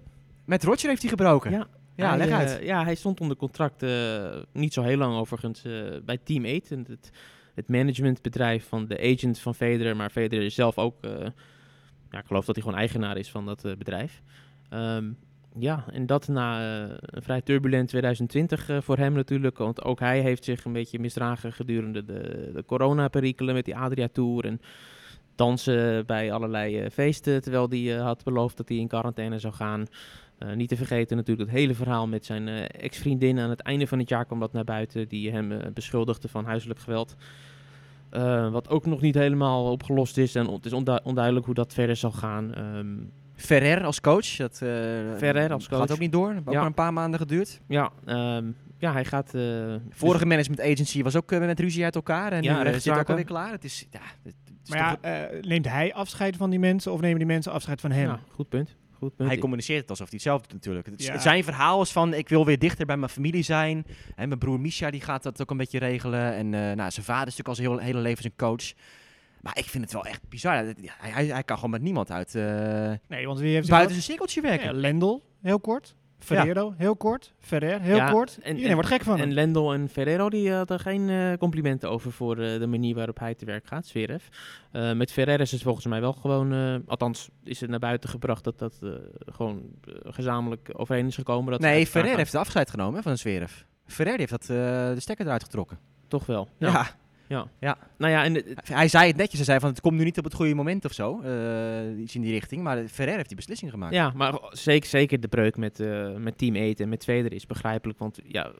Met 0.46 0.64
Roger 0.64 0.90
heeft 0.90 1.02
hij 1.02 1.10
gebroken. 1.10 1.52
Ja. 1.52 1.68
Ja, 1.96 2.10
Hij, 2.10 2.18
leg 2.18 2.30
uit. 2.30 2.60
ja, 2.64 2.84
hij 2.84 2.96
stond 2.96 3.22
onder 3.22 3.38
contract, 3.38 3.84
eh, 3.84 4.36
niet 4.52 4.74
zo 4.74 4.82
heel 4.82 4.98
lang 4.98 5.16
overigens, 5.16 5.64
eh, 5.64 5.74
bij 6.06 6.18
Team 6.24 6.46
8. 6.46 6.72
En 6.72 6.86
het, 6.90 7.10
het 7.58 7.70
managementbedrijf 7.70 8.68
van 8.68 8.88
de 8.88 9.14
agent 9.14 9.40
van 9.40 9.56
Federer. 9.56 9.96
Maar 9.96 10.10
Federer 10.10 10.46
is 10.46 10.56
zelf 10.56 10.78
ook, 10.78 11.04
eh, 11.04 11.12
ja, 12.12 12.20
ik 12.20 12.26
geloof 12.26 12.46
dat 12.46 12.56
hij 12.56 12.64
gewoon 12.64 12.80
eigenaar 12.80 13.18
is 13.18 13.30
van 13.30 13.46
dat 13.46 13.66
eh, 13.66 13.76
bedrijf. 13.78 14.22
Ehm, 14.70 15.06
ja, 15.60 15.86
en 15.92 16.06
dat 16.06 16.28
na 16.28 16.60
eh, 16.62 16.96
een 17.00 17.22
vrij 17.22 17.42
turbulent 17.42 17.88
2020 17.88 18.70
eh, 18.70 18.78
voor 18.82 18.98
hem 18.98 19.14
natuurlijk. 19.14 19.58
Want 19.58 19.84
ook 19.84 20.00
hij 20.00 20.22
heeft 20.22 20.44
zich 20.44 20.66
een 20.66 20.74
beetje 20.74 21.00
misdragen 21.00 21.54
gedurende 21.54 22.06
de, 22.06 22.52
de 22.54 22.64
coronaperikelen 22.66 23.54
met 23.54 23.66
die 23.66 23.76
Adria 23.76 24.08
Tour. 24.12 24.46
En 24.46 24.62
dansen 25.36 26.06
bij 26.06 26.32
allerlei 26.32 26.90
feesten. 26.90 27.42
Terwijl 27.42 27.70
hij 27.70 28.04
had 28.04 28.24
beloofd 28.24 28.58
dat 28.58 28.70
hij 28.70 28.78
in 28.78 28.88
quarantaine 28.88 29.40
zou 29.40 29.54
gaan. 29.54 29.86
Eh, 30.38 30.54
niet 30.54 30.70
te 30.70 30.76
vergeten 30.76 31.18
natuurlijk 31.18 31.50
het 31.50 31.60
hele 31.60 31.76
verhaal 31.76 32.08
met 32.08 32.26
zijn 32.26 32.48
eh, 32.48 32.64
ex-vriendin. 32.84 33.40
Aan 33.40 33.50
het 33.50 33.60
einde 33.62 33.88
van 33.88 34.00
het 34.00 34.10
jaar 34.10 34.26
kwam 34.26 34.40
dat 34.40 34.54
naar 34.54 34.64
buiten. 34.64 35.08
Die 35.08 35.32
hem 35.32 35.52
eh, 35.52 35.72
beschuldigde 35.74 36.28
van 36.28 36.46
huiselijk 36.46 36.80
geweld. 36.80 37.16
Eh, 38.10 38.52
wat 38.52 38.70
ook 38.70 38.86
nog 38.86 39.02
niet 39.02 39.16
helemaal 39.16 39.72
opgelost 39.72 40.18
is. 40.18 40.36
En 40.36 40.48
het 40.52 40.66
is 40.66 40.74
ondu- 40.74 41.00
onduidelijk 41.04 41.46
hoe 41.46 41.56
dat 41.56 41.74
verder 41.74 41.96
zal 41.96 42.12
gaan. 42.12 42.54
Ehm, 42.54 42.88
Ferrer 43.36 43.84
als 43.84 44.02
coach. 44.02 44.36
Dat, 44.36 44.54
eh, 44.54 44.70
Ferrer 45.18 45.52
als 45.54 45.68
coach. 45.68 45.80
Gaat 45.80 45.92
ook 45.92 46.00
niet 46.00 46.12
door. 46.12 46.30
Ook 46.46 46.52
Ja. 46.52 46.58
maar 46.58 46.66
een 46.66 46.74
paar 46.74 46.94
maanden 46.94 47.20
geduurd. 47.20 47.60
ja, 47.68 47.92
ehm, 48.06 48.46
ja, 48.78 48.92
hij 48.92 49.06
gaat... 49.06 49.34
eh, 49.34 49.42
Vorige 49.90 50.26
management 50.26 50.62
agency 50.62 51.04
was 51.04 51.16
ook 51.16 51.32
met 51.32 51.60
ruzie 51.60 51.84
uit 51.84 51.96
elkaar. 51.96 52.32
En 52.32 52.44
Ja, 52.44 52.64
nu 52.64 52.80
zit 52.80 52.98
ook 52.98 53.10
alweer 53.10 53.24
klaar. 53.26 53.52
Het 53.52 53.64
is, 53.64 53.88
ja, 53.92 54.00
het 54.24 54.34
is 54.64 54.70
Maar 54.70 54.80
ja, 54.80 54.98
eh, 55.30 55.42
neemt 55.42 55.68
hij 55.70 55.94
afscheid 55.94 56.36
van 56.38 56.50
die 56.50 56.60
mensen 56.60 56.92
of 56.92 57.02
nemen 57.02 57.18
die 57.18 57.28
mensen 57.28 57.52
afscheid 57.52 57.82
van 57.82 57.92
hem? 57.92 58.08
ja, 58.08 58.20
goed 58.30 58.50
punt. 58.50 58.76
Goed 58.98 59.16
punt. 59.16 59.30
hij 59.30 59.38
communiceert 59.38 59.82
het 59.82 59.90
alsof 59.90 60.06
hij 60.10 60.16
het 60.16 60.28
zelf 60.28 60.42
doet 60.42 60.54
natuurlijk. 60.54 60.86
Het 60.86 61.04
Ja. 61.04 61.20
Zijn 61.20 61.44
verhaal 61.44 61.82
is 61.82 61.92
van, 61.92 62.14
ik 62.14 62.30
wil 62.30 62.46
weer 62.46 62.60
dichter 62.60 62.86
bij 62.86 62.98
mijn 62.98 63.12
familie 63.12 63.44
zijn. 63.44 63.86
En 64.16 64.28
mijn 64.28 64.40
broer 64.40 64.60
Misha 64.60 64.90
die 64.92 65.02
gaat 65.02 65.24
dat 65.24 65.42
ook 65.42 65.52
een 65.52 65.58
beetje 65.58 65.80
regelen. 65.80 66.34
En 66.34 66.54
eh, 66.54 66.76
nou, 66.76 66.92
zijn 66.92 67.06
vader 67.06 67.28
is 67.28 67.36
natuurlijk 67.36 67.48
al 67.48 67.56
zijn 67.56 67.68
heel, 67.68 67.78
hele 67.78 68.00
leven 68.00 68.22
zijn 68.22 68.36
coach. 68.36 68.74
Maar 69.42 69.58
ik 69.58 69.66
vind 69.66 69.84
het 69.84 69.94
wel 69.94 70.06
echt 70.06 70.22
bizar. 70.30 70.54
Hij, 70.54 70.76
hij, 70.98 71.26
hij 71.26 71.44
kan 71.44 71.56
gewoon 71.56 71.72
met 71.72 71.82
niemand 71.82 72.12
uit 72.12 72.36
eh, 72.36 72.92
Nee, 73.08 73.26
want 73.28 73.40
wie 73.40 73.54
heeft 73.54 73.70
buiten 73.70 73.92
zijn 73.92 74.04
cirkeltje 74.04 74.42
werken. 74.42 74.66
ja, 74.66 74.74
Lendl, 74.74 75.22
heel 75.42 75.60
kort. 75.60 75.96
Ferrero, 76.20 76.74
heel 76.78 76.96
kort. 76.96 77.34
Ferrer, 77.40 77.82
heel 77.82 77.96
Ja, 77.96 78.12
kort. 78.12 78.38
en- 78.38 78.48
Iedereen 78.50 78.68
en- 78.68 78.74
wordt 78.74 78.90
gek 78.90 79.02
van 79.04 79.14
En 79.14 79.20
hem. 79.20 79.32
Lendl 79.32 79.72
en 79.74 79.90
Ferrero 79.90 80.30
die 80.30 80.52
hadden 80.52 80.80
geen 80.80 81.10
eh, 81.10 81.34
complimenten 81.38 81.90
over 81.90 82.12
voor 82.12 82.38
eh, 82.40 82.60
de 82.60 82.68
manier 82.68 82.96
waarop 82.96 83.20
hij 83.20 83.36
te 83.36 83.46
werk 83.46 83.68
gaat, 83.68 83.86
Zverev. 83.86 84.24
Eh, 84.72 84.94
met 84.94 85.12
Ferrer 85.12 85.40
is 85.40 85.52
het 85.52 85.62
volgens 85.62 85.86
mij 85.86 86.02
wel 86.02 86.14
gewoon, 86.14 86.54
eh, 86.54 86.76
althans 86.88 87.30
is 87.44 87.60
het 87.62 87.70
naar 87.70 87.80
buiten 87.80 88.10
gebracht 88.10 88.44
dat 88.44 88.60
dat 88.60 88.80
eh, 88.84 88.90
gewoon 89.26 89.62
gezamenlijk 90.04 90.70
overeen 90.74 91.06
is 91.08 91.16
gekomen. 91.16 91.52
Dat 91.52 91.60
nee, 91.62 91.88
Ferrer 91.88 92.18
heeft 92.18 92.32
de 92.32 92.38
afscheid 92.38 92.70
genomen 92.70 92.96
hè, 92.96 93.02
van 93.02 93.18
Zverev. 93.18 93.52
Ferrer 93.86 94.18
heeft 94.18 94.32
dat, 94.32 94.42
eh, 94.42 94.48
de 94.94 94.96
stekker 95.00 95.26
eruit 95.26 95.44
getrokken. 95.44 95.80
Toch 96.08 96.26
wel. 96.26 96.48
Ja. 96.58 96.88
Ja. 97.28 97.78
Nou 97.98 98.12
ja, 98.12 98.24
en 98.24 98.34
het- 98.34 98.46
het- 98.50 98.68
Hij 98.68 98.88
zei 98.88 99.08
het 99.08 99.16
netjes. 99.16 99.36
Hij 99.36 99.46
zei 99.46 99.60
van, 99.60 99.70
het 99.70 99.82
komt 99.82 99.98
nu 99.98 100.04
niet 100.04 100.18
op 100.18 100.24
het 100.24 100.34
goede 100.34 100.54
moment 100.56 100.86
of 100.86 100.92
zo. 100.94 101.22
eh, 101.22 102.00
iets 102.00 102.16
in 102.16 102.22
die 102.22 102.32
richting. 102.32 102.62
Maar 102.64 102.88
Ferrer 102.88 103.16
heeft 103.16 103.28
die 103.28 103.36
beslissing 103.38 103.72
gemaakt. 103.72 103.94
ja, 103.94 104.12
maar 104.16 104.40
zeker, 104.52 104.90
zeker 104.90 105.20
de 105.20 105.28
breuk 105.28 105.58
met, 105.58 105.80
eh, 105.80 106.16
met 106.16 106.38
Team 106.38 106.56
Eten 106.56 106.84
en 106.84 106.90
met 106.90 107.04
Federer 107.04 107.34
is 107.34 107.46
begrijpelijk. 107.46 108.00
Want 108.00 108.20
ja, 108.24 108.52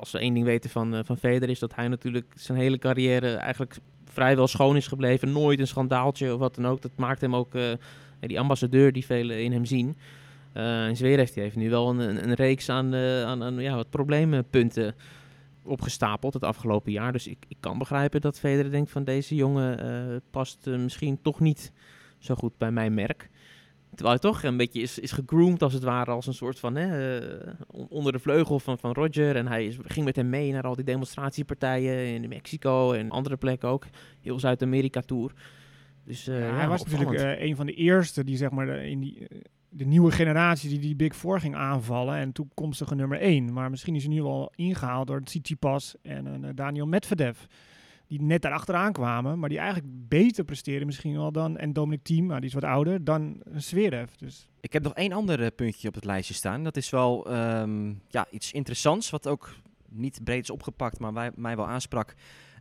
als 0.00 0.10
we 0.10 0.18
één 0.18 0.34
ding 0.34 0.46
weten 0.46 0.70
van, 0.70 0.94
eh 0.94 1.00
van 1.04 1.16
Federer 1.16 1.48
is 1.50 1.58
dat 1.58 1.74
hij 1.74 1.88
natuurlijk 1.88 2.26
zijn 2.34 2.58
hele 2.58 2.78
carrière 2.78 3.34
eigenlijk 3.34 3.76
vrijwel 4.04 4.46
schoon 4.46 4.76
is 4.76 4.86
gebleven. 4.86 5.32
Nooit 5.32 5.60
een 5.60 5.66
schandaaltje 5.66 6.32
of 6.32 6.38
wat 6.38 6.54
dan 6.54 6.66
ook. 6.66 6.82
Dat 6.82 6.90
maakt 6.96 7.20
hem 7.20 7.34
ook 7.36 7.52
die 8.20 8.40
ambassadeur 8.40 8.92
die 8.92 9.04
velen 9.04 9.42
in 9.42 9.52
hem 9.52 9.64
zien. 9.64 9.96
Eh 10.52 10.84
en 10.86 10.96
Zverev 10.96 11.30
die 11.30 11.42
heeft 11.42 11.56
nu 11.56 11.70
wel 11.70 11.88
een, 11.90 11.98
een, 11.98 12.28
een 12.28 12.34
reeks 12.34 12.68
aan, 12.68 12.94
aan, 12.94 13.42
aan 13.42 13.58
ja, 13.58 13.74
wat 13.74 13.90
probleempunten 13.90 14.94
opgestapeld 15.66 16.34
het 16.34 16.44
afgelopen 16.44 16.92
jaar. 16.92 17.12
Dus 17.12 17.26
ik, 17.26 17.44
ik 17.48 17.56
kan 17.60 17.78
begrijpen 17.78 18.20
dat 18.20 18.38
Federer 18.38 18.70
denkt 18.70 18.90
van 18.90 19.04
deze 19.04 19.34
jongen 19.34 19.78
eh, 19.80 20.16
past 20.30 20.66
eh, 20.66 20.76
misschien 20.78 21.18
toch 21.22 21.40
niet 21.40 21.72
zo 22.18 22.34
goed 22.34 22.58
bij 22.58 22.70
mijn 22.70 22.94
merk. 22.94 23.30
Terwijl 23.94 24.18
hij 24.20 24.30
toch 24.30 24.42
een 24.42 24.56
beetje 24.56 24.80
is, 24.80 24.98
is 24.98 25.12
gegroomd 25.12 25.62
als 25.62 25.72
het 25.72 25.82
ware 25.82 26.10
als 26.10 26.26
een 26.26 26.34
soort 26.34 26.58
van 26.58 26.74
hè, 26.74 27.18
eh, 27.18 27.52
on- 27.66 27.88
onder 27.88 28.12
de 28.12 28.18
vleugel 28.18 28.58
van, 28.58 28.78
van 28.78 28.92
Roger. 28.92 29.36
En 29.36 29.46
hij 29.46 29.66
is, 29.66 29.76
ging 29.84 30.04
met 30.06 30.16
hem 30.16 30.28
mee 30.28 30.52
naar 30.52 30.62
al 30.62 30.74
die 30.76 30.84
demonstratiepartijen 30.84 32.22
in 32.22 32.28
Mexico 32.28 32.92
en 32.92 33.10
andere 33.10 33.36
plekken 33.36 33.68
ook. 33.68 33.86
Heel 34.20 34.38
Zuid-Amerika 34.40 35.00
tour. 35.00 35.32
Dus 36.04 36.24
Ja, 36.24 36.38
ja, 36.38 36.54
hij 36.54 36.68
was 36.68 36.80
opvallend. 36.80 37.10
natuurlijk 37.10 37.40
een 37.40 37.56
van 37.56 37.66
de 37.66 37.74
eerste 37.74 38.24
die 38.24 38.36
zeg 38.36 38.50
maar 38.50 38.68
in 38.68 39.00
die, 39.00 39.26
de 39.76 39.84
nieuwe 39.84 40.10
generatie 40.10 40.68
die 40.70 40.78
die 40.78 40.96
Big 40.96 41.16
Four 41.16 41.40
ging 41.40 41.54
aanvallen 41.54 42.16
en 42.16 42.32
toekomstige 42.32 42.94
nummer 42.94 43.20
1. 43.20 43.52
Maar 43.52 43.70
misschien 43.70 43.94
is 43.94 44.04
hij 44.04 44.12
nu 44.12 44.22
al 44.22 44.52
ingehaald 44.54 45.06
door 45.06 45.22
Tsitsipas 45.22 45.94
en 46.02 46.44
eh, 46.44 46.50
Daniel 46.54 46.86
Medvedev. 46.86 47.38
Die 48.06 48.22
net 48.22 48.42
daar 48.42 48.52
achteraan 48.52 48.92
kwamen, 48.92 49.38
maar 49.38 49.48
die 49.48 49.58
eigenlijk 49.58 49.88
beter 50.08 50.44
presteren 50.44 50.86
misschien 50.86 51.16
wel 51.16 51.32
dan, 51.32 51.56
en 51.56 51.72
Dominic 51.72 52.02
Thiem, 52.02 52.26
maar 52.26 52.40
die 52.40 52.48
is 52.48 52.54
wat 52.54 52.64
ouder, 52.64 53.04
dan 53.04 53.42
Zverev. 53.54 54.10
Dus 54.18 54.48
Ik 54.60 54.72
heb 54.72 54.82
nog 54.82 54.94
één 54.94 55.12
ander 55.12 55.42
eh, 55.42 55.46
puntje 55.56 55.88
op 55.88 55.94
het 55.94 56.04
lijstje 56.04 56.34
staan. 56.34 56.64
Dat 56.64 56.76
is 56.76 56.90
wel 56.90 57.30
ehm, 57.30 57.92
ja, 58.08 58.26
iets 58.30 58.52
interessants, 58.52 59.10
wat 59.10 59.28
ook 59.28 59.54
niet 59.88 60.20
breed 60.24 60.42
is 60.42 60.50
opgepakt, 60.50 60.98
maar 60.98 61.12
wij, 61.12 61.30
mij 61.34 61.56
wel 61.56 61.68
aansprak. 61.68 62.14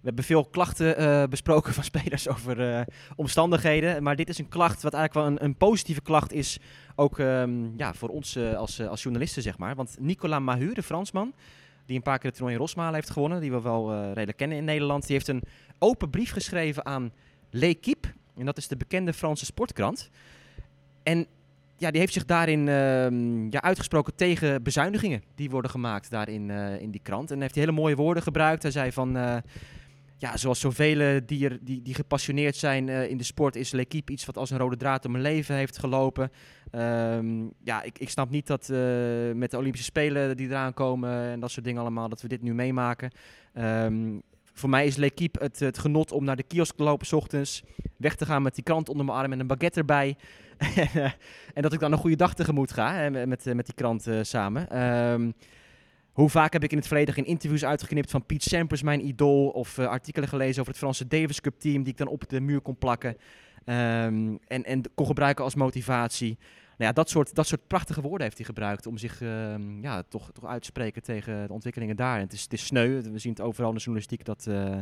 We 0.06 0.12
hebben 0.12 0.30
veel 0.30 0.46
klachten 0.46 0.98
eh, 0.98 1.24
besproken 1.30 1.74
van 1.74 1.84
spelers 1.94 2.28
over 2.28 2.76
eh, 2.76 2.82
omstandigheden. 3.16 4.04
Maar 4.04 4.16
dit 4.16 4.30
is 4.30 4.38
een 4.38 4.48
klacht 4.48 4.82
wat 4.82 4.94
eigenlijk 4.94 5.14
wel 5.14 5.38
een, 5.38 5.44
een 5.44 5.56
positieve 5.56 6.02
klacht 6.02 6.34
is. 6.34 6.60
Ook 6.96 7.20
ehm, 7.20 7.78
ja, 7.78 7.94
voor 7.94 8.10
ons 8.10 8.36
eh, 8.36 8.54
als, 8.54 8.82
als 8.82 9.04
journalisten, 9.04 9.42
zeg 9.42 9.58
maar. 9.58 9.76
Want 9.76 9.96
Nicolas 10.00 10.42
Mahur, 10.42 10.74
de 10.74 10.84
Fransman, 10.84 11.34
die 11.86 11.96
een 11.96 12.02
paar 12.02 12.18
keer 12.18 12.26
het 12.26 12.34
toernooi 12.34 12.56
in 12.56 12.62
Rosmalen 12.62 12.94
heeft 12.94 13.10
gewonnen, 13.10 13.42
die 13.42 13.52
we 13.52 13.62
wel 13.62 14.14
redelijk 14.14 14.38
kennen 14.38 14.58
in 14.58 14.64
Nederland, 14.64 15.08
die 15.08 15.16
heeft 15.16 15.28
een 15.28 15.44
open 15.80 16.10
brief 16.10 16.32
geschreven 16.32 16.86
aan 16.86 17.12
L'Equipe. 17.50 18.08
En 18.38 18.46
dat 18.46 18.58
is 18.58 18.68
de 18.68 18.78
bekende 18.78 19.14
Franse 19.14 19.46
sportkrant. 19.46 20.10
En 21.04 21.28
ja, 21.78 21.92
die 21.92 22.00
heeft 22.00 22.14
zich 22.14 22.26
daarin 22.26 22.68
ehm, 22.68 23.50
ja, 23.50 23.62
uitgesproken 23.62 24.16
tegen 24.16 24.64
bezuinigingen 24.64 25.24
die 25.36 25.50
worden 25.50 25.72
gemaakt 25.72 26.10
daarin 26.10 26.50
in 26.80 26.92
die 26.92 27.02
krant. 27.04 27.32
En 27.32 27.42
heeft 27.42 27.56
hij 27.56 27.64
hele 27.64 27.76
mooie 27.76 27.96
woorden 27.96 28.24
gebruikt. 28.24 28.64
Hij 28.64 28.72
zei 28.72 28.92
van, 28.92 29.42
ja, 30.18 30.38
zoals 30.38 30.60
zoveel 30.60 31.22
die, 31.26 31.50
er, 31.50 31.58
die, 31.62 31.82
die 31.82 31.94
gepassioneerd 31.94 32.56
zijn 32.56 32.90
eh, 32.90 33.10
in 33.10 33.18
de 33.18 33.24
sport, 33.24 33.56
is 33.56 33.72
L'Equipe 33.72 34.12
iets 34.12 34.26
wat 34.26 34.38
als 34.38 34.50
een 34.50 34.58
rode 34.58 34.78
draad 34.78 35.02
door 35.02 35.12
mijn 35.12 35.24
leven 35.24 35.56
heeft 35.56 35.78
gelopen. 35.78 36.32
Ehm, 36.72 37.44
ja, 37.64 37.84
ik, 37.84 38.00
ik 38.00 38.10
snap 38.10 38.30
niet 38.30 38.48
dat 38.48 38.70
eh, 38.70 38.78
met 39.34 39.52
de 39.52 39.58
Olympische 39.58 39.86
Spelen 39.86 40.38
die 40.38 40.48
eraan 40.48 40.74
komen 40.74 41.12
en 41.12 41.40
dat 41.40 41.52
soort 41.52 41.66
dingen 41.66 41.82
allemaal, 41.82 42.10
dat 42.10 42.22
we 42.22 42.28
dit 42.28 42.42
nu 42.42 42.54
meemaken. 42.54 43.12
Ehm, 43.54 44.20
voor 44.54 44.70
mij 44.70 44.86
is 44.86 44.96
L'Equipe 44.96 45.44
het, 45.44 45.60
het 45.60 45.78
genot 45.78 46.12
om 46.12 46.24
naar 46.24 46.36
de 46.36 46.44
kiosk 46.44 46.76
te 46.76 46.84
lopen 46.84 47.08
's 47.08 47.14
ochtends, 47.14 47.64
weg 47.98 48.16
te 48.16 48.26
gaan 48.26 48.42
met 48.42 48.56
die 48.56 48.64
krant 48.64 48.90
onder 48.90 49.06
mijn 49.06 49.18
arm 49.18 49.32
en 49.32 49.40
een 49.40 49.48
baguette 49.48 49.80
erbij. 49.80 50.16
en, 50.58 51.14
eh, 51.54 51.64
dat 51.64 51.74
ik 51.74 51.80
dan 51.80 51.92
een 51.92 51.98
goede 51.98 52.16
dag 52.16 52.34
tegemoet 52.34 52.72
ga 52.72 52.94
hè, 52.94 53.10
met, 53.28 53.46
met, 53.46 53.66
die 53.66 53.76
krant 53.76 54.08
eh, 54.08 54.20
samen. 54.22 54.70
Ehm, 54.70 55.32
hoe 56.16 56.30
vaak 56.30 56.54
heb 56.54 56.64
ik 56.64 56.72
in 56.72 56.78
het 56.78 56.88
verleden 56.88 57.14
geen 57.14 57.26
interviews 57.26 57.66
uitgeknipt 57.66 58.12
van 58.12 58.26
Piet 58.26 58.44
Sampras, 58.44 58.82
mijn 58.82 59.08
idool, 59.08 59.50
of 59.50 59.78
eh, 59.78 59.88
artikelen 59.88 60.30
gelezen 60.30 60.60
over 60.60 60.72
het 60.72 60.82
Franse 60.82 61.08
Davis 61.08 61.42
Cup 61.42 61.60
team 61.60 61.84
die 61.84 61.92
ik 61.92 61.98
dan 61.98 62.08
op 62.08 62.30
de 62.30 62.40
muur 62.40 62.62
kon 62.62 62.78
plakken 62.78 63.18
ehm, 63.66 64.36
en, 64.48 64.64
en 64.64 64.82
kon 64.94 65.06
gebruiken 65.06 65.44
als 65.44 65.56
motivatie. 65.56 66.38
Nou 66.78 66.90
ja, 66.90 66.92
dat 66.92 67.10
soort, 67.10 67.36
dat 67.36 67.48
soort 67.48 67.68
prachtige 67.68 68.02
woorden 68.02 68.22
heeft 68.22 68.38
hij 68.38 68.46
gebruikt 68.46 68.88
om 68.88 68.98
zich 68.98 69.22
ehm, 69.22 69.82
ja, 69.82 70.04
toch, 70.04 70.32
toch 70.32 70.46
uit 70.46 70.62
te 70.62 70.68
spreken 70.68 71.02
tegen 71.02 71.48
de 71.48 71.54
ontwikkelingen 71.54 71.96
daar. 71.96 72.16
En 72.16 72.24
het 72.24 72.34
is, 72.34 72.44
het 72.44 72.54
is 72.54 72.66
sneu, 72.66 73.02
we 73.02 73.20
zien 73.20 73.32
het 73.32 73.42
overal 73.42 73.70
in 73.70 73.76
de 73.76 73.82
journalistiek 73.82 74.26
dat, 74.26 74.48
eh, 74.48 74.78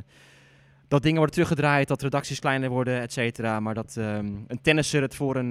dat 0.88 1.02
dingen 1.02 1.18
worden 1.18 1.36
teruggedraaid, 1.36 1.88
dat 1.88 2.02
redacties 2.02 2.40
kleiner 2.40 2.70
worden, 2.70 3.02
et 3.02 3.14
cetera. 3.14 3.60
Maar 3.60 3.74
dat 3.74 3.98
ehm, 3.98 4.32
een 4.48 4.62
tennisser 4.62 5.02
het 5.02 5.16
voor 5.16 5.36
een, 5.36 5.50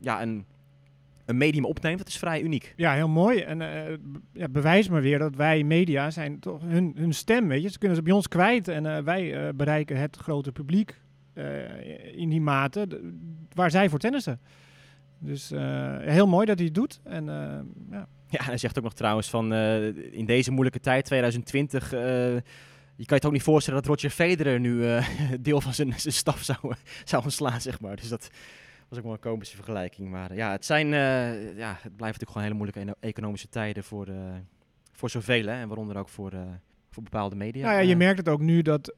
ja, 0.00 0.22
een, 0.22 0.46
een 1.24 1.36
medium 1.36 1.64
opneemt, 1.64 1.98
dat 1.98 2.08
is 2.08 2.18
vrij 2.18 2.42
uniek. 2.42 2.74
ja, 2.76 2.94
heel 2.94 3.08
mooi. 3.08 3.40
En 3.40 3.58
b- 4.12 4.18
ja, 4.32 4.48
bewijs 4.48 4.88
maar 4.88 5.02
weer 5.02 5.18
dat 5.18 5.34
wij 5.36 5.62
media 5.62 6.10
zijn 6.10 6.40
toch 6.40 6.62
hun, 6.62 6.92
hun 6.96 7.12
stem, 7.14 7.48
weet 7.48 7.62
je. 7.62 7.70
Ze 7.70 7.78
kunnen 7.78 7.96
ze 7.96 8.02
bij 8.02 8.12
ons 8.12 8.28
kwijt 8.28 8.68
en 8.68 8.86
eh, 8.86 9.02
wij 9.02 9.46
eh, 9.46 9.54
bereiken 9.54 9.96
het 9.96 10.16
grote 10.16 10.52
publiek 10.52 11.02
in 12.14 12.28
die 12.28 12.40
mate 12.40 12.88
waar 13.54 13.70
zij 13.70 13.88
voor 13.88 13.98
tennissen. 13.98 14.40
Dus 15.18 15.52
heel 16.00 16.26
mooi 16.26 16.46
dat 16.46 16.56
hij 16.56 16.64
het 16.66 16.74
doet. 16.74 17.00
En 17.04 17.24
ja. 17.90 18.06
Ja, 18.28 18.44
hij 18.44 18.56
zegt 18.58 18.78
ook 18.78 18.84
nog 18.84 18.94
trouwens 18.94 19.30
van 19.30 19.52
in 20.12 20.24
deze 20.24 20.50
moeilijke 20.50 20.80
tijd, 20.80 21.04
2020, 21.04 21.92
eh, 21.92 22.00
je 22.00 23.04
kan 23.06 23.06
je 23.06 23.14
het 23.14 23.24
ook 23.24 23.32
niet 23.32 23.42
voorstellen 23.42 23.82
dat 23.82 23.90
Roger 23.90 24.10
Federer 24.10 24.60
nu 24.60 24.84
deel 25.40 25.60
van 25.60 25.74
zijn, 25.74 25.92
zijn 25.96 26.14
staf 26.14 26.42
zou, 26.42 26.74
zou 27.04 27.22
ontslaan, 27.24 27.60
zeg 27.60 27.80
maar. 27.80 27.96
Dus 27.96 28.08
dat 28.08 28.30
was 28.94 29.04
ook 29.04 29.10
wel 29.10 29.18
een 29.24 29.32
komische 29.32 29.56
vergelijking. 29.56 30.10
Maar 30.10 30.30
eh, 30.30 30.36
ja, 30.36 30.50
het, 30.50 30.64
zijn, 30.64 30.86
eh, 30.86 31.56
ja, 31.56 31.78
het 31.80 31.96
blijft 31.96 32.20
natuurlijk 32.20 32.30
gewoon 32.30 32.42
hele 32.42 32.54
moeilijke 32.54 32.96
economische 33.00 33.48
tijden 33.48 33.84
voor, 33.84 34.06
eh 34.06 34.14
voor 34.92 35.10
zoveel. 35.10 35.46
Hè, 35.46 35.52
en 35.52 35.68
waaronder 35.68 35.96
ook 35.96 36.08
voor, 36.08 36.32
voor 36.90 37.02
bepaalde 37.02 37.36
media. 37.36 37.66
Nou 37.66 37.74
ja, 37.74 37.88
je 37.88 37.96
merkt 37.96 38.18
het 38.18 38.28
ook 38.28 38.40
nu 38.40 38.62
dat 38.62 38.94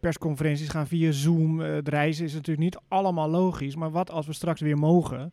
persconferenties 0.00 0.68
gaan 0.68 0.86
via 0.86 1.12
Zoom. 1.12 1.58
Het 1.58 1.88
reizen 1.88 2.24
is 2.24 2.32
natuurlijk 2.32 2.64
niet 2.64 2.78
allemaal 2.88 3.28
logisch. 3.28 3.76
Maar 3.76 3.90
wat 3.90 4.10
als 4.10 4.26
we 4.26 4.32
straks 4.32 4.60
weer 4.60 4.78
mogen? 4.78 5.32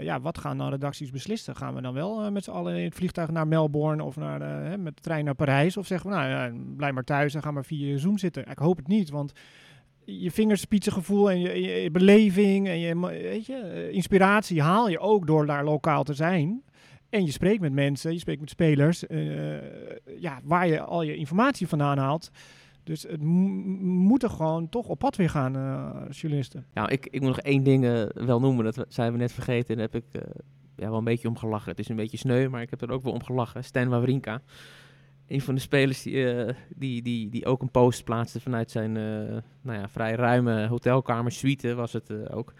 Ja, 0.00 0.20
wat 0.20 0.38
gaan 0.38 0.58
dan 0.58 0.70
redacties 0.70 1.10
beslissen? 1.10 1.56
Gaan 1.56 1.74
we 1.74 1.80
dan 1.80 1.94
wel 1.94 2.30
met 2.30 2.44
z'n 2.44 2.50
allen 2.50 2.76
in 2.76 2.84
het 2.84 2.94
vliegtuig 2.94 3.30
naar 3.30 3.48
Melbourne 3.48 4.04
of 4.04 4.16
naar, 4.16 4.40
hè, 4.40 4.78
met 4.78 4.96
de 4.96 5.02
trein 5.02 5.24
naar 5.24 5.34
Parijs? 5.34 5.76
Of 5.76 5.86
zeggen 5.86 6.10
we, 6.10 6.16
nou 6.16 6.28
ja, 6.28 6.52
blijf 6.76 6.94
maar 6.94 7.04
thuis 7.04 7.34
en 7.34 7.42
ga 7.42 7.50
maar 7.50 7.64
via 7.64 7.98
Zoom 7.98 8.18
zitten? 8.18 8.46
Ik 8.46 8.58
hoop 8.58 8.76
het 8.76 8.88
niet, 8.88 9.10
want 9.10 9.32
je 10.04 10.30
vingerspitsengevoel 10.30 11.30
en 11.30 11.40
je, 11.40 11.90
beleving 11.90 12.68
en 12.68 12.78
je 12.78 13.00
weet 13.00 13.46
je, 13.46 13.56
eh, 13.56 13.94
inspiratie 13.94 14.62
haal 14.62 14.88
je 14.88 14.98
ook 14.98 15.26
door 15.26 15.46
daar 15.46 15.64
lokaal 15.64 16.04
te 16.04 16.14
zijn. 16.14 16.62
En 17.08 17.24
je 17.24 17.30
spreekt 17.30 17.60
met 17.60 17.72
mensen, 17.72 18.12
je 18.12 18.18
spreekt 18.18 18.40
met 18.40 18.50
spelers, 18.50 19.06
eh, 19.06 19.20
ja, 20.20 20.40
waar 20.44 20.66
je 20.66 20.80
al 20.80 21.02
je 21.02 21.16
informatie 21.16 21.68
vandaan 21.68 21.98
haalt. 21.98 22.30
Dus 22.84 23.02
het 23.02 23.22
moet 23.22 24.22
er 24.22 24.30
gewoon 24.30 24.68
toch 24.68 24.88
op 24.88 24.98
pad 24.98 25.16
weer 25.16 25.30
gaan, 25.30 25.56
eh, 25.56 26.10
journalisten. 26.10 26.66
Nou, 26.74 26.88
ik, 26.90 27.06
ik 27.06 27.20
moet 27.20 27.28
nog 27.28 27.40
één 27.40 27.62
ding 27.62 28.10
wel 28.14 28.40
noemen. 28.40 28.64
Dat 28.64 28.84
zijn 28.88 29.12
we 29.12 29.18
net 29.18 29.32
vergeten. 29.32 29.74
En 29.74 29.80
heb 29.80 29.94
ik 29.94 30.04
ja, 30.76 30.88
wel 30.88 30.98
een 30.98 31.04
beetje 31.04 31.28
om 31.28 31.36
gelachen. 31.36 31.70
Het 31.70 31.78
is 31.78 31.88
een 31.88 31.96
beetje 31.96 32.16
sneu, 32.16 32.48
maar 32.48 32.62
ik 32.62 32.70
heb 32.70 32.82
er 32.82 32.90
ook 32.90 33.02
wel 33.02 33.12
om 33.12 33.22
gelachen. 33.22 33.64
Stan 33.64 33.88
Wawrinka. 33.88 34.42
Een 35.26 35.40
van 35.40 35.54
de 35.54 35.60
spelers 35.60 36.02
die, 36.02 36.32
eh, 36.32 36.54
die, 36.68 37.02
die, 37.02 37.28
die 37.28 37.46
ook 37.46 37.62
een 37.62 37.70
post 37.70 38.04
plaatste 38.04 38.40
vanuit 38.40 38.70
zijn 38.70 38.96
eh, 38.96 39.36
nou 39.62 39.78
ja, 39.78 39.88
vrij 39.88 40.14
ruime 40.14 40.66
hotelkamer, 40.66 41.32
suite 41.32 41.74
was 41.74 41.92
het 41.92 42.10
eh, 42.10 42.36
ook. 42.36 42.54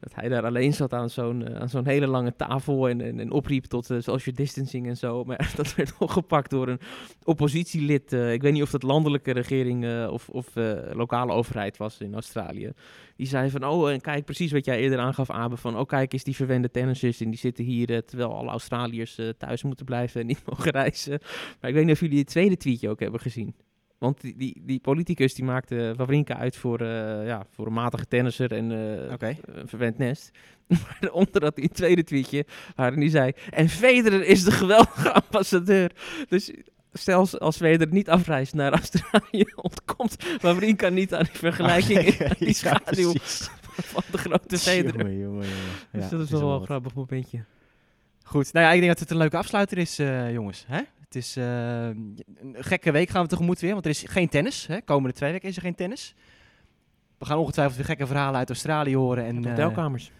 Dat 0.00 0.14
hij 0.14 0.28
daar 0.28 0.44
alleen 0.44 0.74
zat 0.74 0.92
aan 0.92 1.10
zo'n 1.10 1.46
eh, 1.46 1.60
aan 1.60 1.68
zo'n 1.68 1.86
hele 1.86 2.06
lange 2.06 2.36
tafel 2.36 2.88
en, 2.88 3.00
en, 3.00 3.20
en 3.20 3.30
opriep 3.30 3.64
tot 3.64 3.90
eh, 3.90 3.96
social 4.00 4.34
distancing 4.34 4.86
en 4.86 4.96
zo. 4.96 5.24
Maar 5.24 5.52
dat 5.56 5.74
werd 5.74 5.92
opgepakt 5.98 6.50
door 6.50 6.68
een 6.68 6.80
oppositielid. 7.24 8.12
eh, 8.12 8.32
ik 8.32 8.42
weet 8.42 8.52
niet 8.52 8.62
of 8.62 8.70
dat 8.70 8.82
landelijke 8.82 9.32
regering 9.32 10.08
of, 10.08 10.28
of 10.28 10.46
lokale 10.92 11.32
overheid 11.32 11.76
was 11.76 12.00
in 12.00 12.14
Australië. 12.14 12.72
Die 13.16 13.26
zei 13.26 13.50
van, 13.50 13.64
oh, 13.64 13.90
en 13.90 14.00
kijk 14.00 14.24
precies 14.24 14.52
wat 14.52 14.64
jij 14.64 14.78
eerder 14.78 14.98
aangaf, 14.98 15.30
Abe. 15.30 15.56
Van, 15.56 15.78
oh, 15.78 15.86
kijk 15.86 16.12
eens 16.12 16.24
die 16.24 16.36
verwende 16.36 16.70
tennissers. 16.70 17.20
En 17.20 17.30
die 17.30 17.38
zitten 17.38 17.64
hier 17.64 18.04
terwijl 18.04 18.34
alle 18.34 18.50
Australiërs 18.50 19.20
thuis 19.38 19.62
moeten 19.62 19.84
blijven 19.84 20.20
en 20.20 20.26
niet 20.26 20.42
mogen 20.50 20.70
reizen. 20.70 21.18
Maar 21.60 21.70
ik 21.70 21.76
weet 21.76 21.84
niet 21.84 21.94
of 21.94 22.00
jullie 22.00 22.18
het 22.18 22.26
tweede 22.26 22.56
tweetje 22.56 22.88
ook 22.88 23.00
hebben 23.00 23.20
gezien. 23.20 23.54
Want 23.98 24.20
die, 24.20 24.34
die, 24.36 24.62
die 24.64 24.80
politicus 24.80 25.34
die 25.34 25.44
maakte 25.44 25.94
Wawrinka 25.96 26.36
uit 26.36 26.56
voor, 26.56 26.80
eh, 26.80 27.26
ja, 27.26 27.46
voor 27.50 27.66
een 27.66 27.72
matige 27.72 28.06
tennisser 28.06 28.52
en 28.52 28.72
eh, 28.72 29.30
een 29.44 29.68
verwend 29.68 29.98
nest. 29.98 30.30
Maar 30.68 31.10
onder 31.12 31.40
dat 31.40 31.56
die 31.56 31.68
tweede 31.68 32.04
tweetje, 32.04 32.46
waarin 32.76 33.00
die 33.00 33.10
zei... 33.10 33.32
En 33.50 33.68
Federer 33.68 34.24
is 34.24 34.44
de 34.44 34.50
geweldige 34.50 35.12
ambassadeur. 35.12 35.92
Dus 36.28 36.52
zelfs 36.92 37.38
als 37.38 37.56
Federer 37.56 37.92
niet 37.92 38.08
afreist 38.10 38.54
naar 38.54 38.72
Australië... 38.72 39.44
ontkomt 39.70 40.16
Wawrinka 40.40 40.88
niet 40.88 41.14
aan 41.14 41.24
die 41.24 41.38
vergelijking... 41.38 42.00
in 42.08 42.34
die 42.38 42.54
schaduw 42.54 43.12
van 43.66 44.02
de 44.10 44.18
grote 44.18 44.58
Federer. 44.58 44.98
Jongen, 44.98 45.18
jongen, 45.18 45.46
jongen. 45.48 45.72
Dus 45.92 46.02
Ja, 46.02 46.08
dat 46.08 46.20
is 46.20 46.30
wel 46.30 46.40
wel 46.40 46.60
een 46.60 46.64
grappig 46.64 46.94
momentje. 46.94 47.44
Goed, 48.28 48.52
nou 48.52 48.66
ja, 48.66 48.72
ik 48.72 48.78
denk 48.78 48.90
dat 48.90 49.00
het 49.00 49.10
een 49.10 49.16
leuke 49.16 49.36
afsluiter 49.36 49.78
is, 49.78 49.98
eh, 49.98 50.32
jongens. 50.32 50.64
Hè? 50.66 50.80
Het 51.00 51.14
is 51.16 51.36
eh, 51.36 51.84
een 51.86 52.16
gekke 52.58 52.90
week 52.90 53.08
gaan 53.08 53.22
we 53.22 53.28
tegemoet 53.28 53.60
weer, 53.60 53.72
want 53.72 53.84
er 53.84 53.90
is 53.90 54.04
geen 54.06 54.28
tennis. 54.28 54.66
Hè? 54.66 54.80
Komende 54.82 55.16
twee 55.16 55.32
weken 55.32 55.48
is 55.48 55.56
er 55.56 55.62
geen 55.62 55.74
tennis. 55.74 56.14
We 57.18 57.24
gaan 57.24 57.38
ongetwijfeld 57.38 57.76
weer 57.76 57.84
gekke 57.86 58.06
verhalen 58.06 58.38
uit 58.38 58.48
Australië 58.48 58.96
horen 58.96 59.24
en, 59.24 59.40
De 59.42 59.48
eh, 59.48 59.54
hotelkamers. 59.56 60.10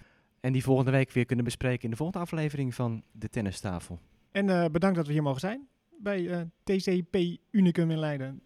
en 0.41 0.53
die 0.53 0.63
volgende 0.63 0.91
week 0.91 1.11
weer 1.11 1.25
kunnen 1.25 1.45
bespreken 1.45 1.85
in 1.85 1.91
de 1.91 1.97
volgende 1.97 2.23
aflevering 2.25 2.75
van 2.75 3.03
de 3.13 3.29
Tennistafel. 3.29 3.99
En 4.33 4.51
eh, 4.51 4.65
bedankt 4.71 4.97
dat 4.97 5.07
we 5.07 5.13
hier 5.13 5.23
mogen 5.23 5.41
zijn 5.41 5.67
bij 6.03 6.29
eh, 6.29 6.41
TCP 6.65 7.17
Unicum 7.51 7.91
in 7.91 7.99
Leiden. 7.99 8.41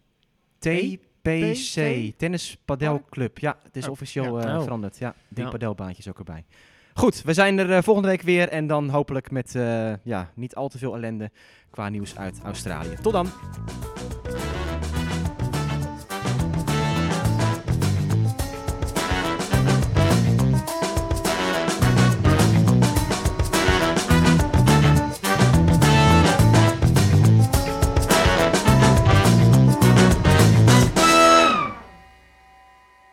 TPC, 0.59 2.11
Tennis 2.17 2.57
Padel 2.65 3.03
Club. 3.09 3.39
Ja, 3.39 3.57
het 3.63 3.75
is 3.75 3.85
Oh, 3.85 3.91
officieel 3.91 4.39
ja. 4.41 4.47
eh, 4.47 4.55
Oh. 4.57 4.63
veranderd. 4.63 4.97
Ja, 4.97 5.15
drie 5.29 5.45
Ja. 5.45 5.51
padelbaantjes 5.51 6.07
ook 6.09 6.17
erbij. 6.17 6.45
Goed, 6.93 7.21
we 7.21 7.33
zijn 7.33 7.57
er 7.57 7.71
eh, 7.71 7.81
volgende 7.81 8.09
week 8.09 8.21
weer 8.21 8.49
en 8.49 8.67
dan 8.67 8.89
hopelijk 8.89 9.31
met 9.31 9.55
eh, 9.55 9.93
ja, 10.03 10.31
niet 10.35 10.55
al 10.55 10.67
te 10.67 10.77
veel 10.77 10.95
ellende 10.95 11.31
qua 11.69 11.89
nieuws 11.89 12.17
uit 12.17 12.39
Australië. 12.43 12.95
Tot 13.01 13.13
dan! 13.13 13.27